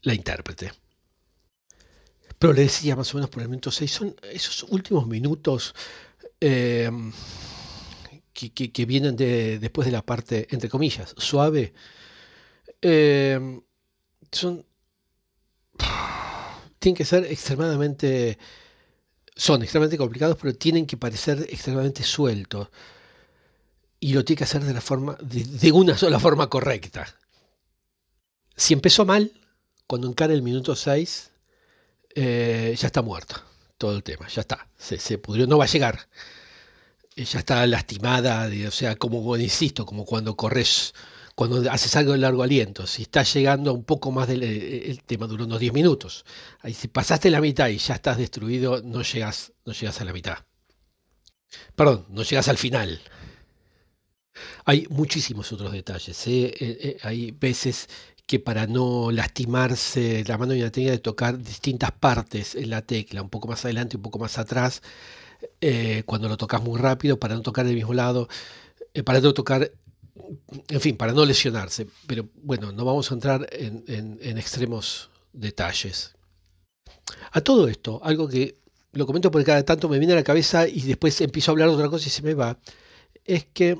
la 0.01 0.15
intérprete. 0.15 0.72
Pero 2.42 2.54
le 2.54 2.64
decía 2.64 2.96
más 2.96 3.14
o 3.14 3.18
menos 3.18 3.30
por 3.30 3.44
el 3.44 3.50
minuto 3.50 3.70
6, 3.70 3.92
son 3.92 4.16
esos 4.24 4.64
últimos 4.64 5.06
minutos 5.06 5.76
em, 6.39 7.14
que, 8.34 8.86
vienen 8.88 9.16
después 9.16 9.86
de 9.86 9.92
la 9.92 10.04
parte, 10.04 10.48
entre 10.50 10.68
comillas, 10.68 11.14
suave. 11.20 11.72
Em, 12.82 13.62
son. 14.32 14.66
Tienen 16.80 16.96
que 16.96 17.06
ser 17.06 17.26
extremadamente. 17.26 18.39
Son 19.36 19.62
extremadamente 19.62 20.00
complicados, 20.00 20.36
pero 20.42 20.56
tienen 20.56 20.88
que 20.88 20.98
parecer 20.98 21.46
extremadamente 21.48 22.02
sueltos. 22.02 22.70
Y 24.00 24.14
lo 24.14 24.26
tiene 24.26 24.39
que 24.39 24.46
hacer 24.46 24.64
de 24.64 24.74
la 24.74 24.82
forma. 24.82 25.16
de, 25.22 25.72
una 25.72 25.96
sola 25.96 26.20
forma 26.20 26.50
correcta. 26.50 27.06
Si 28.56 28.74
empezó 28.74 29.06
mal, 29.06 29.32
cuando 29.86 30.08
encara 30.08 30.34
el 30.34 30.42
minuto 30.42 30.76
6, 30.76 31.30
eh, 32.16 32.76
ya 32.78 32.88
está 32.88 33.01
muerto 33.01 33.36
todo 33.78 33.95
el 33.95 34.03
tema, 34.03 34.28
ya 34.28 34.41
está, 34.41 34.68
se, 34.78 35.18
pudrió, 35.18 35.47
no 35.47 35.57
va 35.57 35.66
a 35.66 35.68
llegar. 35.68 36.07
Eh, 37.16 37.26
ya 37.26 37.39
está 37.39 37.66
lastimada, 37.66 38.49
o 38.68 38.72
sea, 38.72 38.95
como, 38.95 39.36
insisto, 39.38 39.86
como 39.86 40.05
cuando 40.05 40.36
corres, 40.36 40.93
cuando 41.36 41.70
haces 41.72 41.95
algo 41.95 42.12
de 42.12 42.20
largo 42.20 42.43
aliento, 42.43 42.86
si 42.86 43.03
estás 43.03 43.34
llegando 43.34 43.72
a 43.72 43.74
un 43.74 43.84
poco 43.84 44.12
más 44.12 44.28
del 44.28 44.43
eh, 44.43 44.89
el 44.91 45.03
tema, 45.03 45.28
duró 45.28 45.45
unos 45.45 45.59
10 45.59 45.74
minutos. 45.74 46.26
Ahí, 46.62 46.74
si 46.74 46.88
pasaste 46.88 47.32
la 47.32 47.41
mitad 47.41 47.70
y 47.70 47.78
ya 47.78 47.95
estás 47.95 48.18
destruido, 48.18 48.82
no 48.84 49.01
llegas, 49.01 49.51
no 49.66 49.74
llegas 49.74 49.99
a 49.99 50.05
la 50.05 50.14
mitad. 50.14 50.38
Perdón, 51.76 52.05
no 52.09 52.24
llegas 52.24 52.47
al 52.47 52.57
final. 52.57 53.01
Hay 54.66 54.88
muchísimos 54.89 55.51
otros 55.51 55.72
detalles. 55.74 56.26
hay 57.03 57.32
veces 57.32 57.89
que 58.32 58.39
para 58.39 58.65
no 58.65 59.11
lastimarse 59.11 60.23
la 60.25 60.38
mano 60.38 60.53
ya 60.53 60.71
tenía 60.71 60.91
de 60.91 60.99
tocar 60.99 61.38
distintas 61.38 61.91
partes 61.91 62.55
en 62.55 62.69
la 62.69 62.82
tecla, 62.82 63.21
un 63.21 63.29
poco 63.29 63.49
más 63.49 63.65
adelante, 63.65 63.97
un 63.97 64.03
poco 64.03 64.19
más 64.19 64.38
atrás, 64.38 64.82
eh, 65.59 66.03
cuando 66.05 66.29
lo 66.29 66.38
tocas 66.38 66.63
muy 66.63 66.79
rápido, 66.79 67.19
para 67.19 67.36
no 67.36 67.41
tocar 67.41 67.65
del 67.65 67.75
mismo 67.75 67.93
lado, 67.93 68.29
eh, 68.93 69.03
para 69.03 69.19
no 69.19 69.34
tocar, 69.34 69.73
en 70.69 70.79
fin, 70.79 70.95
para 70.95 71.11
no 71.11 71.25
lesionarse. 71.25 71.88
Pero 72.07 72.29
bueno, 72.41 72.71
no 72.71 72.86
vamos 72.86 73.11
a 73.11 73.15
entrar 73.15 73.49
en, 73.51 74.38
extremos 74.38 75.09
detalles. 75.34 76.15
A 77.34 77.41
todo 77.41 77.67
esto, 77.67 77.99
algo 78.01 78.29
que 78.29 78.59
lo 78.93 79.05
comento 79.05 79.29
porque 79.29 79.47
cada 79.47 79.65
tanto 79.65 79.89
me 79.89 79.99
viene 79.99 80.13
a 80.13 80.15
la 80.15 80.23
cabeza 80.23 80.69
y 80.69 80.84
después 80.84 81.19
empiezo 81.19 81.51
a 81.51 81.53
hablar 81.53 81.67
de 81.67 81.75
otra 81.75 81.89
cosa 81.89 82.07
y 82.07 82.11
se 82.11 82.21
me 82.21 82.34
va, 82.34 82.57
es 83.25 83.43
que 83.43 83.77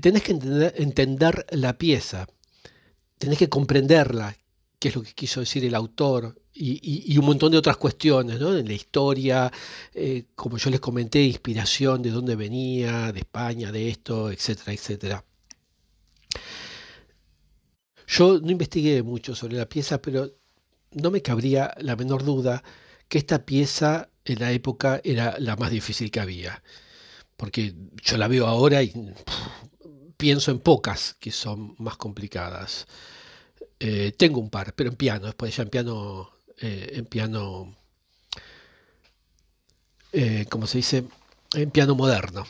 tenés 0.00 0.22
que 0.22 0.38
entender 0.76 1.46
la 1.50 1.76
pieza 1.78 2.28
tenés 3.22 3.38
que 3.38 3.48
comprenderla, 3.48 4.36
qué 4.80 4.88
es 4.88 4.96
lo 4.96 5.02
que 5.02 5.12
quiso 5.12 5.38
decir 5.38 5.64
el 5.64 5.76
autor, 5.76 6.36
y, 6.52 7.16
un 7.16 7.24
montón 7.24 7.52
de 7.52 7.58
otras 7.58 7.76
cuestiones, 7.76 8.40
¿no? 8.40 8.56
En 8.56 8.66
la 8.66 8.72
historia, 8.72 9.50
eh, 9.94 10.24
como 10.34 10.58
yo 10.58 10.70
les 10.70 10.80
comenté, 10.80 11.22
inspiración, 11.22 12.02
de 12.02 12.10
dónde 12.10 12.34
venía, 12.34 13.12
de 13.12 13.20
España, 13.20 13.70
de 13.70 13.90
esto, 13.90 14.28
etcétera, 14.32 14.72
etcétera. 14.72 15.24
Yo 18.08 18.40
no 18.40 18.50
investigué 18.50 19.04
mucho 19.04 19.36
sobre 19.36 19.56
la 19.56 19.68
pieza, 19.68 20.02
pero 20.02 20.28
no 20.90 21.12
me 21.12 21.22
cabría 21.22 21.72
la 21.78 21.94
menor 21.94 22.24
duda 22.24 22.64
que 23.08 23.18
esta 23.18 23.46
pieza 23.46 24.10
en 24.24 24.40
la 24.40 24.50
época 24.50 25.00
era 25.04 25.36
la 25.38 25.54
más 25.54 25.70
difícil 25.70 26.10
que 26.10 26.18
había. 26.18 26.60
Porque 27.36 27.72
yo 28.02 28.16
la 28.16 28.26
veo 28.26 28.48
ahora 28.48 28.82
y 28.82 28.92
pienso 30.22 30.52
en 30.52 30.60
pocas 30.60 31.16
que 31.18 31.32
son 31.32 31.74
más 31.78 31.96
complicadas. 31.96 32.86
Eh, 33.80 34.12
tengo 34.16 34.38
un 34.38 34.50
par, 34.50 34.72
pero 34.72 34.90
en 34.90 34.94
piano, 34.94 35.26
después 35.26 35.56
ya 35.56 35.64
en 35.64 35.68
piano, 35.68 36.30
eh, 36.58 36.92
en 36.92 37.06
piano, 37.06 37.74
eh, 40.12 40.46
como 40.48 40.68
se 40.68 40.78
dice, 40.78 41.04
en 41.54 41.72
piano 41.72 41.96
moderno. 41.96 42.46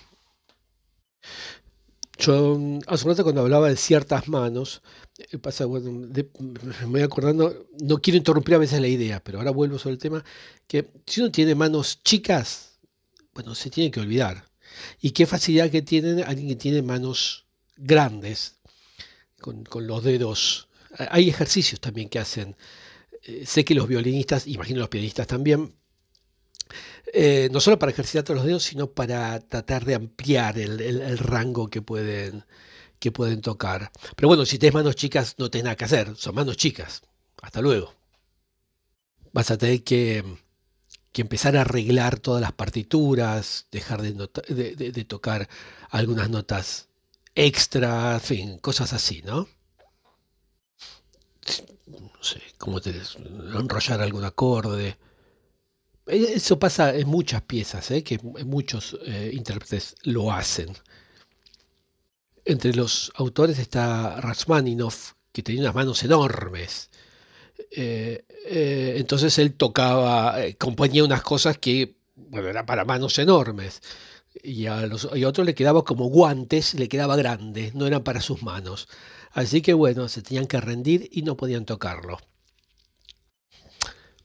Yo 2.19 2.59
hace 2.89 3.05
un 3.05 3.11
rato 3.11 3.23
cuando 3.25 3.41
hablaba 3.41 3.71
de 3.71 3.77
ciertas 3.77 4.29
manos, 4.29 4.83
pasa, 5.41 5.67
me 5.67 6.27
voy 6.85 7.01
acordando, 7.01 7.69
no 7.81 8.03
quiero 8.03 8.19
interrumpir 8.19 8.57
a 8.57 8.59
veces 8.59 8.83
la 8.83 8.89
idea, 8.89 9.25
pero 9.25 9.39
ahora 9.39 9.51
vuelvo 9.51 9.79
sobre 9.79 9.95
el 9.95 9.99
tema, 9.99 10.23
que 10.67 10.91
si 11.07 11.23
uno 11.23 11.33
tiene 11.33 11.55
manos 11.55 12.03
chicas, 12.05 12.81
bueno, 13.33 13.55
se 13.55 13.71
tiene 13.71 13.91
que 13.91 14.01
olvidar. 14.01 14.45
Y 15.01 15.13
qué 15.13 15.25
facilidad 15.25 15.71
que 15.71 15.81
tiene 15.81 16.23
alguien 16.23 16.49
que 16.49 16.57
tiene 16.57 16.83
manos 16.83 17.47
grandes, 17.83 18.57
con, 19.41 19.87
los 19.87 20.05
dedos. 20.05 20.69
Hay 21.11 21.29
ejercicios 21.29 21.81
también 21.81 22.09
que 22.09 22.19
hacen. 22.19 22.57
Eh, 23.23 23.45
sé 23.47 23.65
que 23.65 23.75
los 23.75 23.89
violinistas, 23.89 24.47
imagino 24.47 24.81
los 24.81 24.89
pianistas 24.89 25.27
también, 25.27 25.75
eh, 27.13 27.49
no 27.53 27.61
solo 27.61 27.79
para 27.79 27.93
ejercitar 27.93 28.25
todos 28.25 28.39
los 28.39 28.47
dedos, 28.47 28.63
sino 28.63 28.91
para 28.91 29.39
tratar 29.41 29.85
de 29.85 29.95
ampliar 29.95 30.59
el, 30.59 31.19
rango 31.19 31.69
que 31.69 31.83
pueden, 31.83 32.45
que 32.99 33.13
pueden 33.13 33.43
tocar. 33.43 33.91
Pero 34.17 34.29
bueno, 34.29 34.47
si 34.47 34.59
tienes 34.59 34.75
manos 34.75 34.97
chicas, 34.97 35.35
no 35.39 35.51
tenés 35.51 35.65
nada 35.65 35.77
que 35.77 35.85
hacer, 35.85 36.17
son 36.17 36.35
manos 36.35 36.57
chicas. 36.57 37.03
Hasta 37.43 37.61
luego. 37.61 37.95
Vas 39.33 39.51
a 39.51 39.59
tener 39.59 39.83
que, 39.83 40.25
empezar 41.15 41.57
a 41.57 41.63
arreglar 41.63 42.19
todas 42.21 42.41
las 42.41 42.53
partituras, 42.53 43.67
dejar 43.71 44.03
de 44.03 45.05
tocar 45.07 45.49
algunas 45.91 46.31
notas 46.31 46.89
extra, 47.35 48.15
en 48.15 48.21
fin, 48.21 48.59
cosas 48.59 48.93
así, 48.93 49.23
¿no? 49.23 49.49
No 51.87 52.23
sé, 52.23 52.41
cómo 52.59 52.81
te 52.81 52.93
enrollar 53.55 54.01
algún 54.01 54.25
acorde. 54.25 54.97
E, 56.07 56.17
eso 56.35 56.59
pasa 56.59 56.95
en 56.95 57.09
muchas 57.09 57.43
piezas, 57.43 57.91
¿eh? 57.91 58.05
que 58.05 58.19
muchos 58.23 58.99
eh, 59.07 59.31
intérpretes 59.33 59.97
lo 60.03 60.33
hacen. 60.33 60.77
Entre 62.45 62.75
los 62.75 63.13
autores 63.17 63.59
está 63.59 64.21
Rachmaninoff, 64.21 65.13
que 65.33 65.43
tenía 65.43 65.63
unas 65.63 65.75
manos 65.75 66.03
enormes. 66.03 66.91
Eh, 67.71 68.25
entonces 68.97 69.39
él 69.39 69.55
tocaba, 69.55 70.37
componía 70.59 71.05
unas 71.05 71.23
cosas 71.23 71.59
que, 71.59 71.97
bueno, 72.17 72.49
eran 72.49 72.67
para 72.67 72.85
manos 72.85 73.19
enormes 73.19 73.81
y 74.43 74.67
a, 74.67 74.87
los, 74.87 75.05
otros 75.05 75.47
le 75.47 75.55
quedaba 75.55 75.85
como 75.85 76.07
guantes, 76.07 76.75
le 76.75 76.89
quedaba 76.89 77.17
grande, 77.17 77.73
no 77.75 77.87
eran 77.87 78.05
para 78.05 78.21
sus 78.21 78.43
manos. 78.43 78.89
Así 79.33 79.63
que 79.63 79.75
bueno, 79.75 80.09
se 80.09 80.23
tenían 80.23 80.47
que 80.47 80.61
rendir 80.61 81.09
y 81.13 81.23
no 81.23 81.37
podían 81.37 81.65
tocarlo. 81.65 82.19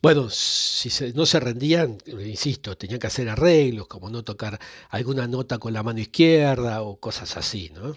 Bueno, 0.01 0.29
si 0.29 0.89
no 1.13 1.25
se 1.25 1.39
rendían, 1.39 1.97
insisto, 2.05 2.77
tenían 2.77 2.99
que 2.99 3.07
hacer 3.07 3.27
arreglos, 3.29 3.87
como 3.87 4.09
no 4.09 4.23
tocar 4.23 4.59
alguna 4.89 5.27
nota 5.27 5.57
con 5.57 5.73
la 5.73 5.83
mano 5.83 5.99
izquierda 5.99 6.81
o 6.83 6.99
cosas 6.99 7.35
así, 7.35 7.71
¿no? 7.73 7.95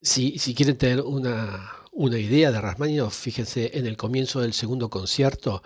Si, 0.00 0.38
si 0.38 0.54
quieren 0.54 0.78
tener 0.78 1.02
una, 1.02 1.72
una 1.92 2.18
idea 2.18 2.50
de 2.52 2.60
Rasmaninoff, 2.60 3.14
fíjense 3.16 3.76
en 3.76 3.86
el 3.86 3.96
comienzo 3.96 4.40
del 4.40 4.54
segundo 4.54 4.88
concierto, 4.88 5.62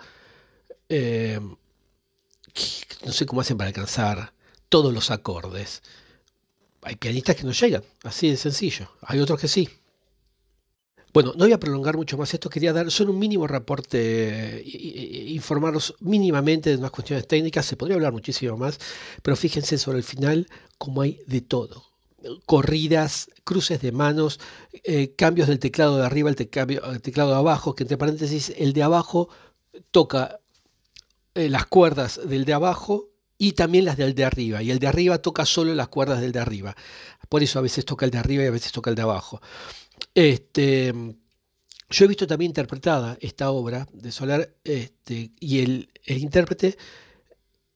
eh, 0.89 1.39
no 3.05 3.11
sé 3.11 3.25
cómo 3.25 3.41
hacen 3.41 3.57
para 3.57 3.69
alcanzar 3.69 4.33
todos 4.73 4.91
los 4.91 5.11
acordes. 5.11 5.83
Hay 6.81 6.95
pianistas 6.95 7.35
que 7.35 7.43
no 7.43 7.51
llegan, 7.51 7.83
así 8.01 8.31
de 8.31 8.37
sencillo. 8.37 8.89
Hay 9.03 9.19
otros 9.19 9.39
que 9.39 9.47
sí. 9.47 9.69
Bueno, 11.13 11.33
no 11.33 11.45
voy 11.45 11.53
a 11.53 11.59
prolongar 11.59 11.95
mucho 11.95 12.17
más 12.17 12.33
esto, 12.33 12.49
quería 12.49 12.73
dar 12.73 12.89
solo 12.89 13.11
un 13.11 13.19
mínimo 13.19 13.45
reporte, 13.45 14.63
informaros 15.27 15.93
mínimamente 15.99 16.71
de 16.71 16.77
unas 16.77 16.89
cuestiones 16.89 17.27
técnicas, 17.27 17.67
se 17.67 17.77
podría 17.77 17.97
hablar 17.97 18.13
muchísimo 18.13 18.57
más, 18.57 18.79
pero 19.21 19.35
fíjense 19.35 19.77
sobre 19.77 19.99
el 19.99 20.03
final 20.03 20.47
como 20.79 21.03
hay 21.03 21.19
de 21.27 21.41
todo. 21.41 21.83
Corridas, 22.47 23.29
cruces 23.43 23.79
de 23.79 23.91
manos, 23.91 24.39
eh, 24.85 25.13
cambios 25.15 25.49
del 25.49 25.59
teclado 25.59 25.97
de 25.97 26.05
arriba 26.07 26.31
al 26.31 26.35
teclado 26.35 27.29
de 27.29 27.37
abajo, 27.37 27.75
que 27.75 27.83
entre 27.83 27.97
paréntesis 27.99 28.51
el 28.57 28.73
de 28.73 28.81
abajo 28.81 29.29
toca 29.91 30.39
eh, 31.35 31.47
las 31.47 31.67
cuerdas 31.67 32.19
del 32.25 32.45
de 32.45 32.53
abajo 32.53 33.12
y 33.37 33.53
también 33.53 33.85
las 33.85 33.97
del 33.97 34.15
de 34.15 34.25
arriba. 34.25 34.61
Y 34.61 34.71
el 34.71 34.79
de 34.79 34.87
arriba 34.87 35.17
toca 35.19 35.45
solo 35.45 35.73
las 35.73 35.87
cuerdas 35.87 36.21
del 36.21 36.31
de 36.31 36.39
arriba. 36.39 36.75
Por 37.29 37.43
eso 37.43 37.59
a 37.59 37.61
veces 37.61 37.85
toca 37.85 38.05
el 38.05 38.11
de 38.11 38.19
arriba 38.19 38.43
y 38.43 38.47
a 38.47 38.51
veces 38.51 38.71
toca 38.71 38.89
el 38.89 38.95
de 38.95 39.01
abajo. 39.01 39.41
Este, 40.13 40.93
yo 41.89 42.05
he 42.05 42.07
visto 42.07 42.27
también 42.27 42.49
interpretada 42.49 43.17
esta 43.21 43.51
obra 43.51 43.87
de 43.93 44.11
Solar 44.11 44.55
este, 44.63 45.31
y 45.39 45.59
el, 45.59 45.89
intérprete 46.05 46.77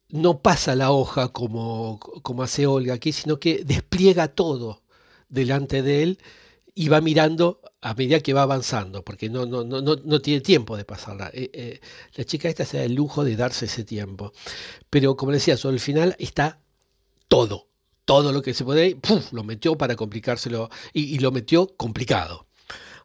no 0.09 0.41
pasa 0.41 0.75
la 0.75 0.91
hoja 0.91 1.29
como, 1.29 1.99
como 1.99 2.43
hace 2.43 2.65
Olga 2.65 2.93
aquí, 2.93 3.11
sino 3.11 3.39
que 3.39 3.63
despliega 3.65 4.29
todo. 4.29 4.83
delante 5.29 5.81
de 5.81 6.03
él 6.03 6.19
y 6.79 6.89
va 6.89 7.01
mirando 7.01 7.59
a 7.81 7.95
medida 7.95 8.19
que 8.19 8.33
va 8.33 8.43
avanzando, 8.43 9.03
porque 9.03 9.31
no, 9.31 9.47
no, 9.47 9.63
no, 9.63 9.81
no 9.81 10.21
tiene 10.21 10.41
tiempo 10.41 10.77
de 10.77 10.85
pasarla. 10.85 11.31
Eh, 11.33 11.49
eh, 11.51 11.79
la 12.13 12.23
chica 12.23 12.49
esta 12.49 12.65
se 12.65 12.77
da 12.77 12.83
el 12.83 12.93
lujo 12.93 13.23
de 13.23 13.35
darse 13.35 13.65
ese 13.65 13.83
tiempo. 13.83 14.31
Pero 14.91 15.17
como 15.17 15.31
decía, 15.31 15.57
sobre 15.57 15.77
el 15.77 15.79
final 15.79 16.15
está 16.19 16.61
todo, 17.27 17.67
todo 18.05 18.31
lo 18.31 18.43
que 18.43 18.53
se 18.53 18.63
puede, 18.63 18.99
lo 19.31 19.43
metió 19.43 19.75
para 19.75 19.95
complicárselo 19.95 20.69
y, 20.93 21.17
lo 21.17 21.31
metió 21.31 21.65
complicado. 21.65 22.45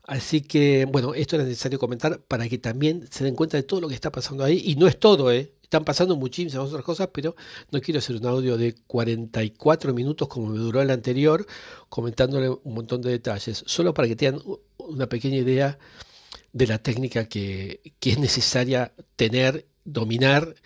Así 0.06 0.42
que, 0.42 0.84
bueno, 0.84 1.14
esto 1.14 1.36
era 1.36 1.46
necesario 1.46 1.78
comentar 1.78 2.20
para 2.20 2.46
que 2.50 2.58
también 2.58 3.08
se 3.10 3.24
den 3.24 3.34
cuenta 3.34 3.56
de 3.56 3.62
todo 3.62 3.80
lo 3.80 3.88
que 3.88 3.94
está 3.94 4.12
pasando 4.12 4.44
ahí. 4.44 4.62
Y 4.66 4.76
no 4.76 4.86
es 4.86 4.98
todo, 4.98 5.32
¿eh? 5.32 5.54
Están 5.72 5.86
pasando 5.86 6.16
muchísimas 6.16 6.68
otras 6.68 6.84
cosas, 6.84 7.08
pero 7.14 7.34
no 7.70 7.80
quiero 7.80 7.96
hacer 7.96 8.16
un 8.16 8.26
audio 8.26 8.58
de 8.58 8.74
44 8.74 9.94
minutos 9.94 10.28
como 10.28 10.48
me 10.48 10.58
duró 10.58 10.82
el 10.82 10.90
anterior, 10.90 11.46
comentándole 11.88 12.50
un 12.50 12.74
montón 12.74 13.00
de 13.00 13.08
detalles, 13.08 13.64
solo 13.66 13.94
para 13.94 14.06
que 14.06 14.14
tengan 14.14 14.42
una 14.76 15.08
pequeña 15.08 15.38
idea 15.38 15.78
de 16.52 16.66
la 16.66 16.76
técnica 16.76 17.26
que, 17.26 17.80
es 18.02 18.18
necesaria 18.18 18.92
tener, 19.16 19.66
dominar, 19.82 20.56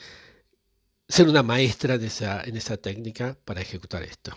ser 1.09 1.29
una 1.29 1.45
maestra 1.45 1.95
esa, 1.95 2.43
en 2.43 2.57
esa 2.57 2.77
técnica 2.77 3.39
para 3.45 3.61
ejecutar 3.61 4.03
esto. 4.03 4.33